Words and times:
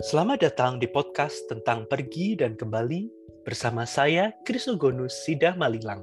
Selamat 0.00 0.40
datang 0.40 0.80
di 0.80 0.88
podcast 0.88 1.44
tentang 1.44 1.84
pergi 1.84 2.32
dan 2.32 2.56
kembali 2.56 3.12
bersama 3.44 3.84
saya 3.84 4.32
Krisogonus 4.48 5.12
Sidah 5.28 5.52
Malilang. 5.60 6.00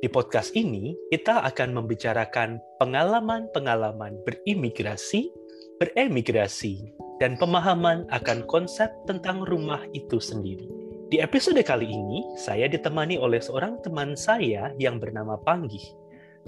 Di 0.00 0.08
podcast 0.08 0.56
ini, 0.56 0.96
kita 1.12 1.44
akan 1.44 1.76
membicarakan 1.76 2.56
pengalaman-pengalaman 2.80 4.16
berimigrasi, 4.24 5.28
beremigrasi, 5.76 6.88
dan 7.20 7.36
pemahaman 7.36 8.08
akan 8.08 8.48
konsep 8.48 8.88
tentang 9.04 9.44
rumah 9.44 9.84
itu 9.92 10.16
sendiri. 10.16 10.64
Di 11.12 11.20
episode 11.20 11.60
kali 11.60 11.84
ini, 11.84 12.24
saya 12.40 12.64
ditemani 12.64 13.20
oleh 13.20 13.44
seorang 13.44 13.76
teman 13.84 14.16
saya 14.16 14.72
yang 14.80 14.96
bernama 14.96 15.36
Panggi. 15.36 15.84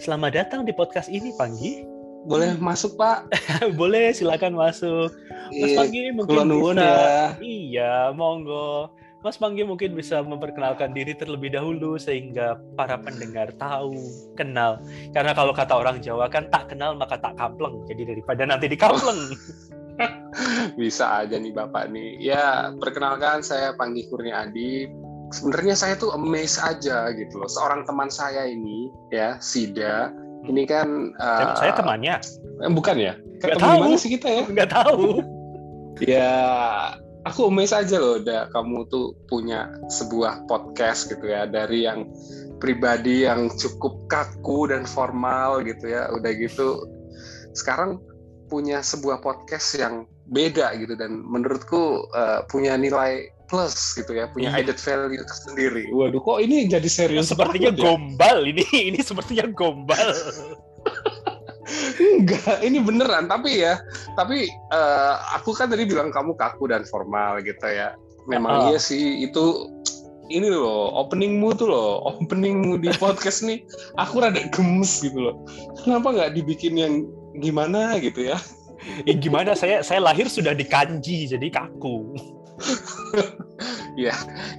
Selamat 0.01 0.33
datang 0.33 0.65
di 0.65 0.73
podcast 0.73 1.13
ini, 1.13 1.37
Panggi. 1.37 1.96
Boleh 2.27 2.59
masuk, 2.59 2.99
Pak? 2.99 3.31
Boleh, 3.81 4.11
silakan 4.11 4.59
masuk. 4.59 5.15
Mas 5.55 5.71
Iya, 5.73 5.79
Panggi 5.79 6.03
mungkin 6.11 6.37
bisa. 6.51 6.83
ya. 6.83 7.07
Iya, 7.39 7.95
monggo. 8.19 8.91
Mas 9.23 9.39
Panggi 9.39 9.67
mungkin 9.67 9.99
bisa 9.99 10.23
memperkenalkan 10.23 10.95
diri 10.95 11.11
terlebih 11.15 11.51
dahulu 11.51 11.99
sehingga 11.99 12.59
para 12.79 12.95
pendengar 12.95 13.51
tahu, 13.59 13.99
kenal. 14.39 14.79
Karena 15.11 15.35
kalau 15.35 15.51
kata 15.51 15.75
orang 15.75 15.99
Jawa 15.99 16.31
kan 16.31 16.47
tak 16.51 16.71
kenal 16.71 16.95
maka 16.95 17.19
tak 17.19 17.35
kapleng. 17.35 17.83
Jadi 17.91 18.07
daripada 18.07 18.47
nanti 18.47 18.71
dikapleng. 18.71 19.35
Bisa 20.81 21.25
aja 21.25 21.41
nih 21.41 21.51
Bapak 21.51 21.91
nih. 21.91 22.21
Ya, 22.23 22.71
perkenalkan 22.77 23.43
saya 23.43 23.75
Panggi 23.75 24.07
Kurniadi. 24.07 24.91
Sebenarnya 25.35 25.75
saya 25.75 25.99
tuh 25.99 26.15
amazed 26.15 26.63
aja 26.63 27.11
gitu 27.11 27.43
loh. 27.43 27.51
Seorang 27.51 27.83
teman 27.83 28.07
saya 28.07 28.47
ini, 28.47 28.95
ya, 29.11 29.43
Sida. 29.43 30.15
Ini 30.47 30.63
kan... 30.65 30.89
Saya- 31.19 31.47
eh, 31.53 31.57
saya 31.59 31.73
temannya, 31.75 32.15
eh, 32.63 32.71
bukan 32.71 32.97
ya? 32.97 33.15
Nggak 33.43 33.61
tahu. 33.61 33.99
sih 34.01 34.11
kita 34.17 34.29
ya? 34.29 34.43
nggak 34.49 34.71
tahu. 34.73 35.07
Ya, 36.05 36.33
aku 37.25 37.49
amazed 37.49 37.77
aja 37.77 37.97
loh. 37.97 38.21
Udah 38.21 38.49
kamu 38.53 38.89
tuh 38.89 39.17
punya 39.29 39.73
sebuah 39.89 40.45
podcast 40.49 41.09
gitu 41.09 41.25
ya. 41.25 41.49
Dari 41.49 41.89
yang 41.89 42.09
pribadi 42.61 43.25
yang 43.29 43.53
cukup 43.53 44.09
kaku 44.09 44.69
dan 44.73 44.85
formal 44.85 45.65
gitu 45.65 45.89
ya. 45.89 46.09
Udah 46.13 46.33
gitu, 46.37 46.85
sekarang 47.57 48.01
punya 48.47 48.85
sebuah 48.85 49.21
podcast 49.25 49.75
yang 49.77 50.07
beda 50.27 50.75
gitu 50.79 50.99
dan 50.99 51.23
menurutku 51.23 52.07
eh, 52.15 52.41
punya 52.51 52.75
nilai 52.77 53.31
plus 53.47 53.75
gitu 53.95 54.13
ya, 54.13 54.27
punya 54.27 54.51
Iya. 54.51 54.63
added 54.67 54.79
value 54.79 55.23
tersendiri. 55.23 55.85
Waduh, 55.89 56.19
kok 56.19 56.39
ini 56.39 56.67
jadi 56.67 56.87
serius 56.87 57.31
Sepertinya 57.31 57.71
banget 57.71 57.81
ya? 57.81 57.85
gombal 57.87 58.39
ini. 58.45 58.65
Ini 58.91 58.99
sepertinya 59.01 59.47
gombal. 59.51 60.09
Enggak, 61.97 62.63
ini 62.63 62.79
beneran. 62.79 63.27
Tapi 63.27 63.59
ya, 63.59 63.75
tapi 64.15 64.47
eh, 64.49 65.15
aku 65.35 65.51
kan 65.51 65.67
tadi 65.67 65.83
bilang 65.83 66.11
kamu 66.11 66.35
kaku 66.35 66.71
dan 66.71 66.87
formal 66.87 67.41
gitu 67.41 67.67
ya. 67.67 67.95
Memang 68.27 68.53
Ah. 68.53 68.63
iya 68.69 68.79
sih 68.79 69.23
itu 69.23 69.71
ini 70.27 70.51
loh 70.51 70.91
openingmu 70.97 71.55
tuh 71.55 71.71
loh 71.71 72.03
openingmu 72.05 72.75
di 72.77 72.91
podcast 72.99 73.47
nih 73.47 73.63
aku 73.95 74.19
rada 74.19 74.43
gemes 74.51 74.99
gitu 74.99 75.15
loh 75.23 75.47
kenapa 75.79 76.11
nggak 76.11 76.35
dibikin 76.35 76.75
yang 76.75 76.95
gimana 77.39 77.95
gitu 78.03 78.27
ya 78.27 78.39
Ya, 79.03 79.15
gimana 79.15 79.55
saya 79.55 79.83
saya 79.83 79.99
lahir 79.99 80.27
sudah 80.27 80.51
di 80.53 80.63
kanji 80.63 81.27
jadi 81.27 81.47
kaku. 81.49 82.15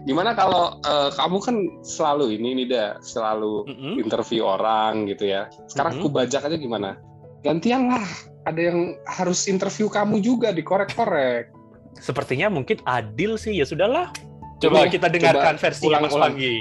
gimana 0.08 0.34
kalau 0.34 0.82
eh, 0.82 1.10
kamu 1.14 1.38
kan 1.42 1.56
selalu 1.86 2.38
ini 2.42 2.64
nih 2.64 2.68
dah 2.74 2.90
selalu 3.02 3.66
Mm-mm. 3.70 3.94
interview 4.02 4.46
orang 4.46 5.06
gitu 5.10 5.30
ya 5.30 5.50
sekarang 5.70 5.98
Mhm. 5.98 6.02
aku 6.02 6.08
bajak 6.10 6.42
aja 6.46 6.58
gimana 6.58 6.98
gantian 7.46 7.90
lah 7.90 8.06
ada 8.50 8.62
yang 8.74 8.98
harus 9.06 9.46
interview 9.46 9.92
kamu 9.92 10.24
juga 10.24 10.50
dikorek-korek 10.56 11.54
Sepertinya 11.98 12.54
mungkin 12.54 12.78
adil 12.86 13.42
sih 13.42 13.58
ya 13.58 13.66
sudahlah. 13.66 14.14
Coba 14.62 14.86
Iya, 14.86 14.98
kita 14.98 15.08
dengarkan 15.10 15.58
coba 15.58 15.64
versi 15.66 15.82
Mas 15.82 15.90
ulang-ulang. 15.90 16.34
Panggi. 16.38 16.56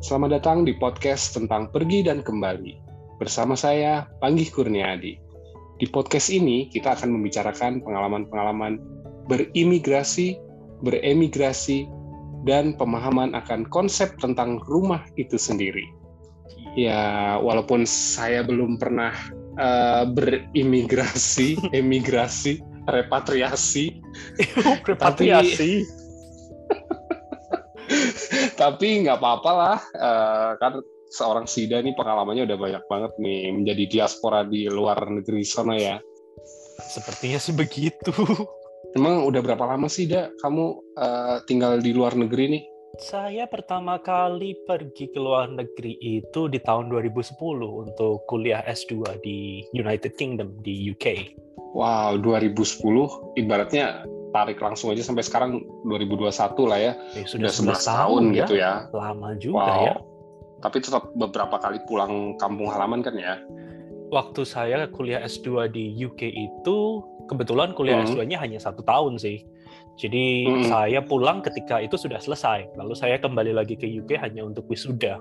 Selamat 0.00 0.30
datang 0.40 0.64
di 0.64 0.72
podcast 0.80 1.36
tentang 1.36 1.68
pergi 1.68 2.08
dan 2.08 2.24
kembali. 2.24 2.72
Bersama 3.20 3.52
saya, 3.52 4.08
Panggi 4.24 4.48
Kurniadi. 4.48 5.12
Di 5.76 5.86
podcast 5.92 6.32
ini, 6.32 6.72
kita 6.72 6.96
akan 6.96 7.20
membicarakan 7.20 7.84
pengalaman-pengalaman 7.84 8.80
berimigrasi, 9.28 10.40
beremigrasi, 10.82 11.86
dan 12.46 12.78
pemahaman 12.78 13.34
akan 13.34 13.66
konsep 13.68 14.14
tentang 14.22 14.62
rumah 14.70 15.02
itu 15.18 15.34
sendiri. 15.34 15.82
Ya, 16.78 17.34
walaupun 17.42 17.82
saya 17.88 18.46
belum 18.46 18.78
pernah 18.78 19.10
eh, 19.58 20.04
berimigrasi, 20.06 21.58
emigrasi, 21.78 22.62
repatriasi, 22.86 23.98
Repatriasi. 24.88 25.82
tapi 28.60 29.06
nggak 29.06 29.16
apa-apa 29.16 29.50
lah 29.54 29.78
eh, 29.96 30.50
kan 30.60 30.84
seorang 31.08 31.48
Sida 31.48 31.80
nih 31.80 31.96
pengalamannya 31.96 32.44
udah 32.44 32.58
banyak 32.60 32.84
banget 32.84 33.12
nih 33.16 33.48
menjadi 33.48 33.84
diaspora 33.88 34.44
di 34.44 34.68
luar 34.68 35.08
negeri 35.08 35.40
sana 35.40 35.72
ya 35.72 35.96
Sepertinya 36.78 37.42
sih 37.42 37.58
begitu. 37.58 38.14
Emang 38.98 39.22
udah 39.24 39.40
berapa 39.40 39.64
lama 39.64 39.86
sih 39.86 40.04
Da 40.04 40.28
kamu 40.36 40.64
eh, 40.94 41.36
tinggal 41.44 41.78
di 41.78 41.90
luar 41.90 42.12
negeri 42.12 42.46
nih 42.50 42.64
Saya 42.98 43.46
pertama 43.46 43.96
kali 43.96 44.58
pergi 44.60 45.06
ke 45.06 45.16
luar 45.16 45.46
negeri 45.48 45.94
itu 45.96 46.46
di 46.46 46.58
tahun 46.58 46.90
2010 46.90 47.38
untuk 47.60 48.26
kuliah 48.26 48.58
S2 48.64 48.92
di 49.20 49.38
United 49.72 50.12
Kingdom 50.12 50.58
di 50.58 50.88
UK. 50.88 51.06
wow 51.70 52.16
2010 52.16 52.82
ibaratnya 53.36 54.02
tarik 54.28 54.58
langsung 54.58 54.90
aja 54.90 55.00
sampai 55.00 55.22
sekarang 55.22 55.62
2021 55.84 56.26
lah 56.64 56.78
ya 56.80 56.92
Eh, 57.14 57.22
udah 57.38 57.48
sudah 57.48 57.76
11 57.76 57.86
11 57.86 57.86
tahun 57.86 58.22
ya. 58.26 58.36
gitu 58.40 58.54
ya 58.56 58.72
Lama 58.90 59.28
juga 59.36 59.62
wow 59.62 59.84
ya. 59.84 59.94
tapi 60.58 60.76
tetap 60.80 61.12
beberapa 61.14 61.54
kali 61.56 61.78
pulang 61.84 62.12
kampung 62.34 62.66
halaman 62.66 63.00
kan 63.00 63.14
ya 63.14 63.38
Waktu 64.08 64.40
saya 64.42 64.88
kuliah 64.88 65.20
S2 65.20 65.68
di 65.68 65.92
UK 65.94 66.20
itu 66.24 67.04
kebetulan 67.28 67.76
kuliah 67.76 68.00
Hmm. 68.00 68.08
S2-nya 68.08 68.40
hanya 68.40 68.58
satu 68.58 68.80
tahun 68.82 69.20
sih. 69.20 69.44
Jadi 69.98 70.46
Hmm. 70.46 70.64
saya 70.70 71.00
pulang 71.04 71.44
ketika 71.44 71.78
itu 71.78 71.94
sudah 72.00 72.18
selesai. 72.18 72.70
Lalu 72.78 72.94
saya 72.96 73.20
kembali 73.20 73.52
lagi 73.52 73.76
ke 73.76 73.84
UK 73.84 74.16
hanya 74.18 74.42
untuk 74.42 74.64
wisuda. 74.66 75.20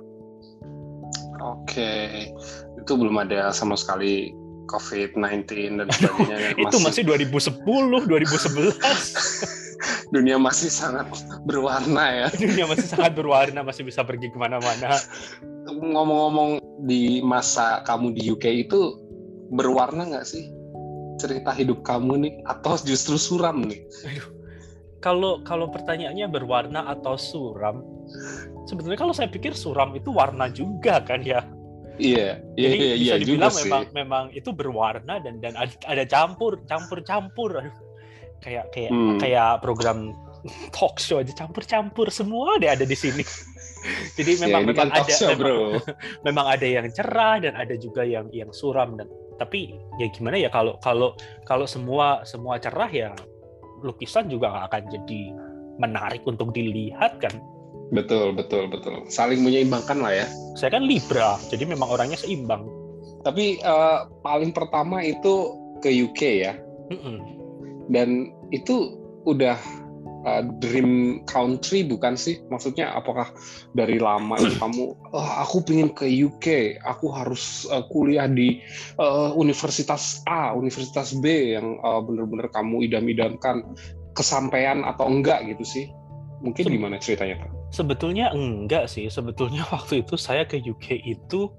oke 1.38 1.94
itu 2.82 2.92
belum 2.98 3.22
ada 3.22 3.54
sama 3.54 3.78
sekali 3.78 4.34
COVID-19 4.68 5.80
dan 5.80 5.88
sebagainya 5.94 6.38
yang 6.52 6.58
itu 6.60 6.78
masih 6.82 7.06
2010, 7.06 8.10
2011. 8.10 8.74
dunia 10.16 10.36
masih 10.42 10.72
sangat 10.72 11.08
berwarna 11.46 12.04
ya. 12.10 12.28
Dunia 12.42 12.66
masih 12.68 12.88
sangat 12.90 13.14
berwarna, 13.16 13.62
masih 13.64 13.86
bisa 13.86 14.04
pergi 14.04 14.34
ke 14.34 14.38
mana-mana. 14.40 14.98
Ngomong-ngomong 15.68 16.60
di 16.84 17.22
masa 17.22 17.86
kamu 17.86 18.18
di 18.18 18.22
UK 18.34 18.68
itu 18.68 18.98
berwarna 19.54 20.04
nggak 20.10 20.28
sih 20.28 20.52
cerita 21.18 21.52
hidup 21.52 21.82
kamu 21.82 22.14
nih 22.24 22.34
atau 22.46 22.78
justru 22.82 23.18
suram 23.18 23.66
nih? 23.66 23.82
Kalau 24.98 25.46
kalau 25.46 25.70
pertanyaannya 25.70 26.26
berwarna 26.26 26.90
atau 26.90 27.14
suram, 27.16 27.86
sebetulnya 28.66 28.98
kalau 28.98 29.14
saya 29.14 29.30
pikir 29.30 29.54
suram 29.54 29.94
itu 29.94 30.10
warna 30.10 30.50
juga 30.50 30.98
kan 31.06 31.22
ya. 31.22 31.46
Iya, 31.98 32.42
iya, 32.58 32.68
Jadi 32.70 32.78
iya, 32.78 32.94
iya 32.94 33.14
bisa 33.18 33.26
juga 33.26 33.26
dibilang 33.26 33.54
sih. 33.54 33.62
memang 33.66 33.84
memang 33.94 34.24
itu 34.34 34.50
berwarna 34.54 35.18
dan 35.18 35.42
dan 35.42 35.54
ada, 35.58 36.04
campur 36.06 36.62
campur 36.66 37.02
campur. 37.02 37.58
Aduh, 37.62 37.74
kayak 38.42 38.70
kayak 38.70 38.92
Hmm. 38.94 39.18
kayak 39.18 39.62
program 39.66 40.14
talk 40.78 41.02
show 41.02 41.18
aja 41.18 41.34
campur-campur 41.34 42.10
semua 42.14 42.58
ada 42.62 42.78
ada 42.78 42.86
di 42.86 42.94
sini. 42.98 43.26
Jadi 44.18 44.32
Ya, 44.34 44.50
memang 44.50 44.62
ini 44.66 44.74
memang 44.74 44.90
kan 44.94 45.02
ada 45.06 45.14
show, 45.14 45.30
memang, 45.34 45.42
bro. 45.42 45.58
memang 46.28 46.46
ada 46.50 46.68
yang 46.68 46.86
cerah 46.94 47.38
dan 47.42 47.54
ada 47.54 47.74
juga 47.78 48.02
yang 48.06 48.30
yang 48.34 48.50
suram 48.54 48.98
dan 48.98 49.06
tapi 49.38 49.78
ya 50.02 50.10
gimana 50.10 50.38
ya 50.38 50.50
kalau 50.50 50.76
kalau 50.82 51.14
kalau 51.46 51.66
semua 51.70 52.26
semua 52.26 52.58
cerah 52.58 52.90
ya 52.90 53.10
lukisan 53.86 54.26
juga 54.28 54.50
nggak 54.50 54.66
akan 54.74 54.84
jadi 54.90 55.22
menarik 55.78 56.26
untuk 56.26 56.52
dilihat 56.52 57.22
kan. 57.22 57.34
Betul, 57.94 58.36
betul, 58.36 58.68
betul. 58.68 59.08
Saling 59.08 59.40
menyeimbangkan 59.46 60.04
lah 60.04 60.12
ya. 60.12 60.28
Saya 60.60 60.76
kan 60.76 60.84
Libra, 60.84 61.40
jadi 61.48 61.64
memang 61.64 61.88
orangnya 61.88 62.20
seimbang. 62.20 62.68
Tapi 63.24 63.62
eh, 63.64 64.00
paling 64.26 64.52
pertama 64.52 65.00
itu 65.00 65.56
ke 65.80 65.88
UK 65.94 66.22
ya, 66.44 66.54
Mm-mm. 66.92 67.18
dan 67.94 68.34
itu 68.50 68.98
udah 69.30 69.56
uh, 70.26 70.44
dream 70.64 71.22
country 71.30 71.86
bukan 71.86 72.18
sih? 72.18 72.42
Maksudnya 72.50 72.96
apakah 72.96 73.30
dari 73.76 74.02
lama 74.02 74.40
kamu, 74.62 74.86
oh, 75.14 75.32
aku 75.44 75.62
pengen 75.66 75.94
ke 75.94 76.08
UK, 76.08 76.80
aku 76.82 77.12
harus 77.12 77.68
uh, 77.70 77.86
kuliah 77.92 78.26
di 78.26 78.62
uh, 78.98 79.36
Universitas 79.38 80.24
A, 80.26 80.56
Universitas 80.56 81.14
B 81.20 81.54
yang 81.54 81.78
uh, 81.84 82.02
bener-bener 82.02 82.50
kamu 82.50 82.90
idam-idamkan 82.90 83.62
kesampaian 84.18 84.82
atau 84.82 85.06
enggak 85.06 85.46
gitu 85.46 85.62
sih? 85.68 85.86
Mungkin 86.42 86.70
gimana 86.70 87.02
ceritanya 87.02 87.46
Pak? 87.46 87.50
Sebetulnya 87.74 88.30
enggak 88.34 88.90
sih. 88.90 89.10
Sebetulnya 89.10 89.66
waktu 89.76 90.06
itu 90.06 90.16
saya 90.18 90.46
ke 90.46 90.62
UK 90.62 91.06
itu 91.06 91.52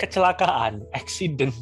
kecelakaan, 0.00 0.86
accident. 0.96 1.52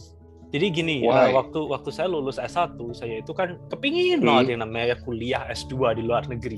Jadi 0.49 0.67
gini, 0.73 0.97
Why? 1.05 1.29
uh, 1.29 1.45
waktu 1.45 1.61
waktu 1.61 1.91
saya 1.93 2.09
lulus 2.09 2.41
S1, 2.41 2.73
saya 2.97 3.21
itu 3.21 3.33
kan 3.33 3.61
kepingin 3.69 4.25
Hmm. 4.25 4.29
banget 4.33 4.57
yang 4.57 4.61
namanya 4.65 4.97
kuliah 5.05 5.45
S2 5.49 5.73
di 5.95 6.03
luar 6.03 6.25
negeri. 6.25 6.57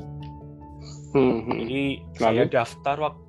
Hmm, 1.11 1.43
hmm. 1.43 1.59
Jadi 1.59 1.83
saya 2.15 2.43
Lalu? 2.47 2.55
daftar 2.55 2.97
waktu 3.03 3.21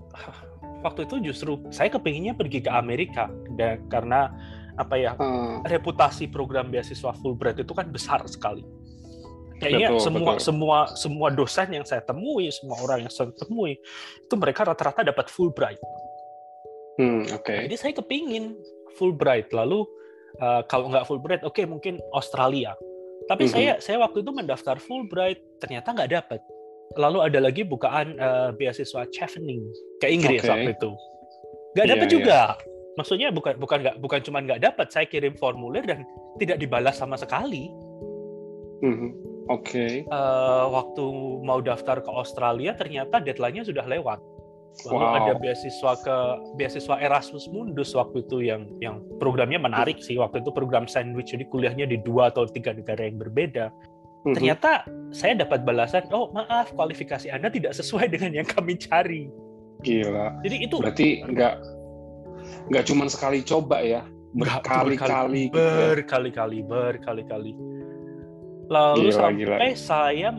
waktu 0.81 0.99
itu 1.05 1.15
justru 1.29 1.51
saya 1.69 1.89
kepinginnya 1.89 2.33
pergi 2.33 2.61
ke 2.61 2.69
Amerika 2.69 3.25
dan 3.53 3.81
karena 3.89 4.29
apa 4.77 4.95
ya 4.97 5.13
Ah, 5.17 5.61
reputasi 5.65 6.29
program 6.29 6.69
beasiswa 6.69 7.09
Fulbright 7.21 7.57
itu 7.57 7.73
kan 7.73 7.89
besar 7.89 8.21
sekali. 8.25 8.61
Kayaknya 9.57 9.93
Betul, 9.93 10.01
semua 10.01 10.31
betul. 10.33 10.41
semua 10.41 10.77
semua 10.93 11.27
dosen 11.29 11.69
yang 11.69 11.85
saya 11.85 12.01
temui, 12.01 12.49
semua 12.49 12.81
orang 12.81 13.05
yang 13.05 13.13
saya 13.13 13.29
temui 13.33 13.77
itu 14.19 14.33
mereka 14.33 14.65
rata-rata 14.65 15.01
dapat 15.03 15.25
Fulbright. 15.27 15.77
hmm, 16.97 17.33
oke. 17.33 17.55
Jadi 17.65 17.75
saya 17.77 17.93
kepingin 17.93 18.57
Fulbright. 18.93 19.49
Lalu 19.53 19.85
uh, 20.39 20.61
kalau 20.71 20.87
nggak 20.87 21.03
Fulbright, 21.09 21.43
oke 21.43 21.59
mungkin 21.67 21.99
Australia. 22.15 22.77
Tapi 23.27 23.47
Mhm. 23.47 23.51
saya 23.51 23.71
saya 23.83 23.97
waktu 24.01 24.23
itu 24.23 24.31
mendaftar 24.31 24.79
Fulbright, 24.79 25.39
ternyata 25.59 25.91
nggak 25.91 26.11
dapat. 26.11 26.39
Lalu 26.99 27.19
ada 27.23 27.39
lagi 27.39 27.63
bukaan 27.63 28.19
uh, 28.19 28.51
beasiswa 28.55 29.07
Chevening 29.11 29.63
ke 30.03 30.07
Inggris 30.11 30.43
Oke. 30.43 30.51
waktu 30.51 30.71
itu. 30.75 30.91
Nggak 31.75 31.87
dapat 31.87 32.07
iya. 32.07 32.13
juga. 32.13 32.39
Maksudnya 32.99 33.31
bukan 33.31 33.55
bukan 33.55 33.77
nggak 33.87 33.95
bukan 34.03 34.19
cuma 34.19 34.43
nggak 34.43 34.59
dapat, 34.59 34.91
saya 34.91 35.07
kirim 35.07 35.31
formulir 35.39 35.87
dan 35.87 36.03
tidak 36.35 36.59
dibalas 36.59 36.99
sama 36.99 37.15
sekali. 37.15 37.71
Hmm, 38.83 39.15
Oke. 39.51 40.07
Eh, 40.07 40.65
waktu 40.71 41.05
mau 41.43 41.59
daftar 41.59 41.99
ke 41.99 42.11
Australia, 42.11 42.71
ternyata 42.71 43.19
deadline-nya 43.19 43.67
sudah 43.67 43.83
lewat. 43.83 44.19
Lalu 44.87 45.03
Wow. 45.03 45.17
ada 45.19 45.33
beasiswa 45.37 45.91
ke 45.99 46.15
beasiswa 46.55 46.95
Erasmus 46.97 47.45
Mundus 47.51 47.91
waktu 47.91 48.23
itu 48.23 48.39
yang 48.39 48.71
yang 48.79 49.03
programnya 49.19 49.59
menarik 49.59 49.99
sih 49.99 50.15
waktu 50.15 50.41
itu 50.41 50.49
program 50.55 50.87
sandwich 50.87 51.35
jadi 51.35 51.43
kuliahnya 51.51 51.85
di 51.91 51.99
dua 51.99 52.31
atau 52.31 52.47
tiga 52.47 52.71
negara 52.71 53.03
yang 53.03 53.19
berbeda. 53.19 53.67
Mhm. 54.25 54.33
Ternyata 54.37 54.87
saya 55.11 55.33
dapat 55.43 55.67
balasan, 55.67 56.07
oh 56.15 56.31
maaf 56.31 56.71
kualifikasi 56.71 57.27
Anda 57.29 57.51
tidak 57.51 57.75
sesuai 57.75 58.09
dengan 58.15 58.31
yang 58.31 58.47
kami 58.47 58.79
cari. 58.79 59.27
Gila. 59.83 60.39
Jadi 60.45 60.55
itu 60.65 60.75
Berarti 60.79 61.25
nggak 61.25 61.55
nggak 62.71 62.83
cuma 62.87 63.05
sekali 63.11 63.41
coba 63.43 63.81
ya, 63.83 64.01
berkali-kali 64.37 65.51
gitu 65.51 65.57
ya. 65.59 65.93
berkali-kali, 65.93 66.59
berkali-kali. 66.63 67.53
Lalu 68.71 69.11
Gila, 69.11 69.19
sampai 69.19 69.71
saya 69.75 70.31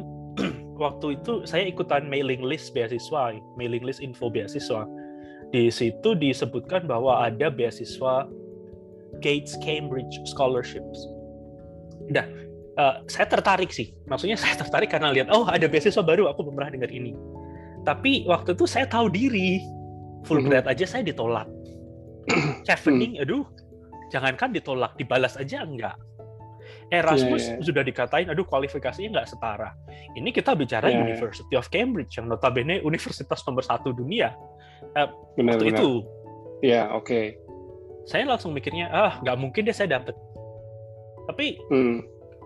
waktu 0.83 1.23
itu 1.23 1.47
saya 1.47 1.71
ikutan 1.71 2.11
mailing 2.11 2.43
list 2.43 2.75
beasiswa, 2.75 3.39
mailing 3.55 3.87
list 3.87 4.03
info 4.03 4.27
beasiswa. 4.27 4.83
Di 5.55 5.71
situ 5.71 6.19
disebutkan 6.19 6.91
bahwa 6.91 7.23
ada 7.23 7.47
beasiswa 7.53 8.27
Gates 9.23 9.55
Cambridge 9.63 10.19
Scholarships. 10.27 11.07
Nah, 12.11 12.27
eh, 12.75 12.95
saya 13.07 13.27
tertarik 13.31 13.71
sih. 13.71 13.95
Maksudnya 14.11 14.35
saya 14.35 14.59
tertarik 14.59 14.91
karena 14.91 15.15
lihat, 15.15 15.31
oh 15.31 15.47
ada 15.47 15.71
beasiswa 15.71 16.03
baru, 16.03 16.27
aku 16.27 16.43
belum 16.43 16.59
pernah 16.59 16.73
dengar 16.75 16.91
ini. 16.91 17.15
Tapi 17.87 18.27
waktu 18.27 18.59
itu 18.59 18.67
saya 18.67 18.89
tahu 18.91 19.07
diri, 19.13 19.63
Fulbright 20.23 20.67
aja 20.71 20.87
saya 20.87 21.03
ditolak. 21.03 21.51
Chevening, 22.67 23.19
aduh, 23.19 23.43
jangankan 24.15 24.55
ditolak, 24.55 24.95
dibalas 24.95 25.35
aja 25.35 25.67
enggak. 25.67 25.99
Erasmus 26.93 27.49
Iya, 27.49 27.55
iya. 27.57 27.65
sudah 27.65 27.83
dikatain, 27.83 28.29
aduh 28.29 28.45
kualifikasinya 28.45 29.17
nggak 29.19 29.29
setara. 29.33 29.73
Ini 30.13 30.29
kita 30.29 30.53
bicara 30.53 30.93
iya. 30.93 31.01
University 31.01 31.57
of 31.57 31.73
Cambridge 31.73 32.21
yang 32.21 32.29
notabene 32.29 32.85
universitas 32.85 33.41
nomor 33.49 33.65
satu 33.65 33.97
dunia. 33.97 34.37
Waktu 34.93 35.41
Benar-benar. 35.41 35.81
itu 35.81 35.91
Ya, 36.63 36.93
oke. 36.93 37.35
saya 38.05 38.27
langsung 38.29 38.53
mikirnya, 38.53 38.93
ah 38.93 39.19
nggak 39.25 39.37
mungkin 39.41 39.65
deh 39.65 39.75
saya 39.75 39.99
dapet. 39.99 40.13
Tapi 41.27 41.59
Hmm, 41.73 42.03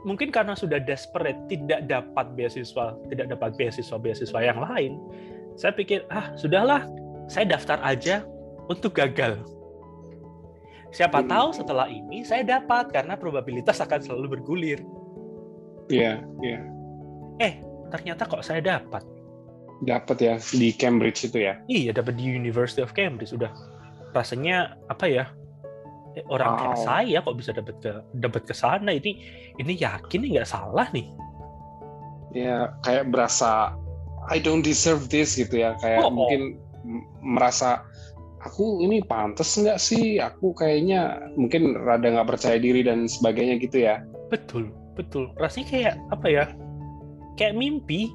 mungkin 0.06 0.30
karena 0.30 0.54
sudah 0.54 0.78
desperate, 0.78 1.36
tidak 1.50 1.88
dapat 1.90 2.32
beasiswa, 2.38 2.94
tidak 3.10 3.26
dapat 3.34 3.50
beasiswa-beasiswa 3.58 4.38
yang 4.40 4.60
lain, 4.62 5.00
saya 5.58 5.72
pikir, 5.74 6.04
ah 6.12 6.30
sudahlah, 6.36 6.84
saya 7.26 7.48
daftar 7.48 7.80
aja 7.82 8.22
untuk 8.68 8.94
gagal. 8.94 9.40
Siapa 10.96 11.20
Hmm. 11.20 11.28
tahu 11.28 11.48
setelah 11.52 11.92
ini 11.92 12.24
saya 12.24 12.40
dapat 12.40 12.88
karena 12.88 13.20
probabilitas 13.20 13.76
akan 13.84 14.00
selalu 14.00 14.40
bergulir. 14.40 14.80
Iya, 15.92 16.24
iya. 16.40 16.58
Eh, 17.36 17.60
ternyata 17.92 18.24
kok 18.24 18.40
saya 18.40 18.64
dapat. 18.64 19.04
Dapat 19.84 20.16
ya 20.24 20.34
di 20.56 20.72
Cambridge 20.72 21.28
itu 21.28 21.44
ya. 21.44 21.60
Iya, 21.68 21.92
dapat 21.92 22.16
di 22.16 22.24
University 22.24 22.80
of 22.80 22.96
Cambridge 22.96 23.28
sudah. 23.30 23.52
Rasanya 24.16 24.80
apa 24.88 25.04
ya? 25.04 25.28
eh, 26.16 26.24
orang 26.32 26.56
kayak 26.56 26.76
Wow. 26.80 26.86
saya 26.88 27.16
kok 27.20 27.36
bisa 27.36 27.52
dapat 27.52 27.76
ke 27.84 27.92
dapat 28.16 28.42
ke 28.48 28.56
sana 28.56 28.88
ini 28.88 29.20
ini 29.60 29.76
yakin 29.76 30.24
nggak 30.24 30.48
salah 30.48 30.88
nih. 30.88 31.12
Ya, 32.32 32.72
kayak 32.80 33.12
berasa 33.12 33.76
I 34.32 34.40
don't 34.40 34.64
deserve 34.64 35.12
this 35.12 35.36
gitu 35.36 35.60
ya. 35.60 35.76
Kayak 35.76 36.00
Oh, 36.00 36.08
oh. 36.08 36.12
mungkin 36.16 36.56
merasa 37.20 37.84
aku 38.46 38.80
ini 38.82 39.02
pantas 39.02 39.58
nggak 39.58 39.78
sih? 39.78 40.22
Aku 40.22 40.54
kayaknya 40.54 41.30
mungkin 41.34 41.74
rada 41.76 42.06
nggak 42.06 42.30
percaya 42.30 42.56
diri 42.56 42.86
dan 42.86 43.10
sebagainya 43.10 43.58
gitu 43.60 43.84
ya. 43.84 44.02
Betul, 44.30 44.70
betul. 44.94 45.30
Rasanya 45.36 45.66
kayak 45.68 45.94
apa 46.14 46.26
ya? 46.26 46.44
Kayak 47.36 47.54
mimpi. 47.58 48.10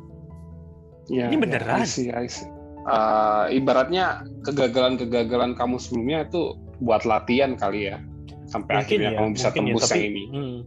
Ya, 1.11 1.27
Ini 1.27 1.37
ya, 1.37 1.41
beneran? 1.43 1.83
I 1.83 1.87
see, 1.87 2.09
I 2.09 2.27
see. 2.31 2.47
Uh, 2.81 3.45
ibaratnya 3.53 4.25
kegagalan-kegagalan 4.41 5.53
kamu 5.53 5.77
sebelumnya 5.77 6.25
itu 6.25 6.57
buat 6.81 7.05
latihan 7.05 7.53
kali 7.53 7.93
ya. 7.93 8.01
Sampai 8.49 8.81
akhirnya 8.81 9.13
kamu 9.15 9.37
bisa 9.37 9.53
mungkin 9.53 9.63
ya, 9.63 9.69
tembus 9.69 9.83
tapi, 9.85 9.97
yang 10.01 10.09
ini. 10.09 10.23
hmm, 10.33 10.57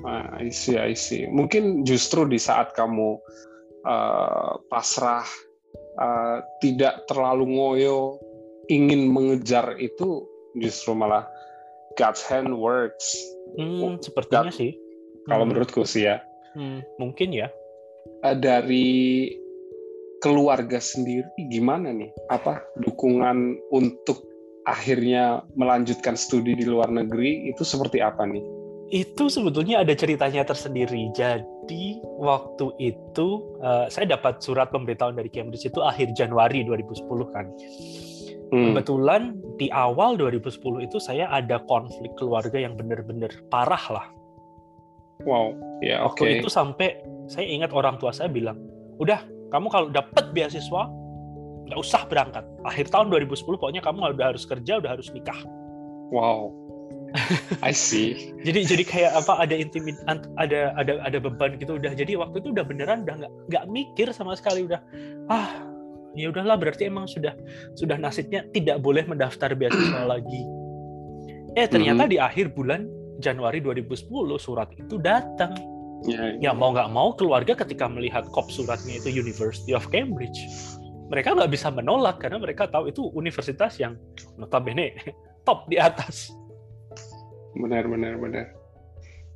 Ah, 0.00 0.40
I 0.40 0.48
see, 0.48 0.80
I 0.80 0.96
see. 0.96 1.28
Mungkin 1.28 1.84
justru 1.84 2.24
di 2.24 2.40
saat 2.40 2.72
kamu 2.72 3.20
uh, 3.84 4.52
pasrah, 4.72 5.24
uh, 6.00 6.40
tidak 6.64 7.04
terlalu 7.04 7.56
ngoyo, 7.56 8.16
ingin 8.68 9.08
mengejar 9.08 9.78
itu, 9.78 10.26
justru 10.54 10.92
malah 10.92 11.24
God's 11.94 12.20
hand 12.22 12.52
works. 12.52 13.16
hmm, 13.50 13.98
sepertinya 13.98 14.46
Nggak- 14.46 14.58
sih. 14.58 14.72
Kalau 15.26 15.42
Hmm, 15.42 15.50
menurutku 15.50 15.82
sih 15.82 16.06
ya. 16.06 16.22
hmm, 16.54 16.82
mungkin 16.98 17.34
ya. 17.34 17.48
Uh, 18.22 18.32
dari 18.32 19.26
keluarga 20.18 20.78
sendiri 20.78 21.26
gimana 21.48 21.90
nih? 21.90 22.12
Apa 22.28 22.60
dukungan 22.78 23.58
untuk 23.70 24.22
akhirnya 24.64 25.42
melanjutkan 25.56 26.14
studi 26.14 26.52
di 26.54 26.62
luar 26.62 26.92
negeri 26.92 27.48
itu 27.48 27.64
seperti 27.64 27.98
apa 27.98 28.22
nih? 28.22 28.44
Itu 28.90 29.30
sebetulnya 29.30 29.80
ada 29.82 29.94
ceritanya 29.94 30.42
tersendiri. 30.42 31.10
Jadi 31.14 31.98
waktu 32.18 32.66
itu 32.78 33.28
eh, 33.62 33.86
saya 33.88 34.14
dapat 34.14 34.42
surat 34.42 34.68
pemberitahuan 34.68 35.14
dari 35.14 35.30
Cambridge 35.30 35.64
itu 35.64 35.80
akhir 35.80 36.10
Januari 36.12 36.66
2010 36.66 37.06
kan. 37.30 37.46
Hmm, 38.50 38.74
Kebetulan 38.74 39.38
di 39.62 39.70
awal 39.70 40.18
2010 40.18 40.82
itu 40.82 40.98
saya 40.98 41.30
ada 41.30 41.62
konflik 41.70 42.10
keluarga 42.18 42.58
yang 42.58 42.74
benar-benar 42.74 43.30
parah 43.46 43.84
lah. 43.90 44.06
Wow, 45.22 45.54
ya 45.84 46.02
oke. 46.02 46.18
Waktu 46.24 46.42
itu 46.42 46.50
sampai 46.50 46.98
saya 47.30 47.46
ingat 47.46 47.70
orang 47.70 48.00
tua 48.02 48.10
saya 48.10 48.26
bilang, 48.26 48.58
udah 48.98 49.22
kamu 49.54 49.66
kalau 49.70 49.88
dapat 49.92 50.34
beasiswa 50.34 50.90
nggak 51.70 51.78
usah 51.78 52.02
berangkat. 52.10 52.42
Akhir 52.66 52.90
tahun 52.90 53.14
2010 53.14 53.46
pokoknya 53.46 53.82
kamu 53.86 54.18
udah 54.18 54.34
harus 54.34 54.42
kerja, 54.42 54.82
udah 54.82 54.98
harus 54.98 55.06
nikah. 55.14 55.38
Wow. 56.10 56.50
I 57.66 57.74
see. 57.74 58.34
Jadi 58.42 58.66
jadi 58.66 58.82
kayak 58.86 59.12
apa 59.22 59.46
ada 59.46 59.54
intimid 59.54 59.98
ada 60.38 60.74
ada 60.78 60.98
ada 61.02 61.18
beban 61.18 61.58
gitu 61.58 61.78
udah. 61.78 61.94
Jadi 61.94 62.18
waktu 62.18 62.42
itu 62.42 62.54
udah 62.54 62.66
beneran 62.66 63.06
udah 63.06 63.26
nggak 63.26 63.32
nggak 63.50 63.64
mikir 63.70 64.10
sama 64.14 64.34
sekali 64.38 64.66
udah 64.66 64.78
ah 65.30 65.69
ya 66.14 66.30
udahlah 66.30 66.58
berarti 66.58 66.90
emang 66.90 67.06
sudah 67.06 67.34
sudah 67.78 67.96
nasibnya 67.98 68.46
tidak 68.50 68.82
boleh 68.82 69.06
mendaftar 69.06 69.54
beasiswa 69.54 70.02
lagi. 70.18 70.42
Eh 71.58 71.66
ternyata 71.66 72.06
di 72.06 72.18
akhir 72.18 72.54
bulan 72.54 72.86
Januari 73.18 73.60
2010 73.60 74.06
surat 74.38 74.70
itu 74.74 74.96
datang. 74.98 75.54
Ya, 76.08 76.32
Ya 76.40 76.50
mau 76.56 76.72
nggak 76.72 76.88
mau 76.96 77.12
keluarga 77.12 77.52
ketika 77.52 77.84
melihat 77.84 78.24
kop 78.32 78.48
suratnya 78.48 78.96
itu 78.96 79.12
University 79.12 79.76
of 79.76 79.84
Cambridge, 79.92 80.40
mereka 81.12 81.36
nggak 81.36 81.52
bisa 81.52 81.68
menolak 81.68 82.22
karena 82.24 82.40
mereka 82.40 82.64
tahu 82.72 82.88
itu 82.88 83.12
universitas 83.12 83.76
yang 83.76 84.00
notabene 84.40 84.96
top 85.46 85.68
di 85.68 85.76
atas. 85.76 86.32
benar 87.50 87.84
benar 87.90 88.14
benar. 88.16 88.46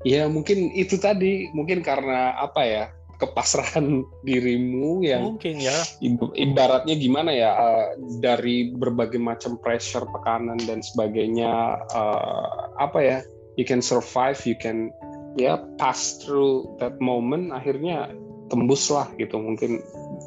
Ya 0.06 0.30
mungkin 0.30 0.70
itu 0.72 0.96
tadi 0.96 1.50
mungkin 1.52 1.82
karena 1.82 2.32
apa 2.38 2.62
ya 2.62 2.84
kepasrahan 3.24 4.04
dirimu 4.22 5.00
yang 5.02 5.34
Mungkin 5.34 5.56
ya. 5.60 5.74
ib- 6.00 6.34
ibaratnya 6.36 6.94
gimana 6.94 7.30
ya 7.32 7.50
eh, 7.56 7.86
dari 8.20 8.70
berbagai 8.76 9.18
macam 9.18 9.56
pressure 9.60 10.04
tekanan 10.12 10.60
dan 10.68 10.84
sebagainya 10.84 11.80
eh, 11.90 12.48
apa 12.78 12.98
ya 13.00 13.18
you 13.56 13.64
can 13.64 13.80
survive 13.80 14.36
you 14.44 14.54
can 14.58 14.92
ya 15.40 15.58
pass 15.80 16.20
through 16.22 16.68
that 16.78 16.94
moment 17.02 17.50
akhirnya 17.50 18.12
tembus 18.52 18.92
lah 18.92 19.08
gitu 19.18 19.34
mungkin 19.40 19.80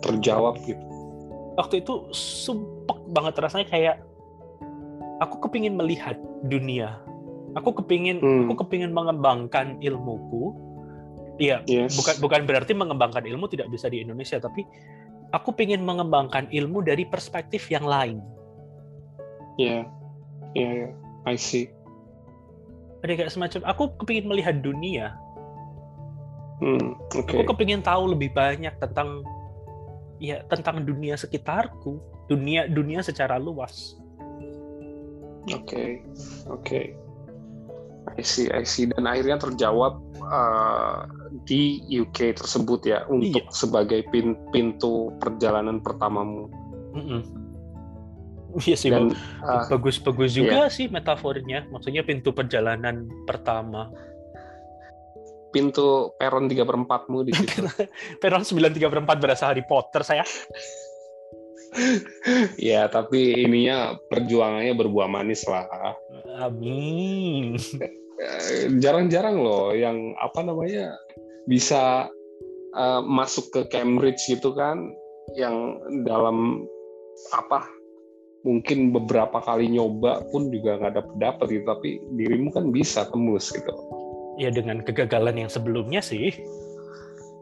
terjawab 0.03 0.57
gitu. 0.65 0.81
waktu 1.55 1.79
itu 1.79 2.09
sumpek 2.11 2.99
banget 3.13 3.37
rasanya 3.39 3.67
kayak 3.69 3.95
aku 5.21 5.47
kepingin 5.47 5.77
melihat 5.77 6.17
dunia 6.45 6.99
Aku 7.57 7.73
kepingin 7.73 8.21
Hmm. 8.21 8.45
aku 8.45 8.61
kepingin 8.65 8.93
mengembangkan 8.93 9.81
ilmuku. 9.81 10.53
Iya, 11.37 11.61
Yes. 11.69 11.93
bukan 11.93 12.15
bukan 12.17 12.41
berarti 12.49 12.73
mengembangkan 12.73 13.21
ilmu 13.21 13.45
tidak 13.45 13.69
bisa 13.69 13.87
di 13.93 14.01
Indonesia, 14.01 14.41
tapi 14.41 14.65
aku 15.29 15.53
pengen 15.53 15.85
mengembangkan 15.85 16.49
ilmu 16.49 16.81
dari 16.81 17.05
perspektif 17.05 17.69
yang 17.69 17.85
lain. 17.85 18.17
Iya. 19.61 19.85
Iya, 20.57 20.69
iya. 20.83 20.89
I 21.29 21.35
see. 21.37 21.69
Ada 23.05 23.13
kayak 23.13 23.31
semacam 23.33 23.61
aku 23.69 23.83
kepingin 24.01 24.25
melihat 24.25 24.55
dunia. 24.63 25.13
Hmm, 26.57 26.97
oke. 27.13 27.29
Aku 27.37 27.53
kepingin 27.53 27.85
tahu 27.85 28.17
lebih 28.17 28.33
banyak 28.33 28.73
tentang 28.81 29.21
ya 30.17 30.41
tentang 30.49 30.81
dunia 30.81 31.13
sekitarku, 31.13 32.01
dunia 32.25 32.65
dunia 32.65 33.05
secara 33.05 33.37
luas. 33.37 33.93
Oke, 35.53 36.01
oke. 36.49 36.81
I 38.17 38.23
see, 38.23 38.49
I 38.49 38.63
see. 38.63 38.87
Dan 38.89 39.05
akhirnya 39.05 39.37
terjawab 39.37 39.99
uh, 40.23 41.05
di 41.43 41.79
UK 41.91 42.33
tersebut 42.33 42.79
ya 42.83 43.03
untuk 43.05 43.43
Iya. 43.43 43.51
sebagai 43.51 43.99
pin- 44.09 44.37
pintu 44.49 45.11
perjalanan 45.17 45.79
pertamamu. 45.79 46.49
Mm-mm. 46.93 47.21
Iya 48.57 48.73
sih, 48.73 48.89
Dan 48.89 49.11
Bang. 49.11 49.13
uh, 49.43 49.63
bagus-bagus 49.69 50.33
juga 50.33 50.65
sih 50.67 50.87
metafornya. 50.87 51.67
Maksudnya 51.69 52.01
pintu 52.01 52.31
perjalanan 52.31 53.05
pertama. 53.23 53.91
pintu 55.47 56.11
peron 56.19 56.45
3 56.45 56.59
per 56.61 56.75
4-mu 56.75 57.23
di 57.23 57.31
situ. 57.33 57.63
Peron 58.21 58.43
93 58.43 58.83
per 58.83 58.99
4 58.99 59.17
berasa 59.17 59.47
Harry 59.47 59.63
Potter 59.63 60.03
saya. 60.03 60.21
ya, 62.61 62.85
tapi 62.87 63.41
ininya 63.41 63.95
perjuangannya 64.07 64.73
berbuah 64.75 65.07
manis 65.07 65.43
lah. 65.47 65.65
Amin. 66.37 67.55
Eh, 68.17 68.69
Jarang-jarang 68.77 69.37
loh 69.39 69.71
yang 69.71 70.13
apa 70.17 70.41
namanya 70.41 70.93
bisa 71.47 72.11
uh, 72.75 73.01
masuk 73.01 73.49
ke 73.55 73.61
Cambridge 73.71 74.19
gitu 74.27 74.53
kan, 74.53 74.91
yang 75.35 75.79
dalam 76.05 76.67
apa 77.33 77.65
mungkin 78.47 78.95
beberapa 78.95 79.43
kali 79.43 79.67
nyoba 79.67 80.23
pun 80.31 80.47
juga 80.53 80.79
nggak 80.79 80.93
dapet 80.95 81.15
dapet 81.19 81.47
gitu 81.51 81.65
tapi 81.67 81.89
dirimu 82.15 82.53
kan 82.55 82.71
bisa 82.71 83.03
tembus 83.11 83.51
gitu. 83.51 83.73
Ya 84.37 84.53
dengan 84.53 84.85
kegagalan 84.85 85.35
yang 85.35 85.51
sebelumnya 85.51 85.99
sih. 85.99 86.31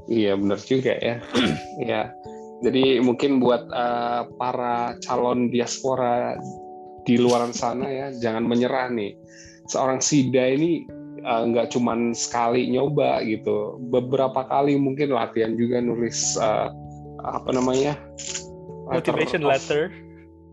iya 0.10 0.38
benar 0.38 0.62
juga 0.62 0.98
ya. 0.98 1.22
Ya 1.92 2.10
jadi 2.64 3.04
mungkin 3.04 3.44
buat 3.44 3.68
eh, 3.68 4.22
para 4.40 4.96
calon 5.04 5.52
diaspora 5.52 6.40
di 7.06 7.20
luar 7.20 7.52
sana 7.54 7.86
ya 7.86 8.08
jangan 8.16 8.48
menyerah 8.48 8.90
nih. 8.90 9.14
Seorang 9.70 10.00
Sida 10.02 10.56
ini 10.56 10.86
eh, 11.26 11.42
nggak 11.44 11.68
cuman 11.70 12.14
sekali 12.14 12.70
nyoba 12.70 13.20
gitu 13.22 13.82
beberapa 13.90 14.46
kali 14.46 14.78
mungkin 14.78 15.10
latihan 15.10 15.54
juga 15.54 15.82
nulis 15.82 16.38
eh, 16.38 16.70
apa 17.20 17.50
namanya 17.50 17.98
Motivation 18.86 19.42
of- 19.42 19.50
letter. 19.50 19.90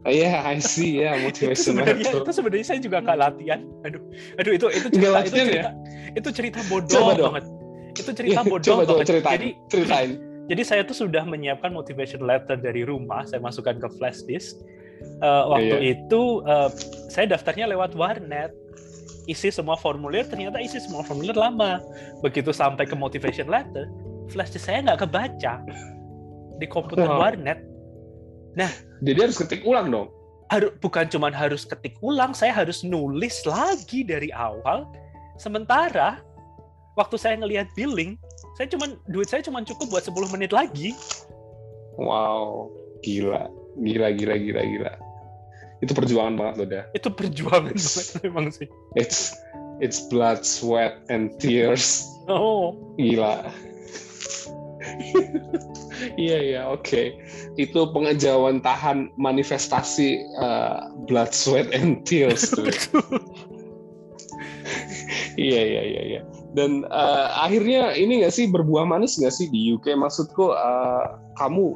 Iya, 0.03 0.43
I 0.43 0.59
see 0.59 0.99
ya 0.99 1.15
itu 1.21 1.47
motivation 1.47 1.63
sebenarnya 1.77 2.11
letter. 2.11 2.25
itu 2.25 2.33
sebenarnya 2.33 2.67
saya 2.67 2.81
juga 2.81 2.97
nggak 2.99 3.19
latihan. 3.21 3.61
Aduh, 3.85 4.01
aduh 4.35 4.53
itu 4.53 4.67
itu 4.73 4.87
cerita 4.89 4.99
itu 4.99 5.13
latihan 5.13 5.47
cerita 5.47 5.71
itu 6.13 6.29
cerita 6.33 6.61
bodoh 6.67 6.91
Coba 6.91 7.13
dong. 7.15 7.27
banget. 7.31 7.45
Itu 7.93 8.11
cerita 8.11 8.41
Iya, 8.41 8.49
bodoh 8.49 8.67
Coba 8.67 8.83
dong 8.83 8.97
banget. 8.97 9.07
ceritain, 9.07 9.37
Jadi 9.37 9.49
ceritain. 9.69 10.11
jadi 10.51 10.63
saya 10.65 10.83
tuh 10.83 10.97
sudah 10.97 11.23
menyiapkan 11.23 11.71
motivation 11.71 12.25
letter 12.25 12.57
dari 12.57 12.83
rumah. 12.83 13.23
Saya 13.23 13.39
masukkan 13.39 13.77
ke 13.77 13.89
flash 13.95 14.25
disk. 14.25 14.59
Eh, 15.21 15.43
waktu 15.47 15.77
Iya. 15.77 15.93
itu 16.01 16.23
eh, 16.43 16.69
saya 17.07 17.27
daftarnya 17.29 17.69
lewat 17.69 17.93
warnet. 17.93 18.51
Isi 19.31 19.55
semua 19.55 19.79
formulir, 19.79 20.27
ternyata 20.27 20.59
isi 20.59 20.83
semua 20.83 21.07
formulir 21.07 21.39
lama. 21.39 21.79
Begitu 22.25 22.51
sampai 22.51 22.87
ke 22.89 22.97
motivation 22.99 23.47
letter, 23.47 23.87
flash 24.31 24.51
disk 24.51 24.67
saya 24.67 24.83
nggak 24.83 25.07
kebaca 25.07 25.63
di 26.59 26.67
komputer 26.67 27.07
Wow. 27.07 27.23
warnet. 27.23 27.59
Jadi 29.03 29.19
harus 29.19 29.39
ketik 29.39 29.63
ulang 29.65 29.89
dong. 29.91 30.09
harus 30.53 30.69
bukan 30.85 31.09
cuma 31.09 31.33
harus 31.33 31.65
ketik 31.65 31.97
ulang, 32.05 32.37
saya 32.37 32.53
harus 32.53 32.85
nulis 32.85 33.41
lagi 33.49 34.05
dari 34.05 34.29
awal. 34.37 34.85
Sementara 35.41 36.21
waktu 36.93 37.17
saya 37.17 37.41
ngelihat 37.41 37.73
billing, 37.73 38.21
saya 38.61 38.69
cuman 38.69 39.01
duit 39.09 39.33
saya 39.33 39.41
cuma 39.41 39.65
cukup 39.65 39.89
buat 39.89 40.05
10 40.05 40.29
menit 40.29 40.53
lagi. 40.53 40.93
Wow, 41.97 42.69
gila, 43.01 43.49
gila, 43.81 44.13
gila, 44.13 44.35
gila, 44.37 44.63
gila. 44.63 44.93
Itu 45.83 45.93
perjuangan 45.99 46.39
banget 46.39 46.55
loh, 46.63 46.69
dah. 46.71 46.85
Itu 46.95 47.11
perjuangan 47.11 47.75
banget 47.75 48.07
memang 48.23 48.47
sih. 48.55 48.71
It's 48.95 49.35
it's 49.83 50.07
blood, 50.07 50.47
sweat, 50.47 51.03
and 51.11 51.35
tears. 51.43 52.07
Oh, 52.31 52.79
Gila. 52.97 53.51
Iya 56.19 56.39
iya 56.43 56.63
oke. 56.67 57.15
Itu 57.55 57.91
pengejauhan 57.95 58.63
tahan 58.63 59.15
manifestasi 59.19 60.19
uh, 60.39 60.91
blood, 61.07 61.31
sweat, 61.31 61.71
and 61.75 62.03
tears. 62.07 62.51
tuh. 62.51 62.71
Iya 65.33 65.63
iya 65.65 65.83
iya 65.89 66.03
iya. 66.05 66.21
Dan 66.53 66.85
uh, 66.93 67.29
akhirnya 67.41 67.97
ini 67.97 68.21
nggak 68.21 68.35
sih 68.37 68.53
berbuah 68.53 68.85
manis 68.85 69.17
nggak 69.17 69.33
sih 69.33 69.49
di 69.49 69.73
UK? 69.73 69.97
Maksudku 69.97 70.53
uh, 70.53 71.17
kamu 71.41 71.73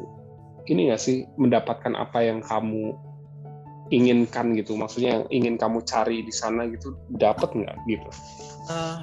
ini 0.69 0.93
nggak 0.93 1.01
sih 1.01 1.25
mendapatkan 1.41 1.97
apa 1.97 2.21
yang 2.21 2.45
kamu 2.45 2.93
inginkan 3.91 4.57
gitu? 4.59 4.75
Maksudnya 4.75 5.21
yang 5.21 5.25
ingin 5.31 5.55
kamu 5.57 5.83
cari 5.87 6.23
di 6.27 6.35
sana 6.35 6.67
gitu 6.71 6.95
dapat 7.17 7.53
nggak 7.55 7.77
gitu? 7.87 8.09
Eh, 8.67 8.99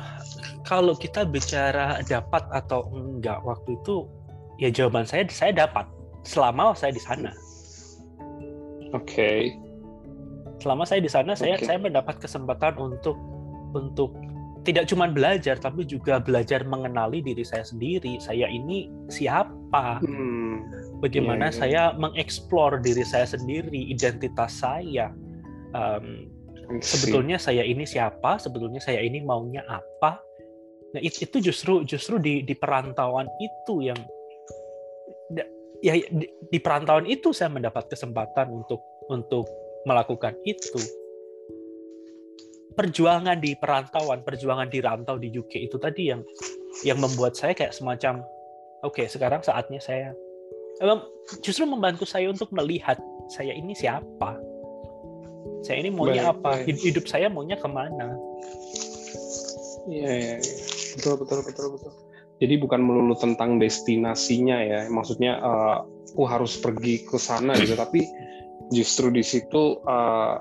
kalau 0.68 0.96
kita 0.96 1.24
bicara 1.24 2.04
dapat 2.08 2.44
atau 2.52 2.88
enggak 2.92 3.40
waktu 3.48 3.80
itu, 3.80 4.08
ya 4.60 4.70
jawaban 4.72 5.08
saya 5.08 5.24
saya 5.32 5.52
dapat 5.56 5.88
selama 6.24 6.76
saya 6.76 6.92
di 6.96 7.04
sana. 7.04 7.32
Oke. 8.94 9.58
selama 10.62 10.88
saya 10.88 11.04
di 11.04 11.12
sana 11.12 11.36
saya 11.36 11.60
Oke. 11.60 11.68
saya 11.68 11.76
mendapat 11.76 12.24
kesempatan 12.24 12.78
untuk 12.80 13.20
untuk 13.76 14.16
tidak 14.64 14.88
cuma 14.88 15.12
belajar 15.12 15.60
tapi 15.60 15.84
juga 15.84 16.24
belajar 16.24 16.64
mengenali 16.64 17.20
diri 17.20 17.44
saya 17.44 17.68
sendiri 17.68 18.16
saya 18.24 18.48
ini 18.48 18.88
siapa 19.12 20.00
Hmm. 20.00 20.64
Bagaimana 21.04 21.52
Iya, 21.52 21.54
iya. 21.54 21.60
saya 21.60 21.82
mengeksplor 22.00 22.80
diri 22.80 23.04
saya 23.04 23.28
sendiri 23.28 23.92
identitas 23.92 24.64
saya 24.64 25.12
see. 26.72 26.80
sebetulnya 26.80 27.36
saya 27.36 27.68
ini 27.68 27.84
siapa 27.84 28.40
sebetulnya 28.40 28.80
saya 28.80 29.04
ini 29.04 29.20
maunya 29.20 29.68
apa 29.68 30.24
nah 30.96 31.02
it- 31.04 31.20
itu 31.20 31.44
justru 31.44 31.84
justru 31.84 32.22
di 32.24 32.48
di 32.48 32.56
perantauan 32.56 33.28
itu 33.44 33.84
yang 33.84 34.00
ya 35.84 36.00
di, 36.00 36.26
di 36.48 36.60
perantauan 36.64 37.04
itu 37.04 37.36
saya 37.36 37.52
mendapat 37.52 37.92
kesempatan 37.92 38.48
untuk 38.48 38.80
untuk 39.12 39.44
melakukan 39.84 40.40
itu 40.48 40.80
perjuangan 42.74 43.38
di 43.44 43.54
perantauan 43.60 44.24
perjuangan 44.24 44.72
di 44.72 44.80
rantau 44.80 45.20
di 45.20 45.28
UK 45.30 45.68
itu 45.68 45.76
tadi 45.76 46.10
yang 46.10 46.24
yang 46.88 46.98
membuat 46.98 47.36
saya 47.36 47.52
kayak 47.52 47.76
semacam 47.76 48.24
oke 48.82 49.04
sekarang 49.12 49.44
saatnya 49.44 49.84
saya 49.84 50.16
justru 51.46 51.64
membantu 51.70 52.04
saya 52.08 52.30
untuk 52.30 52.50
melihat 52.50 52.98
saya 53.30 53.54
ini 53.54 53.74
siapa 53.78 54.38
saya 55.64 55.80
ini 55.80 55.94
maunya 55.94 56.34
Baik, 56.34 56.40
apa 56.40 56.50
baik. 56.66 56.78
Hidup 56.82 57.06
saya 57.08 57.28
maunya 57.32 57.56
ke 57.56 57.68
mana 57.70 58.16
Iya, 59.84 60.12
iya, 60.16 60.34
iya. 60.40 60.56
Betul, 60.96 61.20
betul, 61.20 61.40
betul, 61.44 61.68
betul. 61.76 61.92
Jadi 62.40 62.54
bukan 62.60 62.82
melulu 62.84 63.16
tentang 63.20 63.60
destinasinya 63.60 64.58
ya. 64.64 64.80
Maksudnya 64.88 65.40
aku 65.44 66.24
harus 66.24 66.60
pergi 66.60 67.04
ke 67.04 67.20
sana 67.20 67.56
gitu, 67.60 67.76
tapi 67.76 68.08
justru 68.72 69.12
di 69.12 69.24
situ 69.24 69.80
eh, 69.84 70.36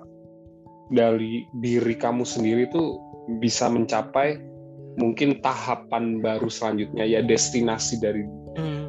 dari 0.92 1.46
diri 1.58 1.94
kamu 1.96 2.22
sendiri 2.22 2.70
tuh 2.70 3.00
bisa 3.40 3.70
mencapai 3.70 4.38
mungkin 5.00 5.40
tahapan 5.40 6.20
baru 6.20 6.52
selanjutnya 6.52 7.08
ya 7.08 7.24
destinasi 7.24 7.96
dari 8.02 8.28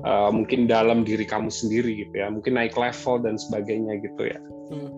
Eh, 0.03 0.29
mungkin 0.29 0.67
dalam 0.67 1.07
diri 1.07 1.23
kamu 1.23 1.47
sendiri 1.47 1.95
gitu 1.95 2.11
ya. 2.13 2.27
Mungkin 2.27 2.59
naik 2.59 2.75
level 2.75 3.23
dan 3.23 3.39
sebagainya 3.39 4.03
gitu 4.03 4.27
ya. 4.27 4.39
hmm. 4.67 4.89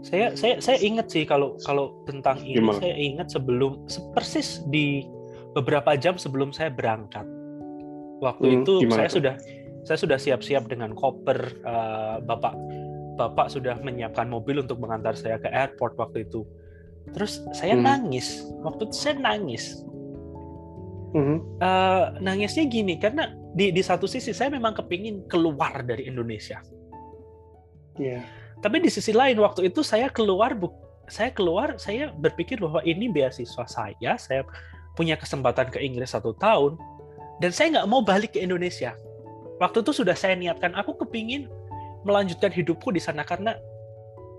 saya 0.00 0.32
saya 0.32 0.56
saya 0.58 0.80
ingat 0.80 1.06
sih 1.06 1.22
kalau 1.22 1.60
kalau 1.60 1.92
tentang 2.02 2.40
ini 2.40 2.56
Gimana? 2.56 2.80
saya 2.80 2.96
ingat 2.96 3.28
sebelum 3.28 3.84
se- 3.84 4.00
persis 4.10 4.64
di 4.66 5.04
beberapa 5.52 5.92
jam 5.94 6.16
sebelum 6.16 6.50
saya 6.50 6.72
berangkat 6.72 7.28
waktu 8.18 8.46
Hmm, 8.48 8.56
itu 8.58 8.72
gimana 8.80 8.96
saya 8.96 9.08
tuh? 9.08 9.16
sudah 9.20 9.34
saya 9.80 9.98
sudah 10.00 10.18
siap-siap 10.18 10.64
dengan 10.66 10.96
koper 10.96 11.36
eh, 11.52 12.16
bapak 12.22 12.56
bapak 13.14 13.52
sudah 13.52 13.76
menyiapkan 13.78 14.24
mobil 14.24 14.58
untuk 14.58 14.80
mengantar 14.80 15.12
saya 15.12 15.36
ke 15.36 15.46
airport 15.46 15.92
waktu 15.94 16.24
itu 16.24 16.48
terus 17.12 17.44
saya 17.52 17.76
Hmm. 17.76 17.84
nangis 17.84 18.40
waktu 18.60 18.88
itu 18.88 18.96
saya 18.96 19.14
nangis. 19.14 19.84
Eh, 21.12 22.04
nangisnya 22.18 22.64
gini 22.64 22.94
karena 22.96 23.34
di 23.54 23.74
di 23.74 23.82
satu 23.82 24.06
sisi 24.06 24.30
saya 24.30 24.52
memang 24.54 24.76
kepingin 24.76 25.26
keluar 25.26 25.82
dari 25.82 26.06
Indonesia. 26.06 26.62
Iya. 28.00 28.22
tapi 28.64 28.80
di 28.80 28.88
sisi 28.88 29.12
lain 29.12 29.36
waktu 29.40 29.72
itu 29.72 29.84
saya 29.84 30.08
keluar 30.08 30.56
bu 30.56 30.72
saya 31.10 31.32
keluar 31.34 31.76
saya 31.76 32.14
berpikir 32.14 32.56
bahwa 32.60 32.80
ini 32.86 33.08
beasiswa 33.08 33.66
saya 33.66 34.14
saya 34.16 34.46
punya 34.94 35.16
kesempatan 35.16 35.68
ke 35.68 35.80
Inggris 35.80 36.12
satu 36.12 36.32
tahun 36.38 36.76
dan 37.40 37.50
saya 37.50 37.80
nggak 37.80 37.88
mau 37.88 38.04
balik 38.04 38.36
ke 38.36 38.40
Indonesia. 38.40 38.94
Waktu 39.60 39.84
itu 39.84 39.92
sudah 39.92 40.16
saya 40.16 40.36
niatkan 40.36 40.72
aku 40.76 40.96
kepingin 41.04 41.48
melanjutkan 42.04 42.52
hidupku 42.52 42.92
di 42.92 43.00
sana 43.00 43.24
karena 43.24 43.56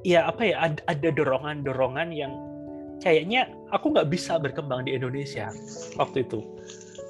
ya 0.01 0.25
apa 0.25 0.41
ya 0.41 0.55
ada 0.65 1.09
dorongan-dorongan 1.13 2.09
yang 2.13 2.33
kayaknya 3.01 3.49
aku 3.73 3.93
nggak 3.93 4.09
bisa 4.09 4.37
berkembang 4.37 4.85
di 4.85 4.97
Indonesia 4.97 5.49
waktu 5.97 6.25
itu 6.25 6.41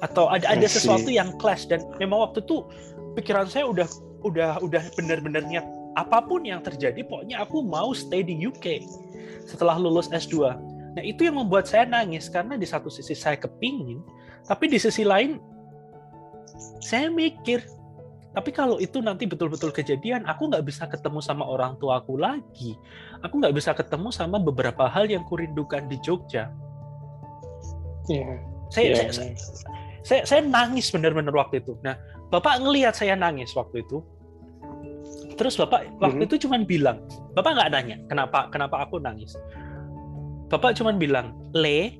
atau 0.02 0.26
ada 0.26 0.50
ada 0.50 0.66
sesuatu 0.66 1.08
yang 1.08 1.30
clash 1.38 1.70
dan 1.70 1.86
memang 2.02 2.28
waktu 2.28 2.42
itu 2.42 2.66
pikiran 3.14 3.46
saya 3.46 3.70
udah 3.70 3.86
udah 4.26 4.58
udah 4.58 4.82
benar-benar 4.98 5.46
niat 5.46 5.66
apa 5.94 6.18
pun 6.24 6.42
yang 6.42 6.58
terjadi 6.64 7.06
pokoknya 7.06 7.38
aku 7.46 7.62
mau 7.62 7.94
stay 7.94 8.26
di 8.26 8.34
UK 8.34 8.82
setelah 9.46 9.78
lulus 9.78 10.10
S2 10.10 10.58
nah 10.98 11.02
itu 11.06 11.24
yang 11.24 11.38
membuat 11.38 11.70
saya 11.70 11.86
nangis 11.86 12.26
karena 12.26 12.58
di 12.58 12.66
satu 12.66 12.90
sisi 12.90 13.14
saya 13.14 13.38
kepingin 13.38 14.02
tapi 14.44 14.66
di 14.66 14.76
sisi 14.82 15.06
lain 15.06 15.38
saya 16.82 17.08
mikir 17.08 17.62
tapi 18.32 18.48
kalau 18.48 18.80
itu 18.80 19.04
nanti 19.04 19.28
betul-betul 19.28 19.68
kejadian, 19.76 20.24
aku 20.24 20.48
nggak 20.48 20.64
bisa 20.64 20.88
ketemu 20.88 21.20
sama 21.20 21.44
orang 21.44 21.76
tuaku 21.76 22.16
lagi. 22.16 22.80
Aku 23.20 23.36
nggak 23.36 23.52
bisa 23.52 23.76
ketemu 23.76 24.08
sama 24.08 24.40
beberapa 24.40 24.88
hal 24.88 25.04
yang 25.04 25.20
kurindukan 25.28 25.84
di 25.84 26.00
Jogja. 26.00 26.48
Yeah. 28.08 28.40
Saya, 28.72 29.04
yeah. 29.04 29.12
saya, 29.12 29.36
saya, 29.36 29.81
saya, 30.02 30.22
saya 30.26 30.42
nangis 30.42 30.90
benar-benar 30.90 31.34
waktu 31.34 31.62
itu. 31.62 31.78
Nah, 31.86 31.94
bapak 32.30 32.62
ngelihat 32.62 32.94
saya 32.94 33.14
nangis 33.14 33.54
waktu 33.54 33.86
itu. 33.86 34.02
Terus 35.38 35.56
bapak 35.56 35.88
waktu 35.98 36.22
mm 36.22 36.28
-hmm. 36.28 36.28
itu 36.28 36.46
cuma 36.46 36.56
bilang, 36.62 36.98
bapak 37.32 37.50
nggak 37.56 37.70
nanya 37.72 37.96
kenapa 38.06 38.38
kenapa 38.52 38.76
aku 38.84 39.00
nangis. 39.00 39.34
Bapak 40.52 40.76
cuma 40.76 40.92
bilang, 40.92 41.32
Le, 41.56 41.96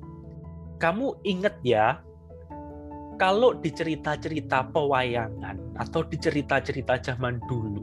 kamu 0.77 1.17
inget 1.25 1.57
ya 1.65 1.97
kalau 3.17 3.57
di 3.57 3.73
cerita-cerita 3.73 4.69
pewayangan 4.69 5.57
atau 5.81 6.05
di 6.05 6.17
cerita-cerita 6.21 7.01
zaman 7.01 7.41
dulu, 7.49 7.81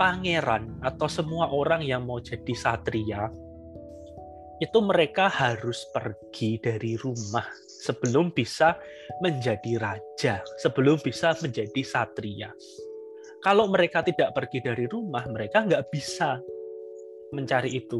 pangeran 0.00 0.80
atau 0.80 1.08
semua 1.08 1.50
orang 1.52 1.84
yang 1.84 2.08
mau 2.08 2.20
jadi 2.20 2.54
satria 2.56 3.28
itu 4.62 4.78
mereka 4.78 5.26
harus 5.26 5.82
pergi 5.90 6.62
dari 6.62 6.94
rumah 6.94 7.44
sebelum 7.82 8.30
bisa 8.30 8.78
menjadi 9.18 9.82
raja, 9.82 10.38
sebelum 10.62 11.02
bisa 11.02 11.34
menjadi 11.42 11.82
satria. 11.82 12.54
Kalau 13.42 13.66
mereka 13.66 14.06
tidak 14.06 14.30
pergi 14.38 14.62
dari 14.62 14.86
rumah, 14.86 15.26
mereka 15.26 15.66
nggak 15.66 15.90
bisa 15.90 16.38
mencari 17.34 17.74
itu. 17.74 17.98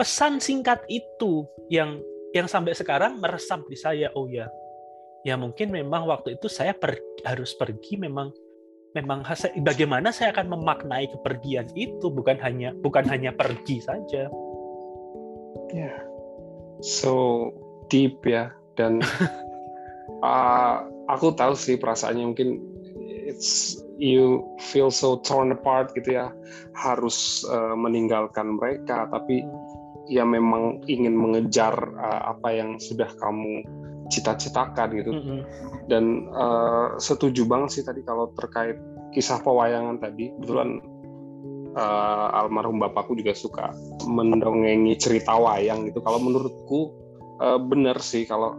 Pesan 0.00 0.40
singkat 0.40 0.80
itu 0.88 1.44
yang 1.68 2.00
yang 2.32 2.48
sampai 2.48 2.72
sekarang 2.72 3.20
meresap 3.20 3.60
di 3.68 3.76
saya. 3.76 4.08
Oh 4.16 4.24
ya, 4.24 4.48
ya 5.28 5.36
mungkin 5.36 5.68
memang 5.68 6.08
waktu 6.08 6.40
itu 6.40 6.48
saya 6.48 6.72
per, 6.72 6.96
harus 7.28 7.52
pergi 7.60 8.00
memang 8.00 8.32
memang 8.96 9.22
bagaimana 9.60 10.10
saya 10.10 10.32
akan 10.34 10.56
memaknai 10.56 11.06
kepergian 11.12 11.68
itu 11.76 12.08
bukan 12.10 12.40
hanya 12.40 12.72
bukan 12.80 13.04
hanya 13.04 13.36
pergi 13.36 13.84
saja. 13.84 14.32
Yeah. 15.70 16.02
so 16.82 17.46
deep 17.90 18.22
ya 18.24 18.54
dan 18.78 19.02
uh, 20.22 20.86
aku 21.14 21.34
tahu 21.34 21.58
sih 21.58 21.76
perasaannya 21.76 22.24
mungkin 22.24 22.62
it's 23.26 23.76
you 24.00 24.46
feel 24.72 24.88
so 24.88 25.20
torn 25.20 25.52
apart 25.52 25.92
gitu 25.92 26.16
ya 26.16 26.32
harus 26.72 27.44
uh, 27.50 27.76
meninggalkan 27.76 28.56
mereka 28.56 29.10
tapi 29.12 29.44
ya 30.10 30.26
memang 30.26 30.82
ingin 30.90 31.14
mengejar 31.14 31.74
uh, 31.98 32.34
apa 32.34 32.48
yang 32.50 32.80
sudah 32.80 33.06
kamu 33.20 33.62
cita-citakan 34.10 34.88
gitu. 34.98 35.10
Mm 35.14 35.22
-hmm. 35.22 35.40
Dan 35.86 36.04
uh, 36.34 36.98
setuju 36.98 37.46
banget 37.46 37.78
sih 37.78 37.84
tadi 37.86 38.02
kalau 38.02 38.34
terkait 38.34 38.74
kisah 39.14 39.38
pewayangan 39.38 40.02
tadi, 40.02 40.34
kebetulan 40.34 40.82
uh, 41.78 42.38
almarhum 42.42 42.82
bapakku 42.82 43.14
juga 43.14 43.32
suka 43.38 43.70
mendongengi 44.10 44.98
cerita 44.98 45.38
wayang 45.38 45.86
gitu. 45.86 46.02
Kalau 46.02 46.18
menurutku 46.18 46.90
uh, 47.40 47.58
benar 47.58 47.98
sih 47.98 48.28
kalau 48.28 48.54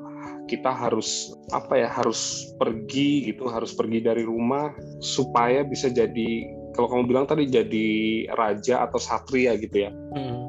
kita 0.49 0.73
harus 0.73 1.31
apa 1.55 1.79
ya 1.79 1.87
harus 1.87 2.51
pergi 2.59 3.31
gitu 3.31 3.47
harus 3.47 3.71
pergi 3.71 4.03
dari 4.03 4.27
rumah 4.27 4.73
supaya 4.99 5.63
bisa 5.63 5.87
jadi 5.87 6.49
kalau 6.75 6.87
kamu 6.91 7.03
bilang 7.07 7.25
tadi 7.27 7.47
jadi 7.47 7.87
raja 8.35 8.83
atau 8.87 8.99
satria 8.99 9.55
gitu 9.59 9.87
ya. 9.87 9.91
Hmm. 9.91 10.47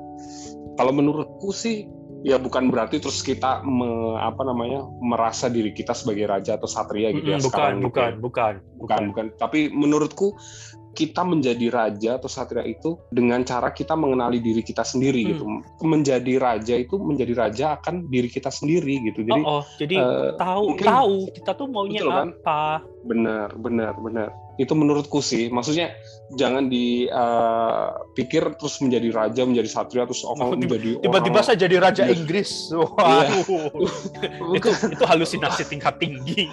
Kalau 0.79 0.93
menurutku 0.95 1.51
sih 1.53 1.87
ya 2.23 2.39
bukan 2.39 2.71
berarti 2.71 3.03
terus 3.03 3.19
kita 3.21 3.67
me, 3.67 4.15
apa 4.23 4.47
namanya 4.47 4.87
merasa 5.03 5.51
diri 5.51 5.75
kita 5.75 5.91
sebagai 5.91 6.31
raja 6.31 6.55
atau 6.55 6.71
satria 6.71 7.11
gitu 7.11 7.35
ya 7.35 7.43
bukan, 7.43 7.51
sekarang 7.51 7.79
bukan, 7.83 7.83
gitu 7.83 7.99
ya. 7.99 8.11
bukan 8.15 8.23
bukan 8.23 8.55
bukan 8.79 9.03
bukan 9.11 9.27
tapi 9.43 9.61
menurutku 9.75 10.39
kita 10.93 11.25
menjadi 11.25 11.67
raja 11.73 12.11
atau 12.21 12.29
satria 12.29 12.65
itu 12.69 13.01
dengan 13.09 13.41
cara 13.43 13.73
kita 13.73 13.97
mengenali 13.97 14.39
diri 14.39 14.61
kita 14.61 14.85
sendiri 14.85 15.25
hmm. 15.25 15.31
gitu. 15.33 15.45
Menjadi 15.85 16.35
raja 16.37 16.75
itu 16.77 16.95
menjadi 17.01 17.33
raja 17.37 17.67
akan 17.81 18.09
diri 18.13 18.29
kita 18.29 18.53
sendiri 18.53 19.01
gitu. 19.13 19.25
Jadi 19.25 19.43
oh, 19.43 19.61
oh. 19.61 19.65
jadi 19.81 19.97
uh, 19.99 20.37
tahu 20.37 20.65
mungkin, 20.77 20.87
tahu 20.87 21.15
kita 21.33 21.51
tuh 21.57 21.67
maunya 21.69 22.01
betul, 22.05 22.13
kan? 22.13 22.29
apa. 22.45 22.63
Benar, 23.03 23.49
benar, 23.59 23.93
benar 23.99 24.31
itu 24.61 24.73
menurutku 24.77 25.25
sih. 25.25 25.49
Maksudnya 25.49 25.97
jangan 26.37 26.69
dipikir 26.73 28.43
uh, 28.49 28.55
terus 28.57 28.81
menjadi 28.81 29.09
raja 29.13 29.43
menjadi 29.45 29.69
satria 29.69 30.05
terus 30.09 30.25
oh, 30.25 30.33
oh 30.33 30.57
menjadi 30.57 30.97
tiba-tiba 31.05 31.41
saya 31.45 31.57
jadi 31.61 31.77
raja 31.81 32.03
iya. 32.09 32.17
Inggris. 32.17 32.73
Wow. 32.73 32.99
Iya. 32.99 33.25
itu 34.59 34.69
itu 34.93 35.05
halusinasi 35.05 35.63
tingkat 35.69 35.97
tinggi. 36.01 36.49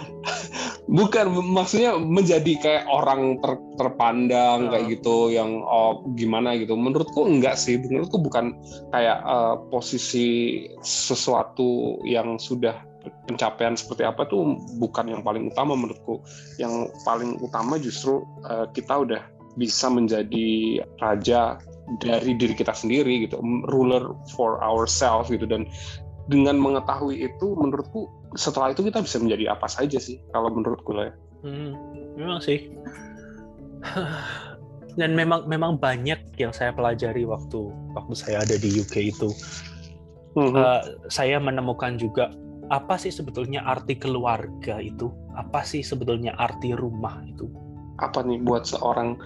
Bukan 0.90 1.30
maksudnya 1.54 1.96
menjadi 2.02 2.54
kayak 2.60 2.84
orang 2.90 3.38
ter, 3.44 3.62
terpandang 3.78 4.74
kayak 4.74 5.00
gitu 5.00 5.30
yang 5.30 5.62
oh 5.64 6.04
gimana 6.16 6.56
gitu. 6.58 6.76
Menurutku 6.76 7.28
enggak 7.28 7.60
sih. 7.60 7.78
Menurutku 7.80 8.20
bukan 8.20 8.58
kayak 8.92 9.20
uh, 9.24 9.56
posisi 9.70 10.66
sesuatu 10.82 12.02
yang 12.08 12.40
sudah 12.42 12.90
pencapaian 13.28 13.76
seperti 13.76 14.06
apa 14.06 14.26
tuh 14.28 14.58
bukan 14.78 15.10
yang 15.10 15.22
paling 15.22 15.50
utama 15.50 15.76
menurutku. 15.76 16.22
Yang 16.62 16.94
paling 17.04 17.38
utama 17.44 17.78
justru 17.82 18.24
uh, 18.48 18.70
kita 18.72 19.06
udah 19.06 19.22
bisa 19.58 19.92
menjadi 19.92 20.80
raja 21.04 21.60
dari 22.00 22.38
diri 22.38 22.54
kita 22.54 22.72
sendiri 22.72 23.26
gitu, 23.26 23.42
ruler 23.68 24.14
for 24.38 24.62
ourselves 24.62 25.34
gitu 25.34 25.50
dan 25.50 25.66
dengan 26.30 26.62
mengetahui 26.62 27.26
itu 27.26 27.58
menurutku 27.58 28.06
setelah 28.38 28.70
itu 28.70 28.86
kita 28.86 29.02
bisa 29.02 29.18
menjadi 29.18 29.58
apa 29.58 29.66
saja 29.66 29.98
sih 29.98 30.22
kalau 30.30 30.54
menurutku 30.54 30.94
lah 30.94 31.10
ya. 31.10 31.14
Hmm, 31.42 31.74
memang 32.14 32.40
sih. 32.40 32.70
Dan 35.00 35.16
memang 35.16 35.48
memang 35.48 35.80
banyak 35.80 36.20
yang 36.38 36.52
saya 36.52 36.76
pelajari 36.76 37.24
waktu 37.24 37.72
waktu 37.96 38.14
saya 38.14 38.44
ada 38.44 38.60
di 38.60 38.84
UK 38.84 39.16
itu. 39.16 39.32
Mm 40.38 40.54
-hmm. 40.54 40.62
uh, 40.62 40.82
saya 41.10 41.42
menemukan 41.42 41.98
juga 41.98 42.30
apa 42.70 42.96
sih 43.02 43.10
sebetulnya 43.10 43.66
arti 43.66 43.98
keluarga 43.98 44.78
itu? 44.82 45.10
Apa 45.38 45.66
sih 45.66 45.82
sebetulnya 45.82 46.38
arti 46.38 46.74
rumah 46.78 47.22
itu? 47.26 47.50
Apa 48.00 48.22
nih 48.24 48.40
buat 48.46 48.70
seorang 48.70 49.18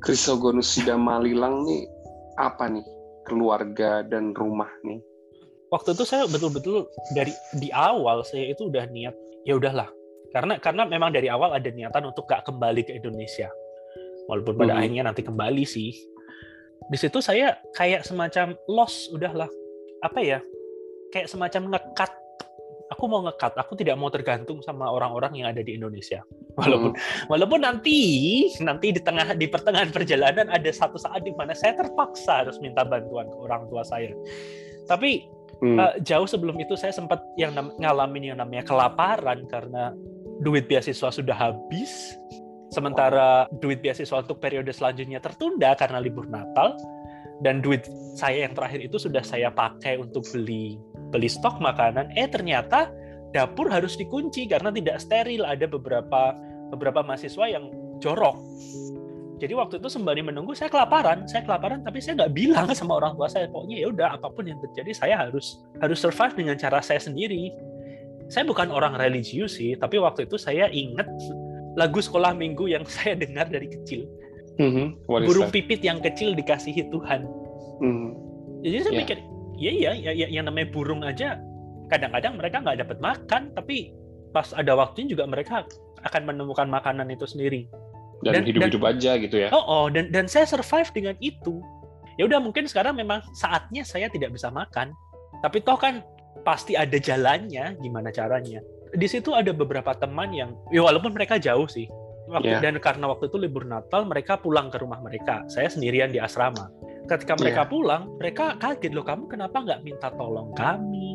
Krisogonus 0.00 0.70
Sidamalilang 0.72 1.66
nih 1.66 1.84
apa 2.38 2.70
nih 2.70 2.86
keluarga 3.26 4.06
dan 4.06 4.32
rumah 4.32 4.70
nih? 4.86 5.02
Waktu 5.74 5.98
itu 5.98 6.06
saya 6.06 6.30
betul-betul 6.30 6.86
dari 7.12 7.34
di 7.58 7.74
awal 7.74 8.22
saya 8.22 8.54
itu 8.54 8.70
udah 8.70 8.86
niat 8.86 9.14
ya 9.42 9.58
udahlah 9.58 9.90
karena 10.34 10.58
karena 10.58 10.82
memang 10.84 11.14
dari 11.14 11.30
awal 11.30 11.54
ada 11.54 11.70
niatan 11.70 12.10
untuk 12.10 12.26
gak 12.26 12.46
kembali 12.46 12.82
ke 12.82 12.92
Indonesia 12.98 13.50
walaupun 14.26 14.58
pada 14.58 14.74
hmm. 14.74 14.80
akhirnya 14.82 15.02
nanti 15.06 15.22
kembali 15.22 15.64
sih 15.64 15.94
di 16.86 16.98
situ 16.98 17.22
saya 17.22 17.56
kayak 17.74 18.02
semacam 18.06 18.58
loss 18.66 19.10
udahlah 19.14 19.48
apa 20.02 20.20
ya 20.22 20.38
kayak 21.14 21.30
semacam 21.30 21.74
ngekat 21.74 22.10
aku 22.90 23.04
mau 23.10 23.20
ngekat, 23.26 23.58
aku 23.58 23.74
tidak 23.74 23.96
mau 23.98 24.10
tergantung 24.12 24.62
sama 24.62 24.86
orang-orang 24.90 25.42
yang 25.42 25.48
ada 25.50 25.62
di 25.62 25.74
Indonesia. 25.74 26.22
Walaupun 26.56 26.96
hmm. 26.96 27.28
walaupun 27.28 27.60
nanti 27.62 27.98
nanti 28.64 28.94
di 28.94 29.00
tengah 29.02 29.36
di 29.36 29.46
pertengahan 29.50 29.92
perjalanan 29.92 30.48
ada 30.48 30.70
satu 30.72 30.96
saat 30.96 31.20
di 31.26 31.32
mana 31.36 31.52
saya 31.52 31.76
terpaksa 31.76 32.46
harus 32.46 32.56
minta 32.62 32.86
bantuan 32.86 33.28
ke 33.28 33.36
orang 33.36 33.68
tua 33.68 33.82
saya. 33.84 34.14
Tapi 34.88 35.26
hmm. 35.60 35.76
uh, 35.76 35.94
jauh 36.00 36.24
sebelum 36.24 36.56
itu 36.62 36.78
saya 36.78 36.94
sempat 36.94 37.20
yang 37.36 37.52
ngalamin 37.76 38.32
yang 38.34 38.38
namanya 38.40 38.64
kelaparan 38.64 39.44
karena 39.50 39.92
duit 40.40 40.70
beasiswa 40.70 41.10
sudah 41.12 41.36
habis. 41.36 42.16
Sementara 42.66 43.46
duit 43.62 43.78
beasiswa 43.78 44.20
untuk 44.20 44.42
periode 44.42 44.68
selanjutnya 44.74 45.22
tertunda 45.22 45.72
karena 45.78 46.02
libur 46.02 46.26
Natal 46.26 46.74
dan 47.44 47.60
duit 47.60 47.84
saya 48.16 48.48
yang 48.48 48.54
terakhir 48.56 48.80
itu 48.80 48.96
sudah 48.96 49.20
saya 49.20 49.52
pakai 49.52 50.00
untuk 50.00 50.24
beli 50.32 50.80
beli 51.12 51.28
stok 51.30 51.60
makanan, 51.60 52.10
eh 52.16 52.26
ternyata 52.26 52.90
dapur 53.36 53.68
harus 53.68 53.94
dikunci 53.94 54.48
karena 54.48 54.72
tidak 54.72 54.96
steril. 54.98 55.44
Ada 55.44 55.68
beberapa 55.68 56.34
beberapa 56.72 57.04
mahasiswa 57.04 57.46
yang 57.46 57.70
jorok. 58.02 58.36
jadi 59.36 59.52
waktu 59.52 59.84
itu 59.84 59.88
sembari 59.92 60.24
menunggu 60.24 60.56
saya 60.56 60.72
kelaparan 60.72 61.28
saya 61.28 61.44
kelaparan 61.44 61.84
tapi 61.84 62.00
saya 62.00 62.24
nggak 62.24 62.32
bilang 62.32 62.72
sama 62.72 62.96
orang 62.96 63.12
tua 63.20 63.28
saya 63.28 63.44
pokoknya 63.52 63.84
ya 63.84 63.86
udah 63.92 64.08
apa 64.16 64.32
pun 64.32 64.48
yang 64.48 64.56
terjadi 64.64 64.96
saya 64.96 65.28
harus 65.28 65.60
harus 65.84 66.00
survive 66.00 66.32
dengan 66.32 66.56
cara 66.56 66.80
saya 66.80 66.96
sendiri 66.96 67.52
saya 68.32 68.48
bukan 68.48 68.72
orang 68.72 68.96
religius 68.96 69.60
sih 69.60 69.76
tapi 69.76 70.00
waktu 70.00 70.24
itu 70.24 70.40
saya 70.40 70.72
ingat 70.72 71.04
lagu 71.76 72.00
sekolah 72.00 72.32
minggu 72.32 72.64
yang 72.64 72.84
saya 72.96 73.12
dengar 73.12 73.44
dari 73.52 73.68
kecil 73.68 74.08
mm-hmm. 74.60 74.86
burung 75.06 75.50
pipit 75.52 75.80
yang 75.84 75.98
kecil 76.00 76.32
dikasihi 76.32 76.88
Tuhan 76.88 77.24
mm. 77.82 78.08
jadi 78.64 78.76
saya 78.82 78.92
yeah. 78.92 79.00
pikir 79.04 79.18
iya 79.56 79.72
iya 79.72 79.90
ya, 79.96 80.12
ya, 80.12 80.26
yang 80.28 80.44
namanya 80.48 80.68
burung 80.72 81.00
aja 81.04 81.40
kadang-kadang 81.88 82.36
mereka 82.36 82.60
nggak 82.60 82.78
dapat 82.82 82.98
makan 82.98 83.42
tapi 83.54 83.94
pas 84.34 84.52
ada 84.52 84.76
waktunya 84.76 85.16
juga 85.16 85.24
mereka 85.24 85.64
akan 86.04 86.22
menemukan 86.28 86.68
makanan 86.68 87.08
itu 87.08 87.24
sendiri 87.24 87.70
dan 88.24 88.44
hidup-hidup 88.48 88.84
aja 88.84 89.20
gitu 89.20 89.36
ya. 89.36 89.48
Oh, 89.52 89.60
oh 89.60 89.84
dan 89.92 90.08
dan 90.08 90.24
saya 90.30 90.48
survive 90.48 90.88
dengan 90.94 91.16
itu. 91.20 91.60
Ya 92.16 92.24
udah 92.24 92.40
mungkin 92.40 92.64
sekarang 92.64 92.96
memang 92.96 93.20
saatnya 93.36 93.84
saya 93.84 94.08
tidak 94.08 94.32
bisa 94.32 94.48
makan, 94.48 94.96
tapi 95.44 95.60
toh 95.60 95.76
kan 95.76 96.00
pasti 96.48 96.72
ada 96.72 96.96
jalannya 96.96 97.76
gimana 97.84 98.08
caranya. 98.08 98.64
Di 98.96 99.04
situ 99.04 99.36
ada 99.36 99.52
beberapa 99.52 99.92
teman 99.92 100.32
yang 100.32 100.56
ya 100.72 100.80
walaupun 100.80 101.12
mereka 101.12 101.36
jauh 101.36 101.68
sih. 101.68 101.84
Waktu, 102.26 102.58
yeah. 102.58 102.62
dan 102.62 102.74
karena 102.82 103.06
waktu 103.06 103.30
itu 103.30 103.38
libur 103.38 103.62
Natal 103.62 104.02
mereka 104.02 104.34
pulang 104.34 104.66
ke 104.66 104.82
rumah 104.82 104.98
mereka. 104.98 105.46
Saya 105.46 105.70
sendirian 105.70 106.10
di 106.10 106.18
asrama. 106.18 106.66
Ketika 107.06 107.38
mereka 107.38 107.62
yeah. 107.62 107.70
pulang, 107.70 108.02
mereka 108.18 108.58
kaget 108.58 108.90
loh 108.90 109.06
kamu 109.06 109.30
kenapa 109.30 109.62
nggak 109.62 109.80
minta 109.86 110.10
tolong 110.18 110.50
kami? 110.58 111.14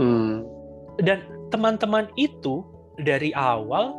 Hmm. 0.00 0.48
Dan 0.96 1.20
teman-teman 1.52 2.08
itu 2.16 2.64
dari 2.96 3.36
awal 3.36 3.92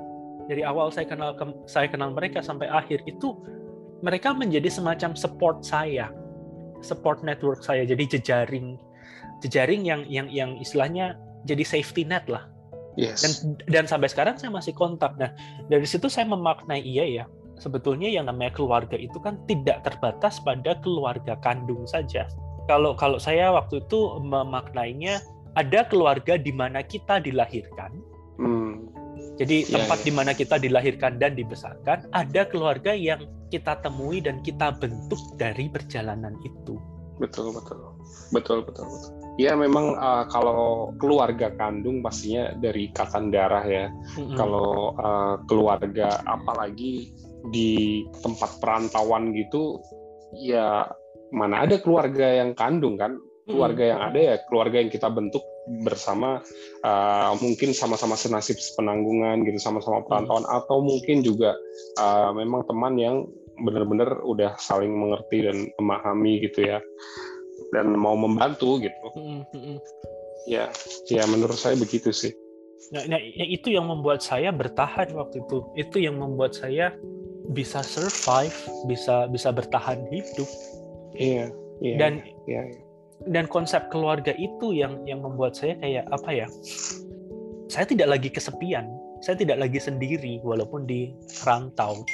dari 0.47 0.63
awal 0.63 0.89
saya 0.89 1.05
kenal 1.05 1.35
saya 1.69 1.85
kenal 1.91 2.15
mereka 2.15 2.41
sampai 2.41 2.65
akhir 2.71 3.03
itu 3.05 3.35
mereka 4.01 4.33
menjadi 4.33 4.71
semacam 4.71 5.13
support 5.13 5.61
saya 5.61 6.09
support 6.81 7.21
network 7.21 7.61
saya 7.61 7.83
jadi 7.83 8.17
jejaring 8.17 8.79
jejaring 9.43 9.85
yang 9.85 10.01
yang 10.09 10.27
yang 10.31 10.51
istilahnya 10.57 11.19
jadi 11.45 11.61
safety 11.61 12.07
net 12.07 12.25
lah 12.31 12.47
yes. 12.97 13.23
dan 13.23 13.31
dan 13.69 13.85
sampai 13.85 14.09
sekarang 14.11 14.35
saya 14.35 14.51
masih 14.51 14.73
kontak 14.73 15.13
nah 15.15 15.31
dari 15.71 15.85
situ 15.87 16.09
saya 16.11 16.27
memaknai 16.27 16.83
iya 16.83 17.05
ya 17.05 17.25
sebetulnya 17.61 18.09
yang 18.09 18.27
namanya 18.27 18.53
keluarga 18.53 18.97
itu 18.97 19.17
kan 19.21 19.37
tidak 19.47 19.85
terbatas 19.85 20.41
pada 20.41 20.77
keluarga 20.83 21.37
kandung 21.39 21.85
saja 21.87 22.27
kalau 22.67 22.97
kalau 22.97 23.21
saya 23.21 23.53
waktu 23.53 23.79
itu 23.79 24.19
memaknainya 24.19 25.23
ada 25.57 25.85
keluarga 25.87 26.37
di 26.37 26.51
mana 26.53 26.83
kita 26.83 27.21
dilahirkan 27.23 27.93
hmm 28.41 28.97
jadi 29.37 29.69
iya, 29.69 29.73
tempat 29.77 30.01
yeah, 30.01 30.01
yeah. 30.01 30.07
di 30.09 30.11
mana 30.17 30.31
kita 30.33 30.55
dilahirkan 30.57 31.21
dan 31.21 31.37
dibesarkan, 31.37 32.09
ada 32.09 32.41
keluarga 32.49 32.97
yang 32.97 33.29
kita 33.53 33.77
temui 33.85 34.17
dan 34.19 34.41
kita 34.41 34.73
bentuk 34.81 35.21
dari 35.37 35.69
perjalanan 35.69 36.33
itu. 36.41 36.81
Betul 37.21 37.53
betul 37.53 37.81
betul 38.33 38.65
betul 38.65 38.85
betul. 38.89 39.16
Ya 39.37 39.53
memang 39.53 39.93
uh, 39.93 40.25
kalau 40.33 40.91
keluarga 40.97 41.53
kandung 41.53 42.01
pastinya 42.01 42.57
dari 42.57 42.89
ikatan 42.89 43.29
darah 43.29 43.61
ya. 43.61 43.85
Mm-hmm. 44.17 44.33
Kalau 44.33 44.97
uh, 44.97 45.35
keluarga 45.45 46.25
apalagi 46.25 47.13
di 47.53 48.03
tempat 48.25 48.57
perantauan 48.57 49.31
gitu, 49.37 49.77
ya 50.33 50.89
mana 51.29 51.69
ada 51.69 51.77
keluarga 51.77 52.41
yang 52.41 52.57
kandung 52.57 52.97
kan? 52.97 53.21
Keluarga 53.47 53.83
yang 53.95 54.01
ada 54.11 54.19
ya 54.19 54.35
keluarga 54.51 54.83
yang 54.83 54.91
kita 54.91 55.07
bentuk 55.07 55.39
bersama 55.83 56.39
uh, 56.83 57.31
mungkin 57.43 57.75
sama-sama 57.75 58.15
senasib 58.15 58.55
penanggungan 58.79 59.43
gitu 59.43 59.59
sama-sama 59.59 60.03
perantauan 60.03 60.47
hmm. 60.47 60.57
atau 60.63 60.79
mungkin 60.79 61.23
juga 61.23 61.55
uh, 61.99 62.31
memang 62.31 62.63
teman 62.67 62.95
yang 62.95 63.15
benar-benar 63.57 64.21
udah 64.23 64.55
saling 64.61 64.93
mengerti 64.93 65.43
dan 65.43 65.57
memahami 65.81 66.45
gitu 66.45 66.71
ya 66.71 66.79
dan 67.75 67.95
mau 67.95 68.15
membantu 68.15 68.79
gitu. 68.79 69.07
Hmm. 69.15 69.43
ya 70.47 70.71
ya 71.11 71.23
menurut 71.27 71.59
saya 71.59 71.75
begitu 71.75 72.13
sih. 72.15 72.31
Nah, 72.93 73.03
nah 73.09 73.19
itu 73.19 73.73
yang 73.73 73.89
membuat 73.89 74.23
saya 74.23 74.53
bertahan 74.53 75.11
waktu 75.11 75.43
itu. 75.43 75.57
Itu 75.75 75.97
yang 75.99 76.21
membuat 76.21 76.55
saya 76.55 76.95
bisa 77.51 77.83
survive 77.83 78.55
bisa 78.87 79.27
bisa 79.27 79.51
bertahan 79.51 80.07
hidup. 80.07 80.49
Iya, 81.17 81.51
iya 81.83 81.95
dan 81.99 82.21
iya, 82.45 82.61
iya 82.69 82.87
dan 83.25 83.49
konsep 83.49 83.89
keluarga 83.89 84.31
itu 84.37 84.77
yang 84.77 85.01
yang 85.09 85.25
membuat 85.25 85.57
saya 85.57 85.73
kayak 85.81 86.05
apa 86.13 86.45
ya? 86.45 86.47
Saya 87.67 87.85
tidak 87.89 88.07
lagi 88.13 88.29
kesepian. 88.29 88.85
Saya 89.25 89.33
tidak 89.41 89.57
lagi 89.57 89.81
sendiri 89.81 90.37
walaupun 90.45 90.85
di 90.85 91.09
rantau 91.41 92.05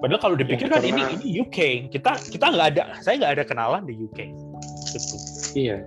padahal 0.00 0.20
kalau 0.20 0.36
ya, 0.36 0.40
dipikir 0.42 0.66
kan 0.72 0.80
ini 0.80 1.02
ini 1.20 1.26
UK 1.44 1.58
kita 1.92 2.16
kita 2.32 2.46
nggak 2.48 2.66
ada 2.76 2.82
saya 3.04 3.20
nggak 3.20 3.32
ada 3.36 3.44
kenalan 3.44 3.84
di 3.84 3.94
UK 4.00 4.18
gitu. 4.96 5.16
Iya. 5.54 5.84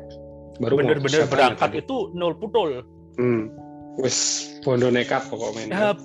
Baru 0.61 0.77
bener-bener 0.77 1.25
berangkat 1.25 1.81
itu 1.81 2.13
nol 2.13 2.37
putul 2.37 2.85
hmm. 3.17 3.49
wes 3.97 4.49
pondo 4.61 4.93
nekat 4.93 5.25
pokoknya. 5.27 5.73
Uh, 5.73 5.95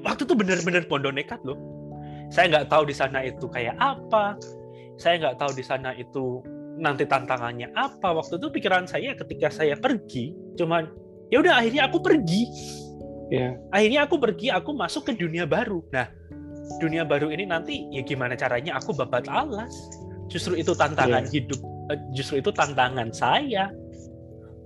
waktu 0.00 0.24
itu 0.24 0.34
bener-bener 0.34 0.82
pondo 0.88 1.12
nekat 1.12 1.38
loh. 1.44 1.60
Saya 2.32 2.48
nggak 2.48 2.72
tahu 2.72 2.88
di 2.88 2.94
sana 2.96 3.20
itu 3.20 3.44
kayak 3.52 3.76
apa. 3.76 4.40
Saya 4.96 5.20
nggak 5.20 5.36
tahu 5.36 5.52
di 5.52 5.64
sana 5.64 5.92
itu 5.92 6.40
nanti 6.80 7.04
tantangannya 7.04 7.68
apa. 7.76 8.16
Waktu 8.16 8.40
itu 8.40 8.48
pikiran 8.48 8.88
saya 8.88 9.12
ketika 9.12 9.52
saya 9.52 9.76
pergi 9.76 10.32
cuman 10.56 10.88
ya 11.28 11.44
udah 11.44 11.60
akhirnya 11.60 11.88
aku 11.88 12.00
pergi. 12.00 12.48
Yeah. 13.32 13.56
akhirnya 13.72 14.04
aku 14.04 14.20
pergi 14.20 14.52
aku 14.52 14.76
masuk 14.76 15.08
ke 15.08 15.16
dunia 15.16 15.48
baru. 15.48 15.80
Nah 15.88 16.04
dunia 16.78 17.02
baru 17.06 17.30
ini 17.30 17.46
nanti 17.46 17.86
ya 17.90 18.02
gimana 18.02 18.38
caranya 18.38 18.78
aku 18.78 18.94
babat 18.94 19.26
alas? 19.28 19.72
Justru 20.30 20.56
itu 20.56 20.72
tantangan 20.72 21.28
yeah. 21.28 21.34
hidup 21.34 21.60
eh, 21.92 21.98
justru 22.16 22.40
itu 22.40 22.50
tantangan 22.54 23.10
saya. 23.12 23.70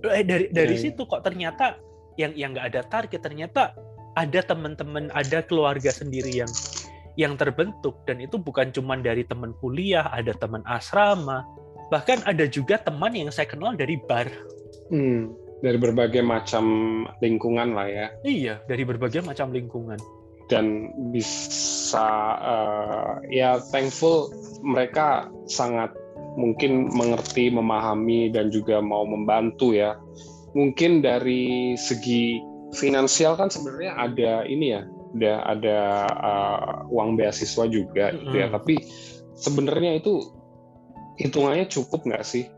Eh, 0.06 0.22
dari 0.22 0.52
dari 0.52 0.74
yeah. 0.76 0.82
situ 0.90 1.02
kok 1.08 1.24
ternyata 1.24 1.80
yang 2.20 2.32
yang 2.36 2.54
nggak 2.54 2.72
ada 2.72 2.82
target 2.86 3.20
ternyata 3.20 3.74
ada 4.16 4.40
teman-teman 4.40 5.12
ada 5.12 5.44
keluarga 5.44 5.92
sendiri 5.92 6.44
yang 6.44 6.52
yang 7.16 7.34
terbentuk. 7.34 8.00
Dan 8.04 8.20
itu 8.20 8.36
bukan 8.36 8.70
cuma 8.72 8.96
dari 9.00 9.24
teman 9.24 9.56
kuliah, 9.60 10.08
ada 10.12 10.36
teman 10.36 10.60
asrama, 10.68 11.44
bahkan 11.88 12.20
ada 12.28 12.44
juga 12.44 12.76
teman 12.80 13.16
yang 13.16 13.32
saya 13.32 13.48
kenal 13.48 13.72
dari 13.72 13.96
bar. 14.04 14.28
Hmm, 14.92 15.34
dari 15.64 15.80
berbagai 15.80 16.20
macam 16.22 16.64
lingkungan 17.18 17.74
lah 17.74 17.88
ya. 17.88 18.06
Iya 18.22 18.60
dari 18.68 18.84
berbagai 18.84 19.24
macam 19.24 19.50
lingkungan 19.50 19.98
dan 20.46 20.94
bisa 21.10 22.38
uh, 22.38 23.18
ya 23.30 23.58
thankful 23.74 24.30
mereka 24.62 25.30
sangat 25.50 25.90
mungkin 26.36 26.92
mengerti 26.92 27.48
memahami 27.48 28.30
dan 28.30 28.52
juga 28.52 28.78
mau 28.78 29.02
membantu 29.08 29.72
ya 29.72 29.96
mungkin 30.52 31.00
dari 31.00 31.74
segi 31.74 32.38
finansial 32.76 33.34
kan 33.40 33.48
sebenarnya 33.48 33.92
ada 33.96 34.32
ini 34.46 34.66
ya 34.76 34.82
ada 35.16 35.34
ada 35.48 35.78
uh, 36.12 36.92
uang 36.92 37.16
beasiswa 37.16 37.64
juga 37.66 38.12
gitu 38.12 38.36
ya 38.36 38.52
tapi 38.52 38.84
sebenarnya 39.36 40.00
itu 40.00 40.36
hitungannya 41.20 41.68
cukup 41.68 42.04
nggak 42.08 42.24
sih? 42.24 42.48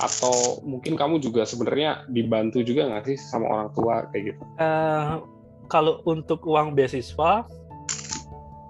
Atau 0.00 0.64
mungkin 0.64 0.96
kamu 0.96 1.20
juga 1.20 1.44
sebenarnya 1.44 2.08
dibantu 2.10 2.64
juga 2.64 2.88
nggak 2.88 3.04
sih 3.14 3.18
sama 3.20 3.46
orang 3.46 3.70
tua 3.76 3.94
kayak 4.10 4.34
gitu? 4.34 4.42
Uh, 4.58 5.22
kalau 5.66 6.00
untuk 6.04 6.44
uang 6.44 6.72
beasiswa, 6.76 7.44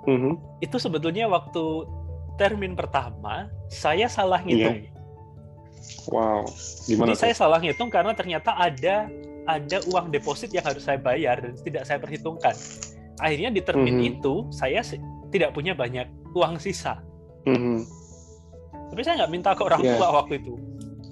mm 0.07 0.18
-hmm. 0.18 0.35
itu 0.61 0.76
sebetulnya 0.76 1.28
waktu 1.28 1.88
termin 2.40 2.74
pertama 2.74 3.48
saya 3.70 4.11
salah 4.11 4.42
iya. 4.44 4.48
ngitung. 4.48 4.78
Yeah. 4.78 4.92
Wow, 6.09 6.48
gimana? 6.88 7.12
Jadi 7.12 7.16
tuh? 7.16 7.20
saya 7.20 7.35
salah 7.37 7.59
ngitung 7.61 7.92
karena 7.92 8.16
ternyata 8.16 8.57
ada 8.57 9.09
ada 9.44 9.78
uang 9.92 10.09
deposit 10.09 10.48
yang 10.57 10.64
harus 10.64 10.88
saya 10.88 10.96
bayar 10.96 11.44
dan 11.44 11.52
tidak 11.61 11.85
saya 11.85 12.00
perhitungkan. 12.00 12.57
Akhirnya 13.20 13.52
di 13.52 13.61
termin 13.61 14.00
mm 14.00 14.00
-hmm. 14.00 14.11
itu 14.16 14.35
saya 14.48 14.80
tidak 15.28 15.52
punya 15.52 15.76
banyak 15.76 16.09
uang 16.33 16.57
sisa. 16.57 16.98
Mm 17.44 17.59
-hmm 17.61 18.04
tapi 18.94 19.00
saya 19.02 19.26
nggak 19.26 19.33
minta 19.35 19.50
ke 19.59 19.62
orang 19.66 19.83
yeah. 19.83 19.98
tua 19.98 20.09
waktu 20.22 20.38
itu 20.38 20.54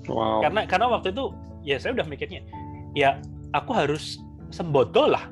wow. 0.07 0.39
karena 0.39 0.61
karena 0.71 0.87
waktu 0.87 1.11
itu 1.11 1.25
ya 1.67 1.77
saya 1.83 1.99
udah 1.99 2.07
mikirnya 2.07 2.47
ya 2.95 3.19
aku 3.51 3.75
harus 3.75 4.23
sembodo 4.55 5.11
lah 5.11 5.27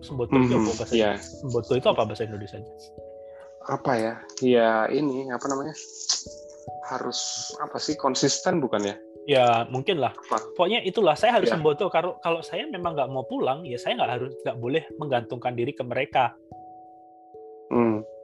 sembodo 0.00 0.32
mm 0.32 0.38
-hmm. 0.38 0.46
itu 0.46 0.54
apa 0.56 0.72
bahasa 0.74 0.94
yeah. 0.94 1.14
sembodo 1.18 1.72
itu 1.74 1.88
apa 1.88 2.02
bahasa 2.06 2.22
Indonesia 2.24 2.58
apa 3.68 3.92
ya 3.96 4.14
ya 4.40 4.70
ini 4.88 5.28
apa 5.28 5.46
namanya 5.50 5.74
harus 6.88 7.52
apa 7.60 7.76
sih 7.76 7.98
konsisten 8.00 8.64
bukan 8.64 8.80
ya 8.84 8.96
ya 9.28 9.46
mungkin 9.68 10.00
lah 10.00 10.16
pokoknya 10.30 10.80
itulah 10.88 11.12
saya 11.12 11.36
harus 11.36 11.52
yeah. 11.52 11.60
sembodo 11.60 11.92
kalau 11.92 12.16
kalau 12.24 12.40
saya 12.40 12.64
memang 12.64 12.96
nggak 12.96 13.10
mau 13.12 13.28
pulang 13.28 13.66
ya 13.68 13.76
saya 13.76 14.00
nggak 14.00 14.10
harus 14.16 14.32
nggak 14.40 14.56
boleh 14.56 14.82
menggantungkan 14.96 15.52
diri 15.52 15.76
ke 15.76 15.84
mereka 15.84 16.32
hmm. 17.68 18.18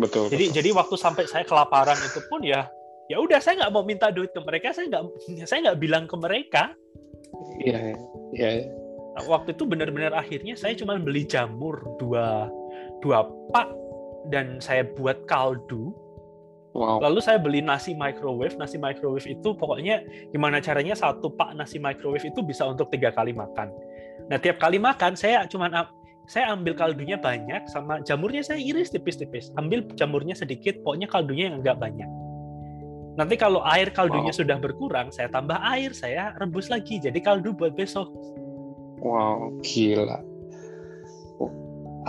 Betul. 0.00 0.32
Jadi 0.32 0.44
betul. 0.48 0.56
jadi 0.56 0.68
waktu 0.72 0.96
sampai 0.96 1.24
saya 1.28 1.44
kelaparan 1.44 1.98
itu 2.00 2.20
pun 2.32 2.40
ya 2.40 2.68
ya 3.10 3.20
udah 3.20 3.42
saya 3.42 3.60
nggak 3.60 3.72
mau 3.74 3.84
minta 3.84 4.08
duit 4.08 4.32
ke 4.32 4.40
mereka, 4.40 4.72
saya 4.72 4.88
nggak 4.88 5.04
saya 5.48 5.58
nggak 5.68 5.80
bilang 5.82 6.04
ke 6.08 6.16
mereka. 6.16 6.72
Iya 7.60 7.92
iya. 8.32 8.48
Ya. 8.60 8.81
Nah, 9.12 9.24
waktu 9.28 9.52
itu 9.52 9.68
benar-benar 9.68 10.16
akhirnya 10.16 10.56
saya 10.56 10.72
cuma 10.72 10.96
beli 10.96 11.28
jamur 11.28 11.76
dua 12.00 12.48
dua 13.04 13.28
pak 13.52 13.68
dan 14.32 14.56
saya 14.62 14.88
buat 14.96 15.28
kaldu. 15.28 15.92
Wow. 16.72 17.04
Lalu 17.04 17.20
saya 17.20 17.36
beli 17.36 17.60
nasi 17.60 17.92
microwave. 17.92 18.56
Nasi 18.56 18.80
microwave 18.80 19.28
itu 19.28 19.52
pokoknya 19.52 20.00
gimana 20.32 20.56
caranya 20.64 20.96
satu 20.96 21.28
pak 21.28 21.52
nasi 21.52 21.76
microwave 21.76 22.24
itu 22.24 22.40
bisa 22.40 22.64
untuk 22.64 22.88
tiga 22.88 23.12
kali 23.12 23.36
makan. 23.36 23.68
Nah 24.32 24.40
tiap 24.40 24.56
kali 24.56 24.80
makan 24.80 25.12
saya 25.12 25.44
cuma 25.44 25.68
saya 26.30 26.54
ambil 26.54 26.72
kaldunya 26.72 27.20
banyak 27.20 27.66
sama 27.68 28.00
jamurnya 28.06 28.40
saya 28.40 28.56
iris 28.56 28.88
tipis-tipis. 28.88 29.52
Ambil 29.60 29.84
jamurnya 29.98 30.32
sedikit, 30.32 30.80
pokoknya 30.80 31.10
kaldunya 31.12 31.52
yang 31.52 31.60
enggak 31.60 31.76
banyak. 31.76 32.08
Nanti 33.12 33.36
kalau 33.36 33.60
air 33.68 33.92
kaldunya 33.92 34.32
wow. 34.32 34.40
sudah 34.40 34.56
berkurang, 34.56 35.12
saya 35.12 35.28
tambah 35.28 35.60
air, 35.60 35.92
saya 35.92 36.32
rebus 36.40 36.72
lagi. 36.72 36.96
Jadi 36.96 37.20
kaldu 37.20 37.52
buat 37.52 37.76
besok. 37.76 38.08
Wow, 39.02 39.58
gila. 39.66 40.22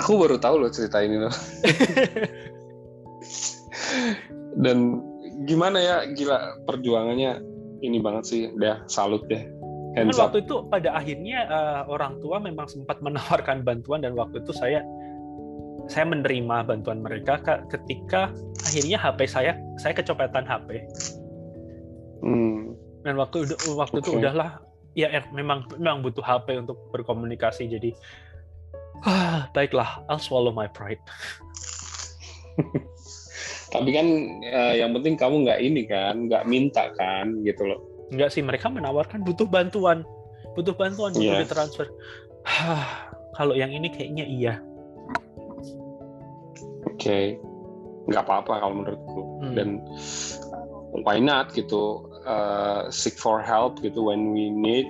Aku 0.01 0.17
baru 0.17 0.37
tahu 0.41 0.61
loh 0.61 0.69
cerita 0.73 1.01
ini 1.01 1.21
loh. 1.21 1.33
Dan 4.63 5.01
gimana 5.49 5.77
ya 5.81 5.95
gila 6.13 6.61
perjuangannya 6.69 7.41
ini 7.83 7.97
banget 7.99 8.23
sih 8.23 8.41
udah 8.55 8.85
salut 8.87 9.25
deh 9.27 9.43
kan 9.93 10.09
waktu 10.09 10.41
itu 10.41 10.65
pada 10.73 10.89
akhirnya 10.97 11.45
uh, 11.45 11.81
orang 11.85 12.17
tua 12.17 12.41
memang 12.41 12.65
sempat 12.65 12.97
menawarkan 13.05 13.61
bantuan 13.61 14.01
dan 14.01 14.17
waktu 14.17 14.41
itu 14.41 14.49
saya 14.55 14.81
saya 15.85 16.07
menerima 16.09 16.65
bantuan 16.65 17.03
mereka 17.03 17.37
ketika 17.69 18.33
akhirnya 18.65 18.97
HP 18.97 19.19
saya 19.29 19.51
saya 19.77 19.93
kecopetan 19.93 20.47
HP 20.47 20.81
hmm. 22.25 22.73
dan 23.05 23.13
waktu 23.19 23.45
waktu 23.77 23.97
okay. 24.01 24.05
itu 24.09 24.09
udahlah 24.17 24.57
ya 24.93 25.09
er, 25.09 25.25
memang 25.33 25.65
memang 25.77 26.05
butuh 26.05 26.21
HP 26.21 26.61
untuk 26.61 26.77
berkomunikasi 26.93 27.69
jadi 27.69 27.91
ah, 29.05 29.49
baiklah 29.51 30.05
I'll 30.09 30.21
swallow 30.21 30.53
my 30.53 30.69
pride 30.69 31.01
Tapi 33.73 33.89
kan 33.89 34.07
uh, 34.53 34.73
yang 34.77 34.93
penting 34.93 35.17
kamu 35.17 35.49
nggak 35.49 35.59
ini 35.65 35.81
kan, 35.89 36.29
nggak 36.29 36.45
minta 36.45 36.93
kan, 36.93 37.41
gitu 37.41 37.65
loh. 37.65 37.81
Nggak 38.13 38.29
sih, 38.29 38.45
mereka 38.45 38.69
menawarkan 38.69 39.25
butuh 39.25 39.49
bantuan, 39.49 40.05
butuh 40.53 40.77
bantuan 40.77 41.09
butuh 41.09 41.41
yeah. 41.41 41.41
ditransfer. 41.41 41.89
Kalau 43.33 43.57
yang 43.57 43.73
ini 43.73 43.89
kayaknya 43.89 44.29
iya. 44.29 44.53
Oke, 46.85 47.01
okay. 47.01 47.25
nggak 48.05 48.21
apa-apa 48.29 48.61
kalau 48.61 48.75
menurutku. 48.77 49.21
Hmm. 49.41 49.53
Dan 49.57 49.69
why 51.01 51.17
not 51.17 51.49
gitu, 51.57 52.05
uh, 52.25 52.89
seek 52.89 53.19
for 53.19 53.39
help 53.43 53.79
gitu 53.83 54.03
when 54.11 54.31
we 54.31 54.49
need. 54.49 54.87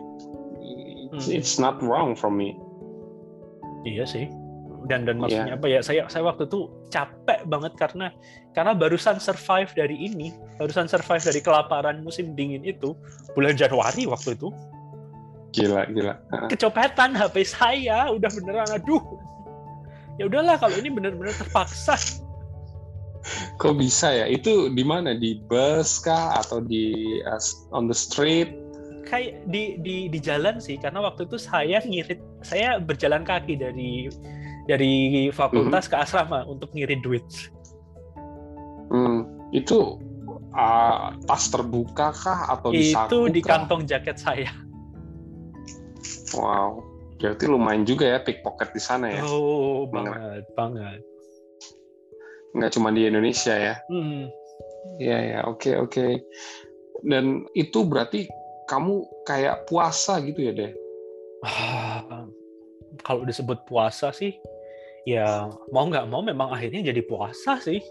It's, 1.13 1.29
hmm. 1.29 1.37
it's 1.37 1.55
not 1.61 1.81
wrong 1.83 2.15
from 2.17 2.37
me. 2.37 2.57
Iya 3.83 4.07
sih 4.07 4.25
dan 4.87 5.07
dan 5.07 5.19
maksudnya 5.19 5.55
yeah. 5.55 5.59
apa 5.59 5.67
ya 5.67 5.79
saya 5.79 6.01
saya 6.11 6.23
waktu 6.27 6.47
itu 6.47 6.67
capek 6.91 7.47
banget 7.47 7.73
karena 7.79 8.11
karena 8.51 8.75
barusan 8.75 9.17
survive 9.19 9.71
dari 9.71 9.95
ini 9.95 10.35
barusan 10.59 10.91
survive 10.91 11.23
dari 11.23 11.39
kelaparan 11.39 12.03
musim 12.03 12.35
dingin 12.35 12.63
itu 12.67 12.95
bulan 13.33 13.55
Januari 13.55 14.03
waktu 14.03 14.35
itu 14.35 14.51
gila 15.55 15.87
gila 15.87 16.13
kecopetan 16.51 17.15
HP 17.15 17.47
saya 17.47 18.11
udah 18.11 18.29
beneran 18.41 18.69
aduh 18.75 19.03
ya 20.19 20.27
udahlah 20.27 20.59
kalau 20.59 20.75
ini 20.75 20.91
bener-bener 20.91 21.33
terpaksa 21.33 21.95
kok 23.61 23.75
bisa 23.79 24.11
ya 24.11 24.25
itu 24.27 24.71
di 24.71 24.83
mana 24.83 25.15
di 25.15 25.39
bus 25.47 26.03
kah 26.03 26.39
atau 26.43 26.59
di 26.59 27.19
uh, 27.23 27.41
on 27.71 27.87
the 27.87 27.95
street 27.95 28.53
kayak 29.03 29.45
di 29.51 29.77
di 29.83 30.09
di 30.09 30.19
jalan 30.19 30.57
sih 30.57 30.79
karena 30.79 31.03
waktu 31.03 31.27
itu 31.27 31.37
saya 31.37 31.83
ngirit 31.83 32.19
saya 32.41 32.79
berjalan 32.79 33.21
kaki 33.21 33.59
dari 33.59 34.09
dari 34.65 35.27
fakultas 35.29 35.85
hmm. 35.87 35.91
ke 35.91 35.95
asrama 35.99 36.39
untuk 36.47 36.71
ngirim 36.71 37.03
duit. 37.03 37.25
Hmm, 38.89 39.27
itu 39.51 39.99
uh, 40.55 41.13
tas 41.27 41.51
terbuka 41.51 42.15
kah 42.15 42.39
atau 42.57 42.71
di 42.71 42.95
Itu 42.95 43.27
di 43.27 43.43
kantong 43.43 43.83
jaket 43.83 44.17
saya. 44.17 44.51
Wow, 46.33 46.81
berarti 47.21 47.45
lumayan 47.45 47.85
juga 47.85 48.09
ya 48.09 48.19
pickpocket 48.23 48.73
di 48.73 48.81
sana 48.81 49.13
ya? 49.13 49.21
Oh, 49.27 49.85
banget, 49.85 50.47
banget. 50.57 51.01
Nggak 52.53 52.71
cuma 52.77 52.89
di 52.93 53.09
Indonesia 53.09 53.53
ya? 53.53 53.75
Hmm. 53.89 54.29
Iya 55.01 55.17
ya, 55.19 55.39
oke 55.49 55.59
okay, 55.59 55.73
oke. 55.77 55.91
Okay. 55.91 56.11
Dan 57.03 57.49
itu 57.57 57.83
berarti 57.83 58.29
kamu 58.69 59.03
kayak 59.27 59.67
puasa 59.67 60.23
gitu 60.23 60.39
ya 60.39 60.53
deh? 60.55 60.71
kalau 63.01 63.27
disebut 63.27 63.65
puasa 63.65 64.13
sih 64.15 64.37
ya 65.03 65.51
mau 65.73 65.89
nggak 65.89 66.07
mau 66.07 66.23
memang 66.23 66.53
akhirnya 66.53 66.93
jadi 66.93 67.01
puasa 67.03 67.59
sih 67.59 67.81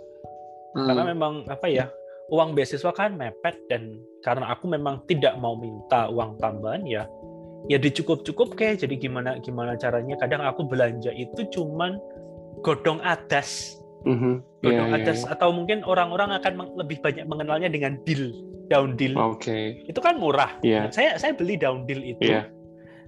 hmm. 0.79 0.87
karena 0.89 1.03
memang 1.13 1.45
apa 1.51 1.67
ya 1.69 1.91
uang 2.33 2.57
beasiswa 2.57 2.95
kan 2.97 3.19
mepet 3.19 3.59
dan 3.69 4.01
karena 4.25 4.55
aku 4.55 4.71
memang 4.71 5.05
tidak 5.11 5.37
mau 5.37 5.53
minta 5.59 6.09
uang 6.09 6.41
tambahan 6.41 6.87
ya 6.89 7.05
ya 7.69 7.77
dicukup-cukup 7.77 8.57
kayak 8.57 8.81
jadi 8.81 8.97
gimana 8.97 9.37
gimana 9.45 9.77
caranya 9.77 10.17
kadang 10.17 10.41
aku 10.41 10.65
belanja 10.65 11.13
itu 11.13 11.45
cuman 11.53 12.01
godong 12.65 13.03
adas 13.05 13.77
mm-hmm. 14.05 14.35
yeah, 14.63 14.87
yeah, 14.91 14.99
yeah. 15.03 15.33
atau 15.33 15.49
mungkin 15.55 15.83
orang-orang 15.87 16.35
akan 16.39 16.53
lebih 16.79 16.99
banyak 17.03 17.25
mengenalnya 17.27 17.69
dengan 17.71 17.99
deal 18.07 18.31
daun 18.71 18.95
deal 18.97 19.13
okay. 19.19 19.83
itu 19.85 19.99
kan 19.99 20.17
murah 20.17 20.57
yeah. 20.65 20.89
saya 20.89 21.19
saya 21.21 21.37
beli 21.37 21.59
daun 21.59 21.85
deal 21.85 22.01
itu 22.01 22.25
yeah. 22.25 22.47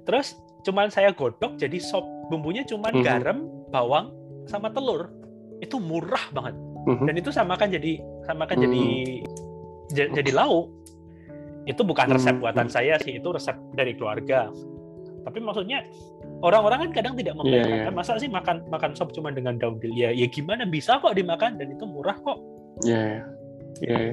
terus 0.04 0.36
cuman 0.64 0.88
saya 0.88 1.12
godok 1.12 1.56
jadi 1.60 1.76
sop 1.80 2.04
bumbunya 2.32 2.64
cuman 2.64 2.92
mm 2.92 3.00
-hmm. 3.00 3.06
garam 3.06 3.38
bawang 3.68 4.12
sama 4.48 4.72
telur 4.72 5.12
itu 5.60 5.76
murah 5.80 6.24
banget 6.32 6.56
mm 6.56 6.94
-hmm. 6.96 7.06
dan 7.08 7.14
itu 7.20 7.30
sama 7.32 7.54
kan 7.56 7.68
jadi 7.68 8.00
sama 8.24 8.48
kan 8.48 8.60
mm 8.60 8.64
-hmm. 8.64 8.74
jadi 9.92 10.06
jadi 10.20 10.30
lauk 10.32 10.72
itu 11.64 11.80
bukan 11.80 12.12
resep 12.12 12.36
buatan 12.40 12.68
saya 12.68 13.00
sih 13.00 13.16
itu 13.20 13.28
resep 13.32 13.56
dari 13.72 13.96
keluarga 13.96 14.52
tapi 15.24 15.40
maksudnya 15.40 15.80
orang-orang 16.44 16.88
kan 16.88 16.90
kadang 17.00 17.14
tidak 17.16 17.34
membayangkan 17.40 17.72
yeah, 17.72 17.88
yeah. 17.88 17.96
masa 17.96 18.20
sih 18.20 18.28
makan 18.28 18.60
makan 18.68 18.92
sop 18.92 19.16
cuma 19.16 19.32
dengan 19.32 19.56
daun 19.56 19.80
dill 19.80 19.96
ya 19.96 20.12
ya 20.12 20.28
gimana 20.28 20.68
bisa 20.68 21.00
kok 21.00 21.16
dimakan 21.16 21.56
dan 21.56 21.72
itu 21.72 21.88
murah 21.88 22.20
kok 22.20 22.38
ya 22.84 23.24
yeah, 23.80 24.12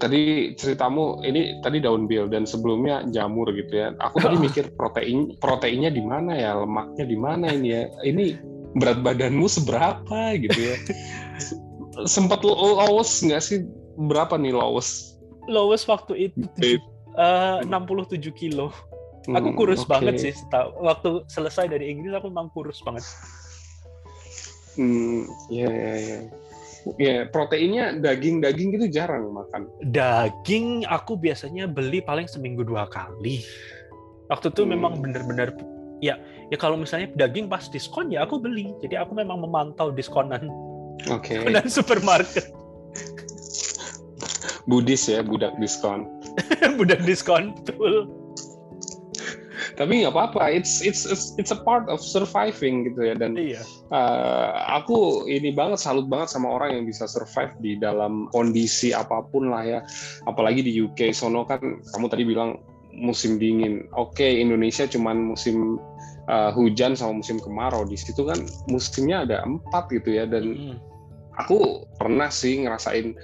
tadi 0.00 0.56
ceritamu 0.56 1.20
ini 1.22 1.60
tadi 1.60 1.78
daun 1.78 2.08
bil 2.08 2.26
dan 2.26 2.48
sebelumnya 2.48 3.04
jamur 3.12 3.52
gitu 3.52 3.70
ya. 3.70 3.92
Aku 4.00 4.18
tadi 4.24 4.40
mikir 4.48 4.72
protein 4.74 5.36
proteinnya 5.38 5.92
di 5.92 6.00
mana 6.00 6.32
ya, 6.34 6.56
lemaknya 6.56 7.04
di 7.04 7.18
mana 7.20 7.52
ini 7.52 7.68
ya. 7.68 7.82
Ini 8.02 8.24
berat 8.80 9.04
badanmu 9.04 9.46
seberapa 9.46 10.34
gitu 10.40 10.58
ya. 10.58 10.76
Sempat 12.16 12.40
lows 12.42 13.20
nggak 13.20 13.42
sih? 13.44 13.68
Berapa 14.00 14.40
nih 14.40 14.56
lows? 14.56 15.20
Lows 15.44 15.84
waktu 15.84 16.32
itu 16.32 16.80
uh, 17.20 17.60
67 17.68 18.32
kilo. 18.32 18.72
Aku 19.30 19.54
hmm, 19.54 19.58
kurus 19.58 19.82
okay. 19.86 19.90
banget 19.90 20.14
sih. 20.18 20.32
Waktu 20.80 21.22
selesai 21.30 21.70
dari 21.70 21.92
Inggris 21.92 22.16
aku 22.18 22.32
memang 22.32 22.50
kurus 22.50 22.82
banget. 22.82 23.06
Hmm, 24.74 25.26
ya 25.50 25.70
ya 25.70 25.94
ya. 25.98 26.18
Ya, 26.96 27.28
proteinnya 27.28 27.92
daging-daging 28.00 28.80
gitu 28.80 28.86
jarang 28.88 29.28
makan. 29.36 29.68
Daging 29.92 30.88
aku 30.88 31.20
biasanya 31.20 31.68
beli 31.68 32.00
paling 32.00 32.24
seminggu 32.24 32.64
dua 32.64 32.88
kali. 32.88 33.44
Waktu 34.32 34.50
itu 34.50 34.62
hmm. 34.64 34.70
memang 34.74 34.92
benar-benar 34.98 35.52
ya 36.00 36.16
ya 36.48 36.56
kalau 36.56 36.80
misalnya 36.80 37.12
daging 37.12 37.52
pas 37.52 37.68
diskon 37.68 38.10
ya 38.10 38.24
aku 38.24 38.40
beli. 38.40 38.72
Jadi 38.80 38.96
aku 38.96 39.14
memang 39.14 39.44
memantau 39.44 39.92
diskonan. 39.92 40.48
Oke. 41.12 41.36
Okay. 41.36 41.44
Diskonan 41.44 41.66
supermarket. 41.78 42.46
Budis 44.66 45.06
ya, 45.10 45.22
budak 45.22 45.54
diskon. 45.58 46.06
budak 46.78 47.02
diskon, 47.02 47.56
betul 47.58 48.19
tapi 49.80 50.04
nggak 50.04 50.12
apa-apa. 50.12 50.52
It's, 50.52 50.84
it's 50.84 51.08
it's 51.40 51.48
a 51.48 51.56
part 51.56 51.88
of 51.88 52.04
surviving 52.04 52.84
gitu 52.92 53.00
ya. 53.00 53.16
Dan 53.16 53.32
iya. 53.40 53.64
uh, 53.88 54.68
aku 54.76 55.24
ini 55.24 55.56
banget 55.56 55.80
salut 55.80 56.04
banget 56.04 56.36
sama 56.36 56.52
orang 56.52 56.76
yang 56.76 56.84
bisa 56.84 57.08
survive 57.08 57.56
di 57.64 57.80
dalam 57.80 58.28
kondisi 58.36 58.92
apa 58.92 59.24
pun 59.32 59.48
lah 59.48 59.64
ya. 59.64 59.80
Apalagi 60.28 60.60
di 60.60 60.76
UK 60.84 61.16
sono 61.16 61.48
kan 61.48 61.80
kamu 61.96 62.06
tadi 62.12 62.28
bilang 62.28 62.60
musim 62.92 63.40
dingin. 63.40 63.88
Oke 63.96 64.20
okay, 64.20 64.44
Indonesia 64.44 64.84
cuman 64.84 65.32
musim 65.32 65.80
uh, 66.28 66.52
hujan 66.52 66.92
sama 66.92 67.24
musim 67.24 67.40
kemarau. 67.40 67.88
Di 67.88 67.96
situ 67.96 68.28
kan 68.28 68.36
musimnya 68.68 69.24
ada 69.24 69.40
empat 69.48 69.88
gitu 69.96 70.12
ya. 70.12 70.28
Dan 70.28 70.76
mm. 70.76 70.76
aku 71.40 71.88
pernah 71.96 72.28
sih 72.28 72.68
ngerasain 72.68 73.16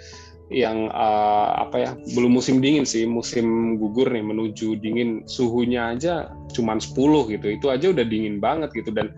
yang 0.46 0.87
uh, 0.94 1.66
apa 1.66 1.76
ya 1.76 1.90
belum 2.14 2.38
musim 2.38 2.62
dingin 2.62 2.87
sih 2.87 3.02
musim 3.02 3.78
gugur 3.82 4.06
nih 4.06 4.22
menuju 4.22 4.78
dingin 4.78 5.26
suhunya 5.26 5.98
aja 5.98 6.30
cuma 6.54 6.78
10 6.78 6.94
gitu 7.35 7.46
itu 7.50 7.66
aja 7.66 7.90
udah 7.90 8.06
dingin 8.06 8.38
banget 8.38 8.70
gitu 8.78 8.94
dan 8.94 9.11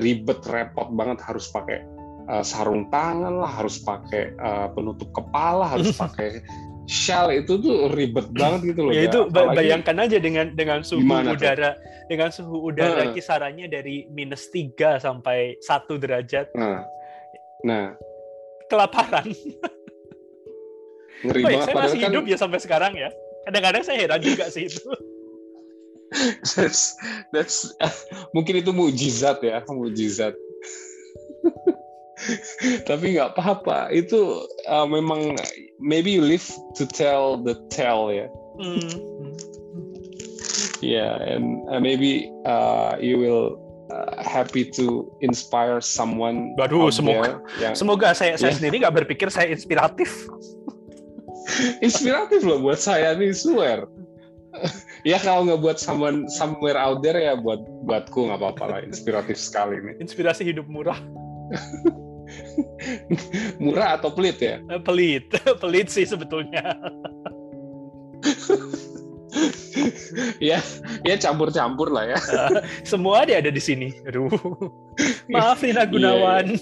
ribet 0.00 0.40
repot 0.48 0.88
banget 0.96 1.20
harus 1.20 1.52
pakai 1.52 1.84
uh, 2.32 2.40
sarung 2.40 2.88
tangan 2.88 3.44
lah 3.44 3.52
harus 3.60 3.84
pakai 3.84 4.32
uh, 4.40 4.72
penutup 4.72 5.12
kepala 5.12 5.68
harus 5.68 5.92
pakai 6.02 6.40
shell 6.88 7.28
itu 7.28 7.60
tuh 7.60 7.92
ribet 7.92 8.32
banget 8.32 8.72
gitu 8.72 8.88
loh 8.88 8.92
ya, 8.96 9.04
ya. 9.04 9.12
itu 9.12 9.20
Apalagi, 9.28 9.56
bayangkan 9.60 9.96
aja 10.00 10.16
dengan 10.16 10.46
dengan 10.56 10.80
suhu 10.80 11.04
udara 11.04 11.76
tuh? 11.76 12.08
dengan 12.08 12.28
suhu 12.32 12.56
udara 12.72 13.04
uh, 13.04 13.12
kisarannya 13.12 13.68
dari 13.68 14.08
minus 14.08 14.48
3 14.48 14.96
sampai 14.96 15.60
satu 15.60 16.00
derajat 16.00 16.50
uh, 16.56 16.82
Nah, 17.64 17.92
kelaparan. 18.68 19.28
ngeri 21.26 21.42
banget. 21.44 21.66
saya 21.68 21.74
masih 21.76 21.98
kan 22.00 22.10
hidup 22.12 22.24
ya 22.26 22.36
sampai 22.38 22.58
sekarang 22.60 22.92
ya. 22.96 23.08
Kadang-kadang 23.48 23.82
saya 23.84 23.96
heran 24.04 24.20
juga 24.20 24.46
sih 24.52 24.68
itu. 24.68 24.84
that's, 26.58 26.98
that's 27.30 27.70
mungkin 28.34 28.58
itu 28.58 28.74
mujizat 28.74 29.40
ya, 29.40 29.62
mujizat. 29.70 30.34
Tapi 32.84 33.16
nggak 33.16 33.32
apa-apa. 33.32 33.88
Itu 33.88 34.44
uh, 34.68 34.84
memang 34.84 35.40
maybe 35.80 36.12
you 36.12 36.20
live 36.20 36.44
to 36.76 36.84
tell 36.84 37.40
the 37.40 37.56
tale 37.72 38.12
ya. 38.12 38.28
Hmm. 38.60 39.32
Yeah, 40.80 41.16
and 41.20 41.64
uh, 41.68 41.80
maybe 41.80 42.28
uh, 42.44 42.96
you 43.00 43.20
will 43.20 43.56
uh, 43.92 44.20
happy 44.20 44.68
to 44.76 45.08
inspire 45.20 45.80
someone. 45.80 46.56
Waduh, 46.56 46.92
semoga- 46.92 47.40
yang 47.60 47.72
Semoga 47.76 48.12
saya 48.12 48.36
saya 48.36 48.52
Iya. 48.52 48.58
sendiri 48.60 48.84
nggak 48.84 48.96
berpikir 49.04 49.28
saya 49.32 49.48
inspiratif. 49.52 50.28
Inspiratif 51.80 52.42
loh 52.46 52.58
buat 52.62 52.78
saya 52.80 53.14
nih, 53.16 53.32
swear. 53.34 53.86
ya 55.06 55.14
kalau 55.22 55.46
nggak 55.46 55.62
buat 55.62 55.78
someone 55.78 56.26
somewhere 56.26 56.74
out 56.74 57.06
there 57.06 57.14
ya 57.14 57.38
buat 57.38 57.62
buatku 57.86 58.26
nggak 58.28 58.38
apa-apa 58.42 58.64
lah, 58.66 58.80
inspiratif 58.82 59.38
sekali 59.38 59.78
nih. 59.78 59.94
Inspirasi 60.02 60.42
hidup 60.46 60.66
murah. 60.66 60.98
Murah 63.62 63.98
atau 64.00 64.10
pelit 64.14 64.38
ya? 64.40 64.62
Eh, 64.70 64.80
Pelit, 64.80 65.28
pelit 65.62 65.90
sih 65.90 66.06
sebetulnya. 66.06 66.78
ya, 70.42 70.58
ya 71.06 71.14
campur-campur 71.18 71.90
lah 71.90 72.16
ya. 72.16 72.18
Semua 72.90 73.26
dia 73.26 73.38
ada 73.42 73.50
di 73.52 73.62
sini. 73.62 73.94
Aduh. 74.08 74.30
Maaf 75.30 75.62
Rina 75.62 75.86
Gunawan. 75.86 76.56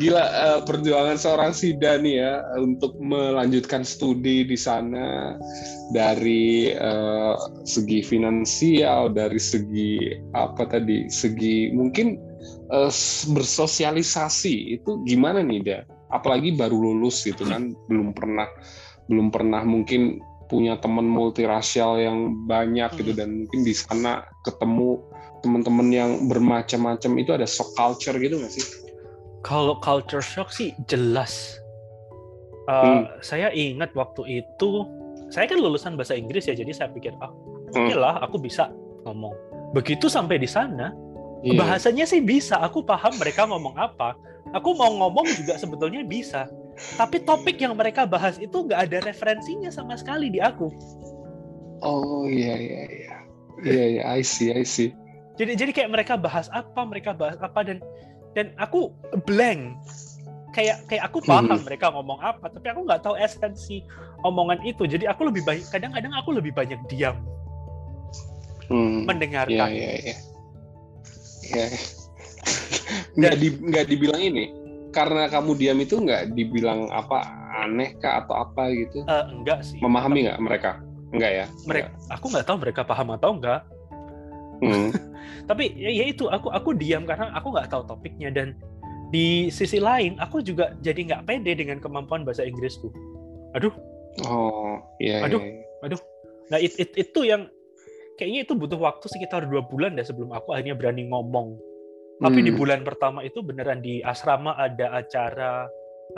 Gila 0.00 0.24
eh, 0.24 0.60
perjuangan 0.68 1.16
seorang 1.16 1.52
Sida 1.56 1.96
nih 1.96 2.14
ya 2.20 2.32
untuk 2.60 2.96
melanjutkan 3.00 3.82
studi 3.82 4.44
di 4.44 4.58
sana 4.58 5.34
dari 5.90 6.70
eh, 6.70 7.34
segi 7.64 8.00
finansial, 8.04 9.10
dari 9.12 9.40
segi 9.40 10.12
apa 10.36 10.68
tadi, 10.68 11.08
segi 11.08 11.72
mungkin 11.72 12.16
s- 12.70 13.26
bersosialisasi 13.32 14.78
itu 14.78 15.02
gimana 15.08 15.40
nih 15.42 15.60
dia? 15.64 15.80
Apalagi 16.10 16.54
baru 16.58 16.76
lulus 16.90 17.22
gitu 17.22 17.46
kan, 17.46 17.72
belum 17.88 18.12
pernah 18.12 18.46
belum 19.10 19.34
pernah 19.34 19.62
mungkin 19.66 20.22
punya 20.50 20.74
teman 20.82 21.06
multirasial 21.06 22.02
yang 22.02 22.46
banyak 22.50 22.90
gitu 22.98 23.14
dan 23.14 23.46
mungkin 23.46 23.62
di 23.62 23.70
sana 23.70 24.26
ketemu 24.42 24.98
teman-teman 25.40 25.88
yang 25.90 26.10
bermacam-macam 26.28 27.12
itu 27.18 27.30
ada 27.32 27.46
shock 27.48 27.72
culture 27.76 28.16
gitu 28.16 28.40
nggak 28.40 28.52
sih? 28.52 28.64
Kalau 29.40 29.80
culture 29.80 30.20
shock 30.20 30.52
sih 30.52 30.76
jelas. 30.86 31.56
Uh, 32.68 33.02
Hmm. 33.02 33.02
Saya 33.24 33.48
ingat 33.50 33.90
waktu 33.96 34.44
itu, 34.44 34.70
saya 35.32 35.48
kan 35.48 35.58
lulusan 35.58 35.96
bahasa 35.98 36.14
Inggris 36.14 36.46
ya, 36.46 36.54
jadi 36.54 36.70
saya 36.70 36.88
pikir, 36.92 37.16
ah, 37.18 37.32
Hmm. 37.72 37.88
oke 37.88 37.94
lah, 37.96 38.20
aku 38.22 38.36
bisa 38.38 38.70
ngomong. 39.08 39.34
Begitu 39.74 40.06
sampai 40.06 40.38
di 40.38 40.46
sana, 40.46 40.92
Iya. 41.42 41.56
bahasanya 41.56 42.04
sih 42.04 42.20
bisa, 42.20 42.60
aku 42.60 42.84
paham 42.84 43.16
mereka 43.16 43.48
ngomong 43.48 43.74
apa. 43.80 44.14
Aku 44.52 44.76
mau 44.76 44.92
ngomong 44.92 45.24
juga 45.40 45.56
sebetulnya 45.56 46.04
bisa. 46.04 46.46
Tapi 46.96 47.22
topik 47.22 47.60
yang 47.60 47.76
mereka 47.76 48.04
bahas 48.08 48.36
itu 48.40 48.66
nggak 48.66 48.88
ada 48.88 48.98
referensinya 49.04 49.68
sama 49.72 49.96
sekali 49.96 50.32
di 50.32 50.40
aku. 50.40 50.68
Oh 51.80 52.28
iya 52.28 52.56
iya 52.56 52.82
iya. 52.88 53.16
Iya 53.60 53.84
iya, 53.98 54.02
I 54.16 54.20
see 54.24 54.52
I 54.52 54.64
see. 54.64 54.92
Jadi 55.38 55.52
jadi 55.56 55.70
kayak 55.70 55.90
mereka 55.90 56.14
bahas 56.16 56.50
apa, 56.50 56.80
mereka 56.82 57.14
bahas 57.14 57.38
apa 57.38 57.60
dan 57.62 57.78
dan 58.34 58.54
aku 58.56 58.90
blank. 59.24 59.76
Kayak 60.50 60.82
kayak 60.90 61.06
aku 61.06 61.22
paham 61.22 61.46
Hmm. 61.46 61.62
mereka 61.62 61.94
ngomong 61.94 62.18
apa, 62.18 62.50
tapi 62.50 62.66
aku 62.70 62.82
nggak 62.82 63.02
tahu 63.06 63.14
esensi 63.14 63.86
omongan 64.26 64.58
itu. 64.66 64.82
Jadi 64.82 65.06
aku 65.06 65.30
lebih 65.30 65.46
baik 65.46 65.62
kadang-kadang 65.70 66.10
aku 66.12 66.34
lebih 66.34 66.50
banyak 66.50 66.78
diam 66.90 67.14
Hmm. 68.66 69.02
Iya 69.02 69.06
mendengarkan. 69.06 69.68
iya 69.70 69.90
iya. 69.98 70.14
Iya. 71.42 71.66
Nggak 73.18 73.34
di 73.36 73.48
nggak 73.58 73.86
dibilang 73.90 74.22
ini 74.22 74.44
karena 74.90 75.26
kamu 75.26 75.58
diam 75.58 75.78
itu 75.78 75.98
nggak 75.98 76.34
dibilang 76.34 76.86
apa 76.90 77.22
aneh 77.62 77.98
kah 77.98 78.22
atau 78.22 78.46
apa 78.46 78.70
gitu? 78.70 79.02
Eh, 79.06 79.24
enggak 79.30 79.66
sih. 79.66 79.78
Memahami 79.82 80.30
nggak 80.30 80.38
mereka? 80.38 80.70
Enggak 81.10 81.30
ya? 81.34 81.46
Mereka, 81.66 81.88
aku 82.10 82.24
nggak 82.30 82.46
tahu 82.46 82.56
mereka 82.62 82.80
paham 82.86 83.08
atau 83.14 83.30
enggak. 83.34 83.60
Hmm. 84.60 84.90
Tapi 85.50 85.74
ya, 85.74 85.90
ya 85.90 86.04
itu 86.06 86.28
aku 86.28 86.52
aku 86.52 86.76
diam 86.76 87.04
karena 87.04 87.32
aku 87.34 87.50
nggak 87.50 87.68
tahu 87.68 87.82
topiknya 87.84 88.30
dan 88.30 88.54
di 89.10 89.50
sisi 89.50 89.82
lain 89.82 90.14
aku 90.22 90.38
juga 90.38 90.78
jadi 90.78 91.02
nggak 91.02 91.26
pede 91.26 91.58
dengan 91.58 91.82
kemampuan 91.82 92.22
bahasa 92.22 92.46
Inggrisku. 92.46 92.92
Aduh, 93.58 93.74
Oh 94.26 94.78
iya. 94.98 95.22
Aduh. 95.24 95.42
iya. 95.42 95.96
nah 96.50 96.58
it, 96.58 96.74
it- 96.78 96.94
itu 96.98 97.22
yang 97.22 97.46
kayaknya 98.18 98.42
itu 98.42 98.52
butuh 98.54 98.76
waktu 98.76 99.06
sekitar 99.06 99.46
dua 99.46 99.62
bulan 99.64 99.94
deh 99.94 100.04
sebelum 100.04 100.34
aku 100.34 100.50
akhirnya 100.54 100.74
berani 100.74 101.06
ngomong. 101.08 101.56
Tapi 102.20 102.44
di 102.44 102.52
Hmm. 102.52 102.60
bulan 102.60 102.80
pertama 102.84 103.24
itu 103.24 103.40
beneran 103.40 103.80
di 103.80 104.04
asrama 104.04 104.52
ada 104.60 104.92
acara 104.92 105.64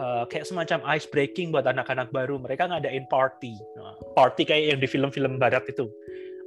uh, 0.02 0.26
kayak 0.26 0.50
semacam 0.50 0.82
ice 0.98 1.06
breaking 1.06 1.54
buat 1.54 1.62
anak-anak 1.62 2.10
baru. 2.10 2.42
Mereka 2.42 2.66
ngadain 2.66 3.06
party, 3.06 3.54
Nah, 3.78 3.94
party 4.18 4.42
kayak 4.42 4.64
yang 4.74 4.80
di 4.82 4.88
film-film 4.90 5.38
barat 5.38 5.62
itu. 5.70 5.86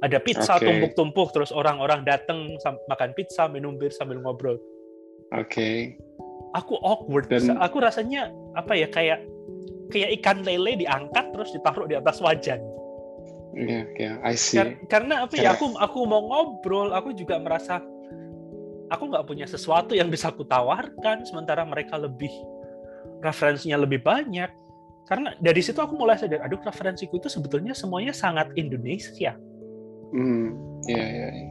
Ada 0.04 0.20
pizza 0.20 0.60
Oke. 0.60 0.68
tumpuk-tumpuk, 0.68 1.32
terus 1.32 1.48
orang-orang 1.48 2.04
datang 2.04 2.52
makan 2.86 3.16
pizza, 3.16 3.48
minum 3.48 3.80
bir 3.80 3.88
sambil 3.88 4.20
ngobrol. 4.20 4.60
Oke. 5.32 5.96
Aku 6.52 6.76
awkward. 6.84 7.32
Dan- 7.32 7.56
Aku 7.58 7.80
rasanya 7.80 8.28
apa 8.52 8.76
ya 8.76 8.88
kayak 8.88 9.24
kayak 9.88 10.20
ikan 10.20 10.44
lele 10.44 10.76
diangkat 10.76 11.32
terus 11.32 11.48
ditaruh 11.52 11.88
di 11.88 11.96
atas 11.96 12.20
wajan. 12.20 12.60
Iya 13.56 13.88
iya. 13.96 14.12
I 14.20 14.36
see. 14.36 14.60
Kar- 14.60 14.76
karena 14.88 15.24
apa 15.24 15.32
ya 15.32 15.52
Karena- 15.52 15.56
aku 15.56 15.66
aku 15.80 15.98
mau 16.04 16.22
ngobrol 16.28 16.92
aku 16.92 17.16
juga 17.16 17.40
merasa 17.40 17.80
aku 18.92 19.02
nggak 19.08 19.24
punya 19.24 19.48
sesuatu 19.48 19.96
yang 19.96 20.12
bisa 20.12 20.28
aku 20.28 20.44
tawarkan 20.44 21.24
sementara 21.24 21.64
mereka 21.64 21.96
lebih 21.96 22.30
referensinya 23.24 23.80
lebih 23.80 24.04
banyak 24.04 24.52
karena 25.08 25.34
dari 25.40 25.58
situ 25.58 25.78
aku 25.80 25.96
mulai 25.96 26.14
sadar 26.20 26.44
aduh 26.44 26.60
referensiku 26.62 27.16
itu 27.18 27.26
sebetulnya 27.26 27.72
semuanya 27.74 28.12
sangat 28.14 28.52
Indonesia 28.54 29.34
Hmm. 30.08 30.54
Iya 30.84 31.04
iya. 31.04 31.28
iya. 31.32 31.48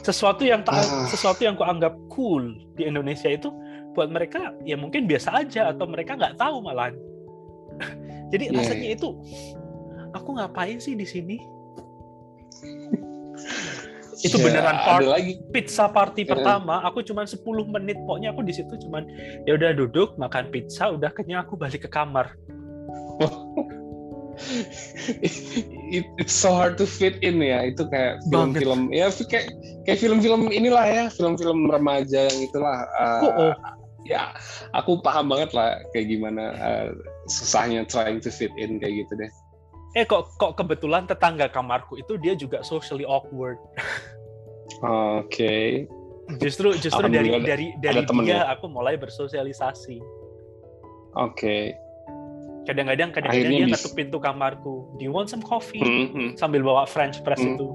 sesuatu 0.00 0.44
yang 0.44 0.60
tak 0.60 0.76
Ah. 0.76 1.04
sesuatu 1.06 1.40
yang 1.40 1.54
aku 1.54 1.64
anggap 1.64 1.96
cool 2.08 2.44
di 2.74 2.84
Indonesia 2.84 3.26
itu 3.26 3.48
buat 3.92 4.08
mereka 4.08 4.52
ya 4.62 4.74
mungkin 4.74 5.04
biasa 5.04 5.32
aja 5.38 5.70
atau 5.70 5.86
mereka 5.86 6.12
nggak 6.12 6.36
tahu 6.36 6.60
malahan 6.60 6.92
jadi 8.32 8.48
Iya, 8.48 8.54
rasanya 8.54 8.86
iya. 8.86 8.96
itu 8.96 9.08
aku 10.12 10.28
ngapain 10.34 10.76
sih 10.76 10.92
di 10.92 11.04
sini 11.04 11.36
Itu 14.16 14.40
Ya, 14.40 14.44
beneran 14.46 14.76
part- 14.78 15.02
ada 15.02 15.08
lagi 15.10 15.36
pizza 15.50 15.84
party 15.86 16.24
Iya. 16.24 16.32
pertama 16.32 16.80
aku 16.80 17.00
cuma 17.00 17.24
10 17.24 17.44
menit 17.66 17.96
pokoknya 18.00 18.32
aku 18.32 18.40
di 18.40 18.52
situ 18.52 18.72
cuman 18.78 19.04
ya 19.44 19.52
udah 19.52 19.72
duduk 19.74 20.16
makan 20.16 20.48
pizza 20.48 20.88
udah 20.88 21.10
kenyang 21.10 21.44
aku 21.44 21.56
balik 21.56 21.84
ke 21.84 21.90
kamar 21.90 22.32
It- 25.94 26.10
it's 26.18 26.34
so 26.34 26.52
hard 26.52 26.76
to 26.78 26.86
fit 26.86 27.20
in 27.22 27.40
ya. 27.40 27.68
Itu 27.70 27.86
kayak 27.88 28.24
film-film. 28.28 28.90
Ya 28.90 29.12
kayak 29.12 29.46
kayak 29.88 29.98
film-film 30.00 30.50
inilah 30.50 30.86
ya. 30.86 31.04
Film-film 31.12 31.70
remaja 31.70 32.28
yang 32.28 32.40
itulah 32.44 32.88
uh, 32.98 33.22
oh, 33.22 33.32
oh. 33.50 33.54
ya 34.04 34.34
aku 34.76 35.00
paham 35.00 35.32
banget 35.32 35.56
lah 35.56 35.80
kayak 35.96 36.12
gimana 36.12 36.52
uh, 36.60 36.88
susahnya 37.30 37.88
trying 37.88 38.20
to 38.20 38.28
fit 38.28 38.52
in 38.58 38.80
kayak 38.80 39.06
gitu 39.06 39.12
deh. 39.16 39.30
Eh 39.94 40.04
kok 40.04 40.34
kok 40.40 40.58
kebetulan 40.58 41.06
tetangga 41.06 41.46
kamarku 41.46 42.00
itu 42.00 42.18
dia 42.18 42.34
juga 42.34 42.60
socially 42.66 43.06
awkward. 43.06 43.60
Oke. 45.20 45.86
Justru 46.40 46.72
justru 46.80 47.04
dari 47.12 47.30
dari 47.44 47.66
dari 47.78 48.00
dia 48.24 48.48
ya. 48.48 48.56
aku 48.56 48.66
mulai 48.66 48.96
bersosialisasi. 48.96 50.00
Oke 51.14 51.83
kadang-kadang 52.64 53.12
kadang-kadang 53.12 53.52
dia 53.52 53.66
ngetuk 53.68 53.92
pintu 53.92 54.16
kamarku. 54.18 54.88
Do 54.96 55.02
you 55.04 55.12
want 55.12 55.28
some 55.28 55.44
coffee? 55.44 55.80
Hmm, 55.84 56.08
hmm. 56.12 56.30
sambil 56.40 56.64
bawa 56.64 56.88
French 56.88 57.20
press 57.20 57.40
Hmm. 57.40 57.56
itu. 57.56 57.68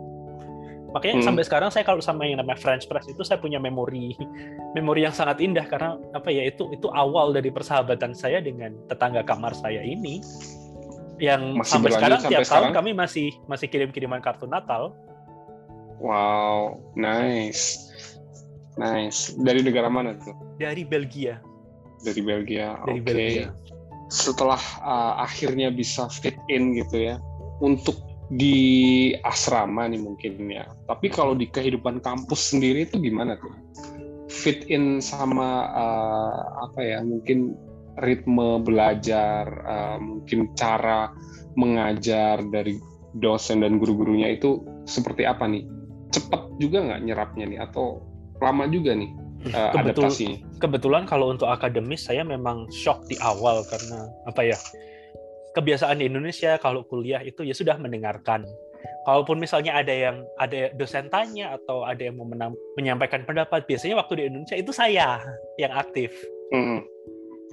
Makanya 0.89 1.21
Hmm. 1.21 1.25
sampai 1.29 1.43
sekarang 1.45 1.69
saya 1.69 1.85
kalau 1.85 2.01
sama 2.01 2.25
yang 2.25 2.41
namanya 2.41 2.57
French 2.57 2.89
press 2.89 3.05
itu 3.05 3.21
saya 3.21 3.37
punya 3.37 3.61
memori. 3.61 4.17
Memori 4.77 5.05
yang 5.05 5.13
sangat 5.13 5.37
indah 5.37 5.65
karena 5.69 5.97
apa 6.17 6.29
ya 6.33 6.49
itu 6.49 6.69
itu 6.73 6.89
awal 6.89 7.29
dari 7.29 7.53
persahabatan 7.53 8.17
saya 8.17 8.41
dengan 8.41 8.73
tetangga 8.89 9.21
kamar 9.21 9.53
saya 9.53 9.85
ini. 9.85 10.17
Yang 11.21 11.41
Masih 11.61 11.71
sampai 11.77 11.89
sekarang 11.93 12.19
sampai 12.23 12.31
tiap 12.31 12.41
tahun 12.47 12.49
sekarang? 12.49 12.73
kami 12.73 12.91
masih 12.95 13.27
masih 13.45 13.67
kirim-kiriman 13.69 14.21
kartu 14.23 14.49
Natal. 14.49 14.95
Wow 15.99 16.79
nice. 16.95 17.85
Nice. 18.79 19.35
Dari 19.35 19.59
negara 19.61 19.91
mana 19.91 20.15
tuh? 20.15 20.31
Dari 20.55 20.87
Belgia. 20.87 21.43
Dari 21.99 22.21
Belgia 22.23 22.79
dari 22.87 23.03
oke. 23.03 23.05
Belgia 23.05 23.47
setelah 24.10 24.60
uh, 24.82 25.22
akhirnya 25.22 25.70
bisa 25.70 26.10
fit 26.10 26.36
in 26.49 26.74
gitu 26.74 27.14
ya 27.14 27.16
untuk 27.62 28.10
di 28.30 29.10
asrama 29.26 29.89
nih 29.89 30.01
mungkin 30.01 30.34
ya. 30.49 30.66
Tapi 30.86 31.10
kalau 31.10 31.34
di 31.34 31.49
kehidupan 31.49 32.01
kampus 32.01 32.53
sendiri 32.53 32.86
itu 32.89 33.01
gimana 33.01 33.38
tuh? 33.38 33.53
Fit 34.30 34.66
in 34.70 35.01
sama 35.01 35.66
uh, 35.74 36.70
apa 36.70 36.82
ya 36.82 36.99
mungkin 37.01 37.57
ritme 37.99 38.62
belajar 38.62 39.45
uh, 39.66 39.97
mungkin 39.97 40.53
cara 40.53 41.10
mengajar 41.57 42.45
dari 42.53 42.78
dosen 43.18 43.66
dan 43.66 43.82
guru-gurunya 43.82 44.30
itu 44.30 44.62
seperti 44.86 45.26
apa 45.26 45.49
nih? 45.49 45.66
Cepat 46.14 46.57
juga 46.62 46.86
nggak 46.86 47.01
nyerapnya 47.05 47.45
nih? 47.49 47.60
Atau 47.66 48.05
lama 48.41 48.70
juga 48.70 48.93
nih 48.93 49.10
uh, 49.47 49.71
Kebetul, 49.71 50.11
adaptasinya 50.11 50.37
kebetulan 50.59 51.03
kalau 51.07 51.31
untuk 51.31 51.47
akademis 51.47 52.03
saya 52.03 52.27
memang 52.27 52.67
shock 52.73 53.07
di 53.07 53.15
awal 53.23 53.63
karena 53.67 54.11
apa 54.27 54.41
ya 54.43 54.57
kebiasaan 55.57 55.99
di 55.99 56.05
Indonesia 56.07 56.55
kalau 56.61 56.85
kuliah 56.85 57.21
itu 57.25 57.41
ya 57.43 57.55
sudah 57.55 57.75
mendengarkan. 57.75 58.45
Kalaupun 59.03 59.41
misalnya 59.41 59.75
ada 59.75 59.91
yang 59.91 60.23
ada 60.37 60.69
dosen 60.77 61.09
tanya 61.09 61.57
atau 61.57 61.83
ada 61.83 61.99
yang 61.99 62.19
mau 62.19 62.27
menyampaikan 62.77 63.25
pendapat 63.25 63.65
biasanya 63.65 63.97
waktu 63.97 64.21
di 64.21 64.23
Indonesia 64.29 64.55
itu 64.59 64.71
saya 64.71 65.19
yang 65.57 65.73
aktif. 65.73 66.13
Mm. 66.53 66.81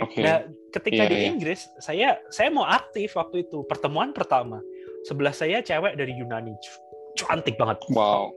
okay. 0.01 0.25
nah 0.25 0.45
ketika 0.73 1.05
Iya, 1.05 1.11
di 1.13 1.17
iya. 1.17 1.27
Inggris 1.29 1.61
saya 1.81 2.09
saya 2.29 2.53
mau 2.53 2.69
aktif 2.69 3.17
waktu 3.17 3.49
itu. 3.49 3.65
Pertemuan 3.67 4.13
pertama 4.13 4.61
sebelah 5.09 5.33
saya 5.33 5.65
cewek 5.65 5.97
dari 5.97 6.13
Yunani. 6.15 6.53
Cantik 7.17 7.57
banget. 7.57 7.81
Wow. 7.91 8.37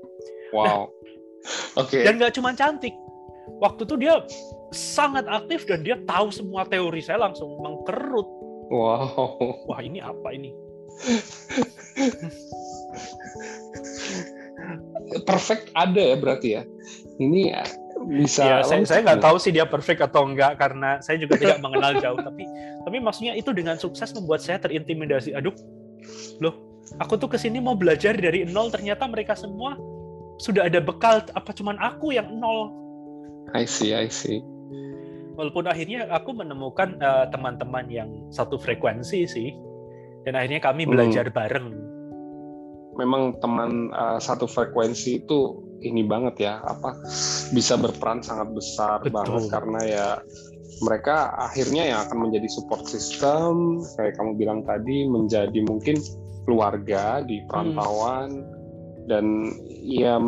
Wow. 0.56 0.89
Oke. 1.80 2.04
dan 2.04 2.20
nggak 2.20 2.36
cuma 2.36 2.52
cantik 2.52 2.91
waktu 3.58 3.89
itu 3.89 3.95
dia 3.97 4.22
sangat 4.70 5.26
aktif 5.26 5.66
dan 5.66 5.82
dia 5.82 5.97
tahu 6.06 6.30
semua 6.30 6.66
teori. 6.70 7.02
Saya 7.02 7.26
langsung 7.26 7.58
mengkerut. 7.58 8.28
Wow. 8.70 9.66
Wah 9.66 9.82
ini 9.82 9.97
apa 9.97 10.30
ini? 10.30 10.54
Perfect 15.26 15.74
ada 15.74 15.97
ya 15.97 16.16
berarti 16.22 16.50
ya? 16.60 16.64
Ini 17.18 17.39
ya, 17.52 17.64
bisa 18.08 18.41
ya 18.45 18.58
saya 18.64 18.86
saya 18.88 19.02
nggak 19.04 19.20
nih. 19.20 19.26
tahu 19.26 19.38
sih 19.41 19.52
dia 19.52 19.66
perfect 19.68 20.00
atau 20.06 20.24
enggak 20.24 20.56
karena 20.62 21.02
saya 21.04 21.20
juga 21.20 21.36
tidak 21.36 21.60
mengenal 21.66 21.97
jauh. 21.97 22.20
Tapi 22.20 22.43
tapi 22.86 22.97
maksudnya 23.02 23.34
itu 23.36 23.50
dengan 23.52 23.76
sukses 23.76 24.14
membuat 24.14 24.39
saya 24.45 24.62
terintimidasi. 24.62 25.34
Aduh 25.34 25.52
loh 26.39 26.56
aku 27.02 27.20
tuh 27.20 27.30
ke 27.30 27.38
sini 27.41 27.58
mau 27.60 27.74
belajar 27.74 28.14
dari 28.16 28.45
nol. 28.45 28.70
Ternyata 28.70 29.10
mereka 29.10 29.34
semua 29.34 29.76
sudah 30.38 30.70
ada 30.70 30.80
bekal. 30.80 31.26
Apa 31.34 31.52
cuman 31.52 31.76
aku 31.82 32.14
yang 32.14 32.30
nol 32.38 32.72
I 33.56 33.66
see 33.66 33.95
I 33.95 34.10
see. 34.10 34.41
Walaupun 35.39 35.72
akhirnya 35.72 36.06
aku 36.12 36.36
menemukan 36.36 37.00
eh, 37.00 37.26
teman-teman 37.32 37.88
yang 37.88 38.10
satu 38.30 38.60
frekuensi 38.60 39.24
sih. 39.24 39.50
Dan 40.28 40.36
akhirnya 40.36 40.60
kami 40.60 40.84
Hmm. 40.84 40.91
belajar 40.93 41.32
bareng. 41.32 41.72
Memang 43.00 43.39
teman 43.39 43.88
uh, 43.95 44.20
satu 44.20 44.43
frekuensi 44.43 45.24
itu 45.24 45.64
ini 45.80 46.04
banget 46.04 46.43
ya 46.43 46.60
apa 46.60 46.91
bisa 47.56 47.80
berperan 47.80 48.20
sangat 48.20 48.52
besar 48.52 49.00
Betul. 49.00 49.16
banget. 49.16 49.43
Karena 49.47 49.80
ya 49.88 50.08
mereka 50.84 51.32
akhirnya 51.39 51.88
yang 51.95 52.00
akan 52.04 52.28
menjadi 52.28 52.52
support 52.52 52.84
system 52.91 53.80
kayak 53.95 54.20
kamu 54.20 54.36
bilang 54.36 54.68
tadi 54.68 55.08
menjadi 55.08 55.64
mungkin 55.64 55.95
keluarga 56.43 57.24
di 57.24 57.39
perantauan. 57.47 58.43
Dan 59.08 59.56
ya 59.88 60.20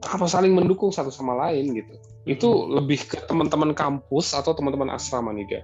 apa 0.00 0.24
saling 0.24 0.56
mendukung 0.56 0.88
satu 0.88 1.12
sama 1.12 1.36
lain 1.48 1.76
gitu. 1.76 1.94
Itu 2.24 2.48
lebih 2.68 3.04
ke 3.08 3.16
teman-teman 3.28 3.76
kampus 3.76 4.32
atau 4.32 4.56
teman-teman 4.56 4.92
asrama 4.92 5.32
nih 5.32 5.46
dia 5.48 5.62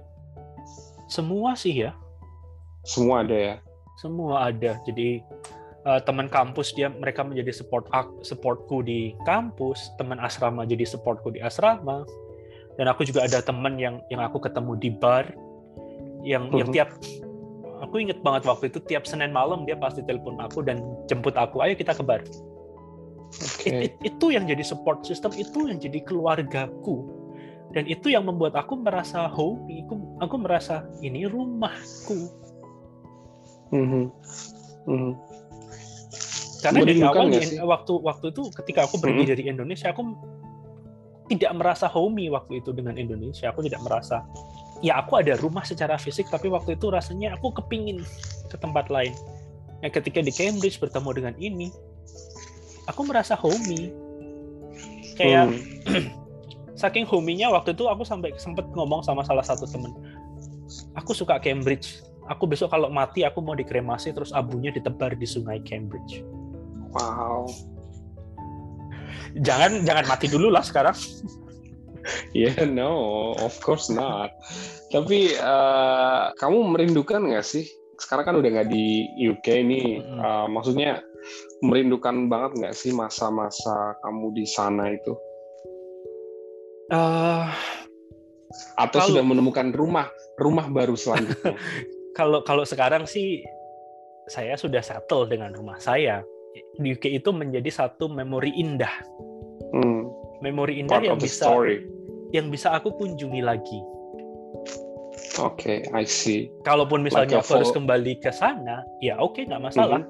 semua 1.07 1.55
sih 1.55 1.87
ya. 1.87 1.95
Semua 2.83 3.23
ada 3.23 3.35
ya? 3.35 3.55
Semua 3.99 4.51
ada. 4.51 4.79
Jadi 4.83 5.23
eh, 5.87 5.99
teman 6.03 6.27
kampus 6.27 6.75
dia 6.75 6.91
mereka 6.91 7.23
menjadi 7.23 7.63
support 7.63 7.87
supportku 8.21 8.83
di 8.83 9.15
kampus 9.23 9.95
teman 9.95 10.19
asrama 10.19 10.67
jadi 10.67 10.83
supportku 10.83 11.31
di 11.31 11.39
asrama. 11.39 12.03
Dan 12.77 12.85
aku 12.91 13.07
juga 13.07 13.25
ada 13.25 13.41
teman 13.41 13.79
yang 13.81 14.03
yang 14.13 14.21
aku 14.21 14.37
ketemu 14.37 14.77
di 14.77 14.89
bar 14.93 15.25
yang 16.21 16.51
yang 16.53 16.69
Mhm. 16.69 16.75
tiap 16.75 16.89
aku 17.81 18.03
inget 18.03 18.19
banget 18.21 18.45
waktu 18.45 18.69
itu 18.69 18.83
tiap 18.85 19.07
senin 19.07 19.33
malam 19.33 19.65
dia 19.65 19.79
pasti 19.79 20.03
telepon 20.05 20.37
aku 20.37 20.61
dan 20.61 20.83
jemput 21.09 21.33
aku 21.33 21.63
ayo 21.63 21.73
kita 21.73 21.95
ke 21.95 22.03
bar 22.05 22.21
oke 23.27 23.67
It- 23.67 23.95
it- 23.95 23.97
itu 24.03 24.25
yang 24.31 24.47
jadi 24.47 24.63
support 24.63 25.03
system 25.03 25.35
itu 25.35 25.67
yang 25.67 25.77
jadi 25.77 25.99
keluargaku 26.03 27.03
dan 27.75 27.83
itu 27.85 28.07
yang 28.07 28.23
membuat 28.23 28.55
aku 28.55 28.79
merasa 28.79 29.27
homey 29.27 29.83
aku, 29.83 29.95
aku 30.23 30.35
merasa 30.39 30.87
ini 31.03 31.27
rumahku 31.27 32.31
Mhm. 33.75 34.07
Mhm. 34.87 35.11
karena 36.63 36.79
dari 36.81 37.01
awal 37.03 37.27
di- 37.29 37.43
sih? 37.43 37.59
waktu 37.61 37.93
waktu 38.01 38.25
itu 38.31 38.43
ketika 38.63 38.87
aku 38.87 38.97
pergi 38.97 39.23
Mhm. 39.27 39.29
dari 39.35 39.43
Indonesia 39.45 39.87
aku 39.91 40.01
tidak 41.27 41.51
merasa 41.59 41.85
homey 41.91 42.31
waktu 42.31 42.63
itu 42.63 42.71
dengan 42.71 42.95
Indonesia 42.95 43.51
aku 43.51 43.59
tidak 43.67 43.83
merasa 43.83 44.23
ya 44.79 44.95
aku 45.03 45.19
ada 45.19 45.35
rumah 45.35 45.67
secara 45.67 45.99
fisik 45.99 46.31
tapi 46.31 46.47
waktu 46.47 46.79
itu 46.79 46.87
rasanya 46.87 47.35
aku 47.35 47.51
kepingin 47.51 47.99
ke 48.47 48.55
tempat 48.55 48.87
lain 48.87 49.11
yang 49.83 49.91
ketika 49.91 50.23
di 50.23 50.31
Cambridge 50.31 50.79
bertemu 50.79 51.09
dengan 51.13 51.33
ini 51.37 51.67
aku 52.87 53.01
merasa 53.05 53.35
homey 53.37 53.93
kayak 55.19 55.53
Hmm. 55.87 56.11
saking 56.81 57.07
hominya 57.09 57.49
waktu 57.49 57.73
itu 57.73 57.89
aku 57.89 58.05
sampai 58.05 58.35
sempat 58.37 58.67
ngomong 58.75 59.01
sama 59.01 59.25
salah 59.25 59.41
satu 59.41 59.65
temen 59.65 59.91
aku 60.93 61.15
suka 61.15 61.41
Cambridge 61.41 62.03
aku 62.29 62.45
besok 62.45 62.69
kalau 62.69 62.91
mati 62.91 63.23
aku 63.25 63.41
mau 63.41 63.57
dikremasi 63.57 64.13
terus 64.13 64.29
abunya 64.35 64.69
ditebar 64.69 65.15
di 65.17 65.25
sungai 65.25 65.57
Cambridge 65.65 66.21
wow 66.93 67.49
jangan 69.41 69.81
jangan 69.87 70.05
mati 70.05 70.27
dulu 70.29 70.53
lah 70.53 70.61
sekarang 70.61 70.95
Yeah, 72.31 72.63
no, 72.63 73.35
of 73.35 73.59
course 73.59 73.91
not. 73.91 74.31
Tapi 74.95 75.35
eh, 75.35 76.23
kamu 76.39 76.57
merindukan 76.71 77.19
nggak 77.19 77.43
sih? 77.43 77.67
Sekarang 77.99 78.23
kan 78.23 78.35
udah 78.39 78.47
nggak 78.47 78.69
di 78.71 79.11
UK 79.27 79.67
nih. 79.67 79.87
Eh, 79.99 80.47
maksudnya 80.47 81.03
merindukan 81.59 82.27
banget 82.27 82.51
nggak 82.57 82.75
sih 82.75 82.91
masa-masa 82.91 83.75
kamu 84.01 84.33
di 84.33 84.45
sana 84.45 84.89
itu? 84.89 85.13
Eh, 86.89 87.45
Atau 88.79 89.03
Kalau- 89.03 89.09
sudah 89.11 89.23
menemukan 89.23 89.69
rumah 89.71 90.07
rumah 90.39 90.65
baru 90.67 90.95
selanjutnya? 90.95 91.53
kalau 92.17 92.41
kalau 92.41 92.63
sekarang 92.63 93.03
sih 93.03 93.43
saya 94.25 94.55
sudah 94.55 94.79
settle 94.79 95.23
dengan 95.23 95.51
rumah 95.51 95.77
saya 95.77 96.23
di 96.75 96.91
UK 96.91 97.11
itu 97.13 97.29
menjadi 97.29 97.67
satu 97.69 98.07
memori 98.07 98.55
indah 98.55 98.89
Hmm, 99.69 100.07
memori 100.39 100.79
indah 100.79 100.95
part 100.95 101.05
yang 101.05 101.19
bisa 101.19 101.43
story. 101.43 101.83
yang 102.31 102.47
bisa 102.47 102.71
aku 102.71 102.91
kunjungi 102.93 103.41
lagi 103.41 103.79
Oke, 105.37 105.85
I 105.85 106.03
see. 106.03 106.49
kalaupun 106.63 107.03
misalnya 107.03 107.37
Like 107.37 107.45
aku 107.45 107.61
harus 107.61 107.69
kembali 107.69 108.13
ke 108.17 108.31
sana 108.31 108.81
ya 108.97 109.19
oke 109.19 109.37
nggak 109.39 109.61
masalah 109.61 110.01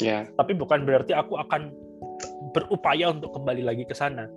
Ya, 0.00 0.24
tapi 0.40 0.56
bukan 0.56 0.88
berarti 0.88 1.12
aku 1.12 1.36
akan 1.36 1.68
berupaya 2.56 3.12
untuk 3.12 3.32
kembali 3.36 3.64
lagi 3.64 3.84
ke 3.84 3.92
sana. 3.92 4.28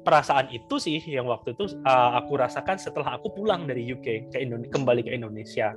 Perasaan 0.00 0.48
itu 0.48 0.80
sih 0.80 0.96
yang 1.04 1.28
waktu 1.28 1.52
itu 1.52 1.76
uh, 1.84 2.16
aku 2.20 2.40
rasakan 2.40 2.80
setelah 2.80 3.20
aku 3.20 3.32
pulang 3.36 3.68
dari 3.68 3.84
UK 3.84 4.32
ke 4.32 4.38
Indonesia, 4.40 4.72
kembali 4.72 5.00
ke 5.04 5.12
Indonesia. 5.12 5.76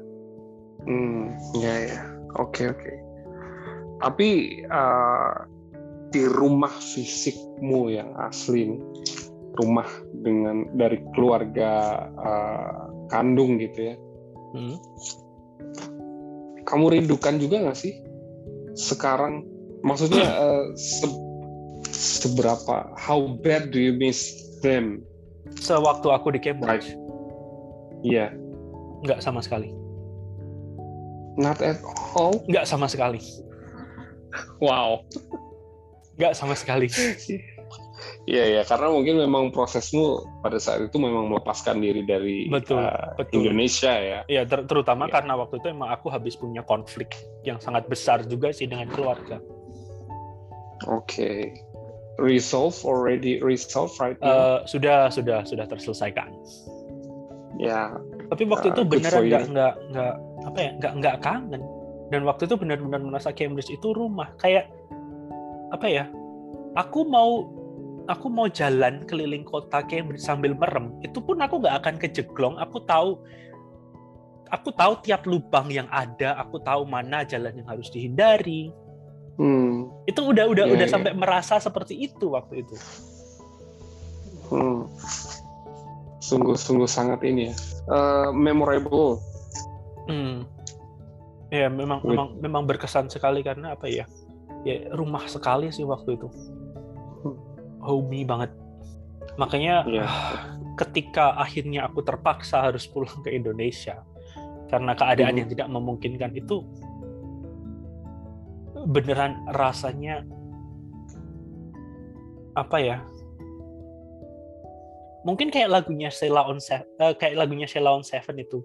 hmm, 0.88 1.24
ya 1.60 1.76
ya. 1.92 2.00
Oke 2.40 2.72
oke. 2.72 2.92
Tapi 4.04 4.60
eh, 4.68 5.36
di 6.12 6.24
rumah 6.28 6.72
fisikmu 6.72 7.88
yang 7.88 8.12
asli, 8.20 8.76
rumah 9.56 9.88
dengan 10.12 10.68
dari 10.76 11.00
keluarga 11.16 12.04
eh, 12.12 12.84
kandung 13.08 13.60
gitu 13.64 13.94
ya. 13.94 13.96
Hmm. 14.56 14.76
Kamu 16.68 16.86
rindukan 16.92 17.40
juga 17.40 17.64
nggak 17.64 17.80
sih 17.80 18.03
sekarang? 18.74 19.46
Maksudnya 19.82 20.24
eh, 20.46 20.64
se- 20.76 21.22
seberapa? 21.94 22.94
How 22.96 23.38
bad 23.40 23.70
do 23.70 23.78
you 23.78 23.94
miss 23.94 24.32
them? 24.62 25.04
Sewaktu 25.54 26.08
aku 26.10 26.34
di 26.34 26.40
Cambridge, 26.40 26.96
Iya, 28.02 28.32
nggak 29.04 29.20
sama 29.20 29.44
sekali, 29.44 29.70
not 31.38 31.60
at 31.60 31.78
all. 32.16 32.40
nggak 32.48 32.66
sama 32.66 32.88
sekali, 32.88 33.20
Wow. 34.58 35.04
nggak 36.18 36.34
sama 36.34 36.56
sekali. 36.56 36.88
Iya 38.24 38.44
ya, 38.56 38.62
karena 38.64 38.88
mungkin 38.88 39.20
memang 39.20 39.52
prosesmu 39.52 40.24
pada 40.40 40.56
saat 40.56 40.80
itu 40.80 40.96
memang 40.96 41.28
melepaskan 41.28 41.84
diri 41.84 42.08
dari 42.08 42.48
Betul, 42.48 42.80
eh, 42.80 43.20
betul. 43.20 43.44
Indonesia 43.44 43.92
ya. 43.92 44.20
Ya 44.32 44.48
ter- 44.48 44.64
terutama 44.64 45.12
Iya. 45.12 45.20
karena 45.20 45.34
waktu 45.36 45.60
itu 45.60 45.68
emang 45.68 45.92
aku 45.92 46.08
habis 46.08 46.40
punya 46.40 46.64
konflik 46.64 47.12
yang 47.44 47.60
sangat 47.60 47.84
besar 47.92 48.24
juga 48.24 48.56
sih 48.56 48.64
dengan 48.64 48.88
keluarga. 48.88 49.44
Oke. 50.88 51.52
Resolve 52.16 52.78
already 52.86 53.42
resolve 53.42 53.92
right 53.98 54.16
now. 54.22 54.32
Uh, 54.32 54.58
sudah 54.70 55.10
sudah 55.10 55.42
sudah 55.44 55.66
terselesaikan. 55.68 56.30
ya, 57.54 57.94
tapi 58.34 58.50
waktu 58.50 58.70
Ah, 58.70 58.74
itu 58.74 58.82
good 58.82 58.98
beneran 58.98 59.24
nggak 59.30 59.44
nggak 59.54 59.74
nggak 59.94 60.14
apa 60.42 60.58
ya 60.58 60.72
nggak 60.82 60.94
nggak 60.98 61.16
kangen 61.22 61.62
dan 62.10 62.22
waktu 62.26 62.50
itu 62.50 62.56
benar-benar 62.58 62.98
merasa 62.98 63.30
Cambridge 63.30 63.70
itu 63.70 63.94
rumah 63.94 64.34
kayak 64.42 64.74
apa 65.70 65.86
ya 65.86 66.10
aku 66.74 67.06
mau 67.06 67.53
aku 68.12 68.28
mau 68.28 68.52
jalan 68.52 69.04
keliling 69.08 69.48
kota 69.48 69.84
Cambridge 69.88 70.24
sambil 70.24 70.52
merem, 70.56 70.92
itu 71.04 71.20
pun 71.24 71.40
aku 71.40 71.64
nggak 71.64 71.76
akan 71.84 71.96
kejeglong. 72.00 72.56
Aku 72.60 72.84
tahu 72.84 73.20
aku 74.54 74.70
tahu 74.76 74.94
tiap 75.02 75.26
lubang 75.26 75.72
yang 75.74 75.90
ada, 75.90 76.38
aku 76.38 76.62
tahu 76.62 76.86
mana 76.86 77.26
jalan 77.26 77.56
yang 77.58 77.68
harus 77.68 77.90
dihindari. 77.90 78.70
Hmm. 79.40 79.90
Itu 80.06 80.30
udah 80.30 80.46
udah 80.46 80.66
yeah, 80.70 80.76
udah 80.78 80.88
yeah. 80.88 80.94
sampai 80.94 81.12
merasa 81.18 81.58
seperti 81.58 81.98
itu 82.06 82.38
waktu 82.38 82.62
itu. 82.62 82.76
Hmm. 84.54 84.86
Sungguh-sungguh 86.22 86.88
sangat 86.88 87.26
ini 87.26 87.50
ya, 87.50 87.56
uh, 87.90 88.30
memorable. 88.30 89.20
Hmm. 90.06 90.46
Ya 91.50 91.70
memang 91.70 92.02
With... 92.02 92.14
memang 92.14 92.28
memang 92.42 92.64
berkesan 92.70 93.10
sekali 93.10 93.42
karena 93.42 93.74
apa 93.74 93.90
ya? 93.90 94.06
Ya 94.64 94.88
rumah 94.94 95.26
sekali 95.26 95.74
sih 95.74 95.84
waktu 95.84 96.16
itu. 96.16 96.30
Homey 97.84 98.24
banget. 98.24 98.52
Makanya 99.36 99.84
yeah. 99.86 100.10
ketika 100.82 101.38
akhirnya 101.38 101.86
aku 101.86 102.02
terpaksa 102.02 102.66
harus 102.72 102.90
pulang 102.90 103.22
ke 103.22 103.30
Indonesia, 103.30 104.02
karena 104.74 104.98
keadaan 104.98 105.38
hmm. 105.38 105.40
yang 105.46 105.50
tidak 105.54 105.68
memungkinkan 105.70 106.32
itu 106.34 106.66
beneran 108.90 109.38
rasanya 109.54 110.26
apa 112.58 112.78
ya 112.82 112.98
mungkin 115.24 115.54
kayak 115.54 115.72
lagunya 115.72 116.12
Sheila 116.12 116.44
on 116.44 116.60
Seven, 116.60 116.90
uh, 117.00 117.16
kayak 117.16 117.40
lagunya 117.40 117.70
Sheila 117.70 117.96
on 117.96 118.04
Seven 118.04 118.36
itu 118.42 118.60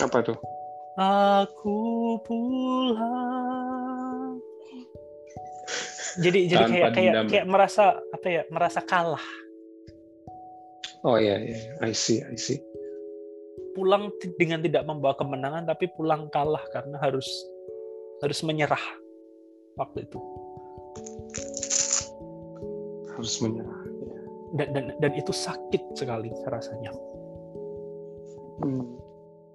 apa 0.00 0.24
tuh 0.24 0.38
aku 0.98 1.78
pulang 2.26 3.49
jadi 6.18 6.38
jadi 6.50 6.64
kayak 6.66 6.90
kayak 6.94 7.14
kayak 7.30 7.46
merasa 7.46 7.98
apa 8.10 8.26
ya 8.26 8.42
merasa 8.50 8.80
kalah. 8.82 9.22
Oh 11.06 11.16
iya 11.16 11.38
iya 11.40 11.58
I 11.80 11.94
see 11.94 12.20
I 12.20 12.36
see. 12.36 12.58
Pulang 13.72 14.10
dengan 14.36 14.60
tidak 14.60 14.84
membawa 14.84 15.14
kemenangan 15.14 15.64
tapi 15.70 15.86
pulang 15.94 16.28
kalah 16.34 16.62
karena 16.74 16.98
harus 16.98 17.26
harus 18.20 18.40
menyerah 18.42 18.84
waktu 19.78 20.04
itu. 20.04 20.18
Harus 23.14 23.34
menyerah 23.40 23.80
ya. 24.02 24.20
dan 24.60 24.68
dan 24.74 24.84
dan 24.98 25.12
itu 25.14 25.32
sakit 25.32 25.82
sekali 25.94 26.28
rasanya. 26.48 26.92
Hmm. 28.60 28.84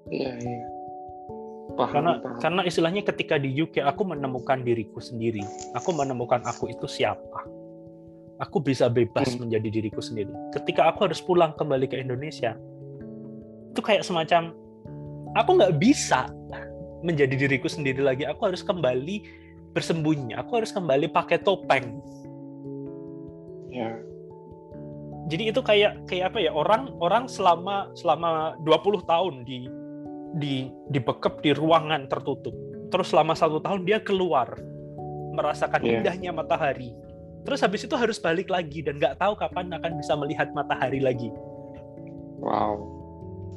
iya 0.09 0.33
iya 0.41 0.74
paham, 1.75 1.93
karena 1.93 2.13
paham. 2.19 2.39
karena 2.41 2.61
istilahnya 2.65 3.01
ketika 3.03 3.35
di 3.35 3.51
UK 3.55 3.83
aku 3.83 4.07
menemukan 4.07 4.63
diriku 4.63 4.99
sendiri. 5.03 5.43
Aku 5.77 5.91
menemukan 5.91 6.41
aku 6.47 6.71
itu 6.71 6.87
siapa. 6.87 7.43
Aku 8.43 8.59
bisa 8.59 8.91
bebas 8.91 9.31
hmm. 9.31 9.47
menjadi 9.47 9.67
diriku 9.71 10.03
sendiri. 10.03 10.31
Ketika 10.51 10.91
aku 10.91 11.07
harus 11.07 11.23
pulang 11.23 11.55
kembali 11.55 11.87
ke 11.87 11.99
Indonesia 11.99 12.55
itu 13.75 13.83
kayak 13.83 14.07
semacam 14.07 14.55
aku 15.35 15.49
nggak 15.59 15.75
bisa 15.75 16.31
menjadi 17.03 17.35
diriku 17.35 17.67
sendiri 17.67 18.01
lagi. 18.01 18.23
Aku 18.25 18.47
harus 18.47 18.63
kembali 18.63 19.21
bersembunyi. 19.75 20.33
Aku 20.39 20.57
harus 20.57 20.71
kembali 20.71 21.11
pakai 21.11 21.43
topeng. 21.43 21.99
Ya. 23.69 23.99
Jadi 25.27 25.51
itu 25.51 25.59
kayak 25.59 26.07
kayak 26.07 26.33
apa 26.33 26.39
ya? 26.39 26.51
Orang 26.55 26.95
orang 27.03 27.27
selama 27.27 27.91
selama 27.99 28.55
20 28.63 29.03
tahun 29.05 29.35
di 29.43 29.67
di 30.35 30.67
dibekep 30.91 31.39
di 31.39 31.55
ruangan 31.55 32.11
tertutup. 32.11 32.53
Terus 32.91 33.11
selama 33.11 33.33
satu 33.33 33.63
tahun 33.63 33.87
dia 33.87 34.03
keluar 34.03 34.59
merasakan 35.35 35.81
yeah. 35.83 35.99
indahnya 35.99 36.31
matahari. 36.35 36.91
Terus 37.45 37.61
habis 37.61 37.85
itu 37.85 37.95
harus 37.95 38.17
balik 38.17 38.49
lagi 38.49 38.81
dan 38.81 38.97
nggak 38.97 39.21
tahu 39.21 39.37
kapan 39.37 39.71
akan 39.71 39.91
bisa 39.99 40.13
melihat 40.17 40.49
matahari 40.51 40.99
lagi. 40.99 41.29
Wow. 42.41 42.83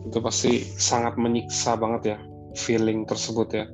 Itu 0.06 0.22
pasti 0.22 0.62
sangat 0.76 1.18
menyiksa 1.18 1.74
banget 1.74 2.16
ya 2.16 2.18
feeling 2.54 3.04
tersebut 3.08 3.48
ya. 3.52 3.64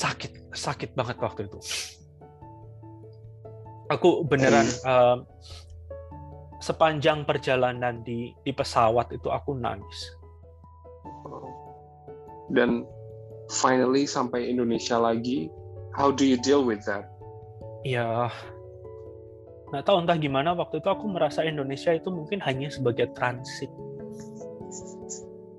Sakit 0.00 0.54
sakit 0.56 0.96
banget 0.96 1.20
waktu 1.20 1.50
itu. 1.50 1.58
Aku 3.86 4.26
beneran 4.26 4.66
uh, 4.82 5.22
sepanjang 6.58 7.22
perjalanan 7.22 8.02
di 8.02 8.34
di 8.42 8.50
pesawat 8.50 9.14
itu 9.14 9.30
aku 9.30 9.54
nangis 9.54 10.00
dan 12.52 12.86
finally 13.50 14.06
sampai 14.06 14.46
Indonesia 14.50 14.98
lagi 14.98 15.50
how 15.94 16.10
do 16.12 16.26
you 16.26 16.38
deal 16.38 16.62
with 16.62 16.82
that? 16.84 17.08
Ya 17.86 18.30
nggak 19.66 19.82
tahu 19.82 20.06
entah 20.06 20.14
gimana 20.14 20.54
waktu 20.54 20.78
itu 20.78 20.86
aku 20.86 21.10
merasa 21.10 21.42
Indonesia 21.42 21.90
itu 21.90 22.06
mungkin 22.12 22.38
hanya 22.44 22.70
sebagai 22.70 23.10
transit. 23.18 23.70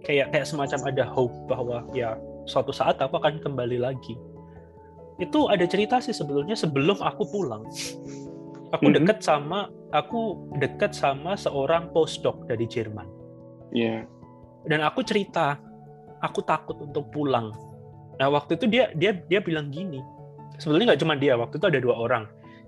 Kayak 0.07 0.31
kayak 0.31 0.47
semacam 0.47 0.79
ada 0.87 1.03
hope 1.03 1.35
bahwa 1.51 1.83
ya 1.91 2.15
suatu 2.47 2.71
saat 2.71 2.95
aku 3.03 3.19
akan 3.19 3.43
kembali 3.43 3.83
lagi. 3.83 4.15
Itu 5.19 5.51
ada 5.51 5.67
cerita 5.67 5.99
sih 5.99 6.15
sebelumnya 6.15 6.55
sebelum 6.55 7.03
aku 7.03 7.27
pulang. 7.27 7.67
Aku 8.71 8.87
mm 8.87 8.91
-hmm. 8.91 8.95
deket 9.03 9.19
sama 9.23 9.67
aku 9.91 10.51
deket 10.59 10.95
sama 10.95 11.35
seorang 11.35 11.91
postdoc 11.91 12.47
dari 12.47 12.63
Jerman. 12.67 13.07
Yeah. 13.75 14.07
dan 14.67 14.83
aku 14.83 15.03
cerita 15.03 15.59
aku 16.21 16.41
takut 16.45 16.77
untuk 16.81 17.09
pulang 17.13 17.53
nah 18.17 18.29
waktu 18.29 18.57
itu 18.57 18.65
dia 18.65 18.89
dia 18.97 19.13
dia 19.27 19.39
bilang 19.41 19.69
gini 19.69 20.01
sebetulnya 20.57 20.93
nggak 20.93 21.01
cuma 21.05 21.13
dia 21.13 21.37
waktu 21.37 21.61
itu 21.61 21.67
ada 21.69 21.79
dua 21.81 21.95
orang 21.97 22.25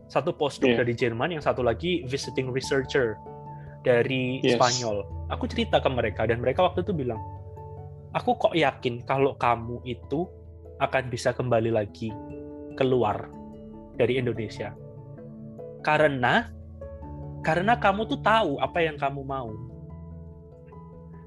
satu 0.10 0.34
postdoc 0.34 0.74
yeah. 0.74 0.80
dari 0.82 0.93
Jerman 0.97 1.38
yang 1.38 1.43
satu 1.45 1.62
lagi 1.62 2.02
visiting 2.10 2.50
researcher 2.50 3.14
dari 3.86 4.43
yes. 4.43 4.58
Spanyol. 4.58 5.06
Aku 5.30 5.45
cerita 5.45 5.78
ke 5.78 5.88
mereka 5.88 6.26
dan 6.26 6.41
mereka 6.41 6.66
waktu 6.66 6.82
itu 6.82 6.91
bilang, 6.91 7.22
aku 8.18 8.36
kok 8.36 8.58
yakin 8.58 9.06
kalau 9.06 9.38
kamu 9.38 9.80
itu 9.86 10.26
akan 10.82 11.14
bisa 11.14 11.32
kembali 11.32 11.70
lagi 11.70 12.10
keluar 12.76 13.30
dari 13.95 14.18
Indonesia. 14.18 14.74
Karena 15.86 16.50
karena 17.45 17.80
kamu 17.80 18.10
tuh 18.10 18.20
tahu 18.20 18.60
apa 18.60 18.84
yang 18.84 18.97
kamu 18.97 19.22
mau. 19.24 19.54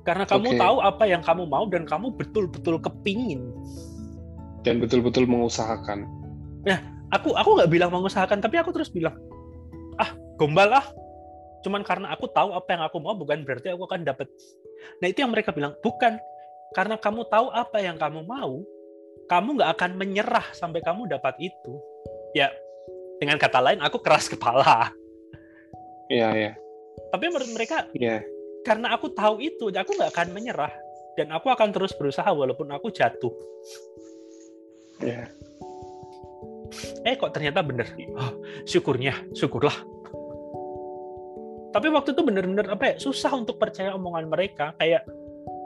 Karena 0.02 0.26
kamu 0.26 0.54
okay. 0.54 0.58
tahu 0.58 0.76
apa 0.82 1.04
yang 1.06 1.22
kamu 1.22 1.46
mau 1.46 1.64
dan 1.70 1.86
kamu 1.86 2.10
betul-betul 2.18 2.82
kepingin. 2.82 3.54
Dan 4.66 4.82
betul-betul 4.82 5.26
mengusahakan. 5.26 6.06
Nah, 6.66 6.78
aku 7.14 7.34
aku 7.34 7.58
nggak 7.58 7.70
bilang 7.70 7.90
mengusahakan, 7.94 8.42
tapi 8.42 8.58
aku 8.58 8.74
terus 8.74 8.90
bilang, 8.90 9.14
ah 9.98 10.10
gombal 10.38 10.70
ah, 10.74 10.86
cuman 11.62 11.86
karena 11.86 12.10
aku 12.10 12.26
tahu 12.30 12.54
apa 12.54 12.74
yang 12.74 12.82
aku 12.82 12.98
mau 12.98 13.14
bukan 13.14 13.46
berarti 13.46 13.70
aku 13.70 13.86
akan 13.86 14.02
dapat. 14.02 14.26
Nah 14.98 15.06
itu 15.06 15.22
yang 15.22 15.30
mereka 15.30 15.54
bilang 15.54 15.78
bukan 15.78 16.18
karena 16.74 16.98
kamu 16.98 17.22
tahu 17.30 17.52
apa 17.54 17.78
yang 17.78 17.94
kamu 17.94 18.26
mau, 18.26 18.62
kamu 19.30 19.48
nggak 19.60 19.70
akan 19.78 19.90
menyerah 19.94 20.46
sampai 20.56 20.82
kamu 20.82 21.06
dapat 21.06 21.38
itu. 21.38 21.72
Ya 22.34 22.50
dengan 23.22 23.38
kata 23.38 23.62
lain 23.62 23.78
aku 23.78 24.02
keras 24.02 24.26
kepala. 24.26 24.90
Iya 26.10 26.28
iya. 26.34 26.52
Tapi 27.12 27.24
menurut 27.28 27.50
mereka, 27.54 27.88
yeah. 27.96 28.24
Karena 28.62 28.94
aku 28.94 29.10
tahu 29.12 29.42
itu, 29.42 29.70
aku 29.70 29.90
nggak 29.98 30.12
akan 30.14 30.28
menyerah 30.34 30.72
dan 31.18 31.30
aku 31.34 31.52
akan 31.52 31.70
terus 31.74 31.92
berusaha 31.94 32.28
walaupun 32.30 32.70
aku 32.72 32.88
jatuh. 32.94 33.32
Iya. 35.02 35.28
Eh 37.04 37.14
kok 37.18 37.34
ternyata 37.34 37.60
bener. 37.60 37.90
Oh, 38.16 38.40
syukurnya, 38.64 39.12
syukurlah 39.34 39.74
tapi 41.72 41.88
waktu 41.88 42.12
itu 42.12 42.22
bener-bener 42.22 42.68
apa 42.68 42.84
ya 42.92 42.94
susah 43.00 43.32
untuk 43.32 43.56
percaya 43.56 43.96
omongan 43.96 44.28
mereka 44.28 44.76
kayak 44.76 45.08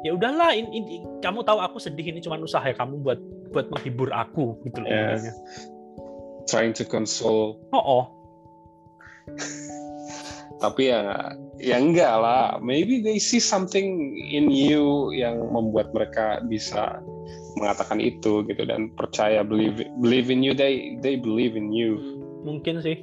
ya 0.06 0.14
udahlah 0.14 0.54
ini, 0.54 0.70
ini 0.78 0.96
kamu 1.18 1.42
tahu 1.42 1.58
aku 1.58 1.82
sedih 1.82 2.14
ini 2.14 2.22
cuma 2.22 2.38
usaha 2.38 2.62
ya 2.62 2.78
kamu 2.78 3.02
buat 3.02 3.18
buat 3.50 3.66
menghibur 3.74 4.14
aku 4.14 4.54
gitu 4.62 4.86
loh 4.86 4.88
yeah. 4.88 5.18
trying 6.46 6.70
to 6.70 6.86
console 6.86 7.58
oh, 7.74 7.82
oh. 7.82 8.04
tapi 10.66 10.90
ya 10.90 11.30
ya 11.62 11.78
enggak 11.78 12.10
lah 12.18 12.58
maybe 12.58 12.98
they 13.00 13.22
see 13.22 13.38
something 13.38 14.18
in 14.18 14.50
you 14.50 15.14
yang 15.14 15.38
membuat 15.54 15.94
mereka 15.94 16.42
bisa 16.50 16.98
mengatakan 17.56 18.02
itu 18.02 18.42
gitu 18.44 18.62
dan 18.66 18.90
percaya 18.98 19.46
believe 19.46 19.86
believe 20.02 20.28
in 20.28 20.42
you 20.42 20.52
they 20.52 20.98
they 21.00 21.14
believe 21.14 21.54
in 21.54 21.70
you 21.70 21.96
mungkin 22.42 22.82
sih 22.82 22.98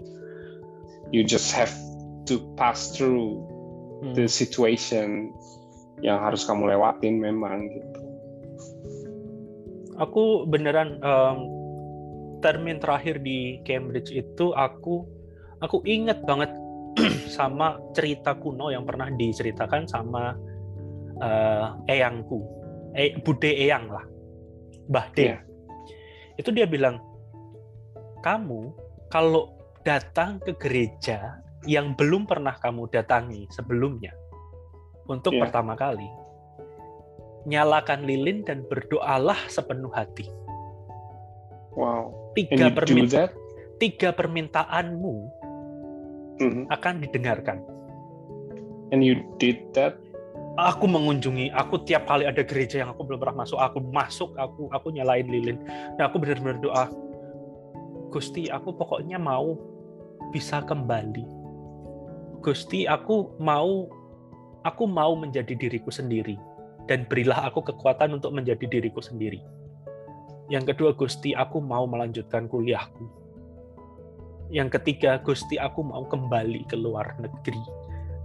you 1.15 1.23
just 1.23 1.49
have 1.55 1.71
to 2.25 2.41
pass 2.59 2.91
through 2.91 3.39
hmm. 4.01 4.13
the 4.17 4.25
situation 4.25 5.31
yang 6.01 6.19
harus 6.19 6.43
kamu 6.43 6.73
lewatin 6.73 7.21
memang 7.21 7.69
gitu. 7.69 8.01
Aku 10.01 10.49
beneran 10.49 10.97
um, 11.05 11.37
termin 12.41 12.81
terakhir 12.81 13.21
di 13.21 13.61
Cambridge 13.63 14.09
itu 14.09 14.51
aku 14.57 15.05
aku 15.61 15.79
inget 15.85 16.25
banget 16.25 16.49
sama 17.37 17.79
cerita 17.97 18.37
kuno 18.37 18.69
yang 18.69 18.85
pernah 18.85 19.09
diceritakan 19.09 19.89
sama 19.89 20.37
uh, 21.21 21.67
eyangku, 21.89 22.39
eh, 22.93 23.17
bude 23.21 23.49
eyang 23.49 23.89
lah, 23.89 24.05
Mbah 24.89 25.07
De. 25.17 25.23
Yeah. 25.33 25.41
Itu 26.37 26.53
dia 26.53 26.65
bilang, 26.69 27.01
kamu 28.21 28.73
kalau 29.09 29.53
datang 29.85 30.41
ke 30.41 30.55
gereja 30.57 31.43
yang 31.69 31.93
belum 31.95 32.25
pernah 32.25 32.55
kamu 32.59 32.89
datangi 32.91 33.47
sebelumnya 33.51 34.11
untuk 35.07 35.35
Yeah. 35.35 35.47
pertama 35.47 35.73
kali. 35.75 36.07
Nyalakan 37.43 38.07
lilin 38.07 38.47
dan 38.47 38.63
berdoalah 38.71 39.35
sepenuh 39.51 39.91
hati. 39.91 40.31
Wow. 41.75 42.31
Tiga, 42.37 42.55
you 42.55 42.71
do 42.71 42.77
permin- 42.79 43.11
that? 43.11 43.35
tiga 43.81 44.15
permintaanmu 44.15 45.42
Mhm. 46.41 46.69
akan 46.73 46.93
didengarkan. 47.03 47.61
And 48.93 49.01
you 49.01 49.25
did 49.41 49.73
that? 49.73 49.97
Aku 50.53 50.85
mengunjungi, 50.85 51.49
aku 51.49 51.81
tiap 51.81 52.05
kali 52.05 52.29
ada 52.29 52.45
gereja 52.45 52.85
yang 52.85 52.93
aku 52.93 53.09
belum 53.09 53.17
pernah 53.17 53.41
masuk, 53.41 53.57
aku 53.57 53.81
masuk, 53.89 54.37
aku 54.37 54.69
aku 54.69 54.93
nyalain 54.93 55.25
lilin. 55.25 55.57
Dan 55.97 56.03
aku 56.05 56.21
benar-benar 56.21 56.61
doa, 56.61 56.85
Gusti, 58.13 58.45
aku 58.53 58.69
pokoknya 58.77 59.17
mau 59.17 59.57
bisa 60.29 60.61
kembali. 60.61 61.25
Gusti, 62.45 62.85
aku 62.85 63.33
mau 63.41 63.89
aku 64.61 64.83
mau 64.85 65.17
menjadi 65.17 65.57
diriku 65.57 65.89
sendiri 65.89 66.37
dan 66.85 67.09
berilah 67.09 67.49
aku 67.49 67.65
kekuatan 67.65 68.13
untuk 68.13 68.29
menjadi 68.35 68.69
diriku 68.69 69.01
sendiri. 69.01 69.41
Yang 70.53 70.75
kedua, 70.75 70.91
Gusti, 70.93 71.33
aku 71.33 71.63
mau 71.63 71.89
melanjutkan 71.89 72.45
kuliahku. 72.45 73.22
Yang 74.53 74.77
ketiga, 74.79 75.17
Gusti, 75.25 75.57
aku 75.57 75.81
mau 75.81 76.05
kembali 76.05 76.69
ke 76.69 76.77
luar 76.77 77.17
negeri 77.17 77.57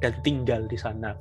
dan 0.04 0.12
tinggal 0.20 0.68
di 0.68 0.76
sana. 0.76 1.16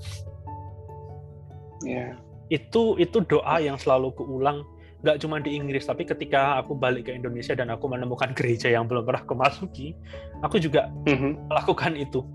Ya. 1.88 2.20
Itu 2.52 3.00
itu 3.00 3.24
doa 3.24 3.64
yang 3.64 3.80
selalu 3.80 4.12
kuulang 4.20 4.68
nggak 5.06 5.22
cuma 5.22 5.38
di 5.38 5.54
Inggris 5.54 5.86
tapi 5.86 6.10
ketika 6.10 6.58
aku 6.58 6.74
balik 6.74 7.06
ke 7.06 7.14
Indonesia 7.14 7.54
dan 7.54 7.70
aku 7.70 7.86
menemukan 7.86 8.34
gereja 8.34 8.74
yang 8.74 8.90
belum 8.90 9.06
pernah 9.06 9.22
aku 9.22 9.38
masuki, 9.38 9.94
aku 10.42 10.58
juga 10.58 10.90
Mhm. 11.06 11.48
melakukan 11.48 11.94
itu. 11.96 12.26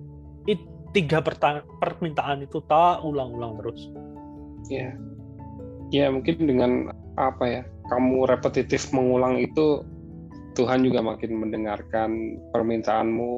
It, 0.46 0.62
tiga 0.94 1.18
perta- 1.18 1.66
permintaan 1.82 2.46
itu 2.46 2.62
tak 2.70 3.02
ulang-ulang 3.02 3.58
terus. 3.60 3.80
Ya. 4.70 4.94
Ya 5.90 6.08
mungkin 6.08 6.48
dengan 6.48 6.94
apa 7.18 7.44
ya? 7.44 7.62
Kamu 7.90 8.24
repetitif 8.30 8.88
mengulang 8.94 9.36
itu 9.42 9.84
Tuhan 10.52 10.84
juga 10.84 11.00
makin 11.00 11.30
mendengarkan 11.40 12.10
permintaanmu 12.52 13.32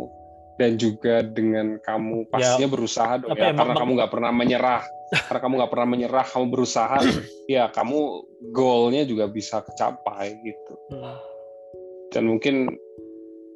dan 0.55 0.79
juga 0.79 1.23
dengan 1.27 1.79
kamu 1.83 2.31
pastinya 2.31 2.71
berusaha 2.71 3.19
dong 3.19 3.35
ya, 3.35 3.51
ya, 3.51 3.59
karena 3.59 3.75
kamu 3.75 3.91
nggak 3.99 4.13
pernah 4.15 4.31
menyerah 4.31 4.83
karena 5.11 5.41
kamu 5.43 5.55
nggak 5.59 5.73
pernah 5.75 5.89
menyerah 5.91 6.27
kamu 6.27 6.47
berusaha 6.51 6.99
ya 7.55 7.71
kamu 7.75 7.99
goalnya 8.55 9.03
juga 9.03 9.27
bisa 9.27 9.63
kecapai 9.63 10.35
gitu 10.43 10.75
Hmm. 10.95 11.19
dan 12.15 12.23
mungkin 12.31 12.71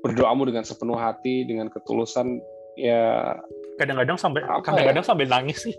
berdoamu 0.03 0.49
dengan 0.51 0.65
sepenuh 0.67 0.99
hati 0.99 1.47
dengan 1.47 1.71
ketulusan 1.71 2.39
ya 2.75 3.35
Kadang-kadang 3.79 4.19
sampai 4.19 4.43
ya? 4.43 4.59
kadang-kadang 4.59 5.05
sampai 5.07 5.27
nangis 5.31 5.59
sih. 5.71 5.77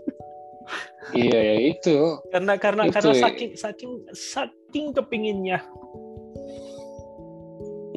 iya 1.12 1.36
ya 1.52 1.54
itu 1.68 2.16
Karena 2.32 2.56
karena 2.56 2.88
Itu 2.88 2.96
karena 2.96 3.12
ya. 3.12 3.22
saking 3.28 3.50
saking 3.58 3.92
saking 4.14 4.86
kepinginnya. 4.96 5.60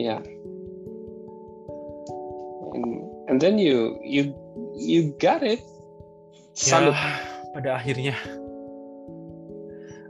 Ya 0.04 0.20
and, 2.76 2.86
and 3.32 3.38
then 3.40 3.56
you 3.56 3.96
you 4.04 4.36
you 4.76 5.16
got 5.24 5.40
it 5.40 5.64
Ya, 6.54 6.78
Salut. 6.78 6.94
pada 7.58 7.82
akhirnya 7.82 8.14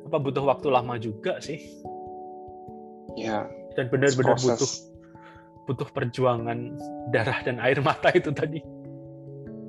apa 0.03 0.17
butuh 0.19 0.43
waktu 0.43 0.67
lama 0.67 0.99
juga 0.99 1.39
sih 1.39 1.55
ya 3.15 3.47
dan 3.79 3.87
benar-benar 3.87 4.35
butuh 4.35 4.67
butuh 5.67 5.87
perjuangan 5.95 6.75
darah 7.15 7.39
dan 7.47 7.59
air 7.63 7.79
mata 7.79 8.11
itu 8.11 8.29
tadi. 8.35 8.59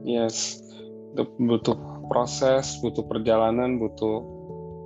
Yes, 0.05 0.61
butuh 1.39 1.79
proses, 2.11 2.77
butuh 2.83 3.07
perjalanan, 3.09 3.79
butuh 3.81 4.21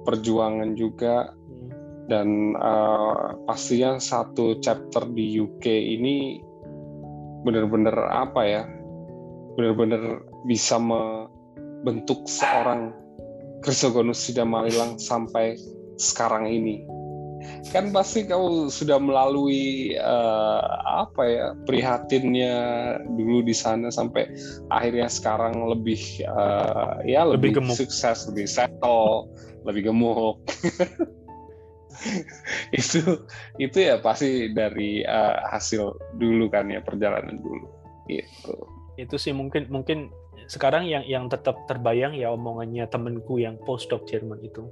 perjuangan 0.07 0.76
juga. 0.78 1.32
Dan 2.09 2.57
uh, 2.57 3.37
pastinya 3.45 4.01
satu 4.01 4.57
chapter 4.65 5.05
di 5.13 5.37
UK 5.37 5.69
ini 5.69 6.41
benar-benar 7.45 7.97
apa 8.11 8.41
ya, 8.43 8.63
benar-benar 9.55 10.25
bisa 10.49 10.81
membentuk 10.81 12.27
seorang 12.27 12.97
Krisogonus 13.63 14.23
Sidamalilang 14.25 14.97
sampai 14.99 15.59
sekarang 15.99 16.47
ini. 16.49 16.83
Kan 17.71 17.95
pasti 17.95 18.27
kamu 18.27 18.67
sudah 18.67 18.99
melalui 18.99 19.95
eh, 19.95 20.65
apa 20.83 21.23
ya 21.23 21.47
prihatinnya 21.71 22.55
dulu 23.15 23.47
di 23.47 23.55
sana 23.55 23.95
sampai 23.95 24.27
akhirnya 24.75 25.07
sekarang 25.07 25.55
lebih 25.71 25.99
eh, 26.27 26.95
ya 27.07 27.23
Lebih 27.23 27.55
lebih, 27.55 27.63
gemuk. 27.63 27.79
sukses, 27.79 28.27
lebih 28.27 28.47
settle, 28.51 29.31
lebih 29.63 29.91
gemuk. 29.91 30.43
itu 32.78 33.26
itu 33.59 33.78
ya 33.78 33.99
pasti 33.99 34.53
dari 34.55 35.03
eh, 35.03 35.36
hasil 35.51 35.94
dulu 36.18 36.51
kan 36.51 36.70
ya 36.70 36.82
perjalanan 36.82 37.38
dulu 37.38 37.66
gitu. 38.09 38.55
Itu 38.99 39.16
sih 39.20 39.36
mungkin 39.36 39.70
mungkin 39.70 40.11
sekarang 40.49 40.88
yang 40.88 41.05
yang 41.05 41.28
tetap 41.28 41.68
terbayang 41.68 42.16
ya 42.16 42.32
omongannya 42.32 42.88
temenku 42.88 43.36
yang 43.38 43.61
postdoc 43.68 44.09
Jerman 44.09 44.40
itu. 44.40 44.64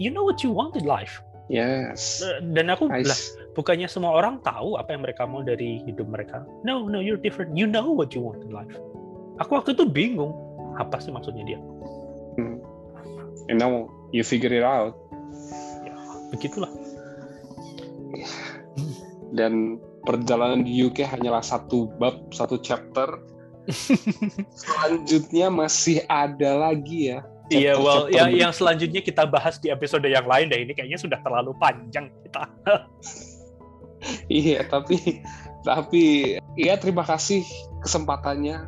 You 0.00 0.14
know 0.14 0.24
what 0.24 0.40
you 0.40 0.54
want 0.54 0.78
in 0.78 0.88
life. 0.88 1.20
Yes. 1.52 2.22
Dan 2.54 2.72
aku 2.72 2.88
I 2.88 3.04
lah 3.04 3.18
bukannya 3.52 3.84
semua 3.90 4.16
orang 4.16 4.40
tahu 4.40 4.80
apa 4.80 4.96
yang 4.96 5.04
mereka 5.04 5.28
mau 5.28 5.44
dari 5.44 5.84
hidup 5.84 6.08
mereka. 6.08 6.46
No, 6.64 6.88
no, 6.88 7.02
you're 7.02 7.20
different. 7.20 7.52
You 7.52 7.68
know 7.68 7.92
what 7.92 8.16
you 8.16 8.24
want 8.24 8.40
in 8.40 8.54
life. 8.54 8.72
Aku 9.42 9.58
waktu 9.58 9.76
itu 9.76 9.84
bingung 9.84 10.32
apa 10.80 10.96
sih 11.02 11.12
maksudnya 11.12 11.44
dia. 11.44 11.60
hmm. 12.40 12.56
And 13.50 13.58
now 13.58 13.90
you 14.14 14.24
figure 14.24 14.54
it 14.54 14.64
out. 14.64 14.96
Begitulah. 16.32 16.72
dan 19.32 19.80
perjalanan 20.04 20.60
di 20.60 20.84
UK 20.84 21.08
hanyalah 21.08 21.40
satu 21.40 21.88
bab, 21.96 22.28
satu 22.36 22.60
chapter. 22.60 23.08
Selanjutnya 24.60 25.48
masih 25.48 26.04
ada 26.04 26.68
lagi 26.68 27.16
ya. 27.16 27.24
Iya, 27.48 27.72
well, 27.80 28.08
chapter-chapter 28.08 28.12
ya, 28.12 28.28
ber- 28.28 28.36
yang 28.36 28.52
selanjutnya 28.52 29.00
kita 29.00 29.24
bahas 29.24 29.56
di 29.56 29.72
episode 29.72 30.04
yang 30.04 30.24
lain 30.28 30.52
deh. 30.52 30.68
Ini 30.68 30.72
kayaknya 30.76 31.00
sudah 31.00 31.18
terlalu 31.24 31.56
panjang 31.56 32.12
kita. 32.24 32.44
Iya, 34.26 34.66
tapi 34.66 35.22
tapi 35.62 36.34
ya 36.58 36.74
terima 36.74 37.06
kasih 37.06 37.46
kesempatannya 37.86 38.66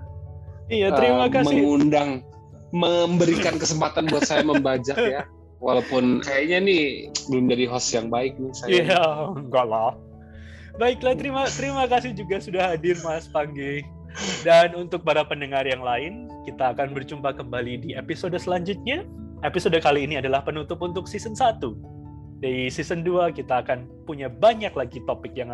iya, 0.70 0.94
terima 0.94 1.26
eh, 1.26 1.30
kasih. 1.34 1.46
mengundang 1.58 2.22
memberikan 2.70 3.58
kesempatan 3.58 4.06
buat 4.10 4.26
saya 4.26 4.46
membajak 4.46 4.94
ya. 4.98 5.26
Walaupun 5.64 6.20
kayaknya 6.20 6.60
nih 6.60 6.82
belum 7.32 7.48
jadi 7.48 7.64
host 7.72 7.88
yang 7.96 8.12
baik 8.12 8.36
nih 8.36 8.52
saya. 8.52 8.68
Iya, 8.68 9.02
enggak 9.32 9.64
lah. 9.64 9.96
Baiklah, 10.76 11.16
terima 11.16 11.48
terima 11.48 11.88
kasih 11.88 12.12
juga 12.12 12.36
sudah 12.36 12.76
hadir 12.76 13.00
Mas 13.00 13.24
Panggi. 13.32 13.80
Dan 14.44 14.76
untuk 14.76 15.02
para 15.02 15.24
pendengar 15.24 15.64
yang 15.64 15.80
lain, 15.80 16.28
kita 16.44 16.76
akan 16.76 16.92
berjumpa 16.92 17.32
kembali 17.34 17.80
di 17.80 17.90
episode 17.96 18.36
selanjutnya. 18.36 19.08
Episode 19.40 19.80
kali 19.80 20.04
ini 20.04 20.20
adalah 20.20 20.44
penutup 20.44 20.84
untuk 20.84 21.08
season 21.08 21.32
1. 21.32 21.58
Di 22.44 22.68
season 22.68 23.00
2 23.00 23.32
kita 23.32 23.64
akan 23.64 23.88
punya 24.04 24.28
banyak 24.28 24.76
lagi 24.76 25.00
topik 25.08 25.32
yang 25.32 25.48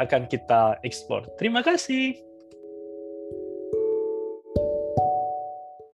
akan 0.00 0.24
kita 0.32 0.80
explore. 0.80 1.28
Terima 1.36 1.60
kasih. 1.60 2.16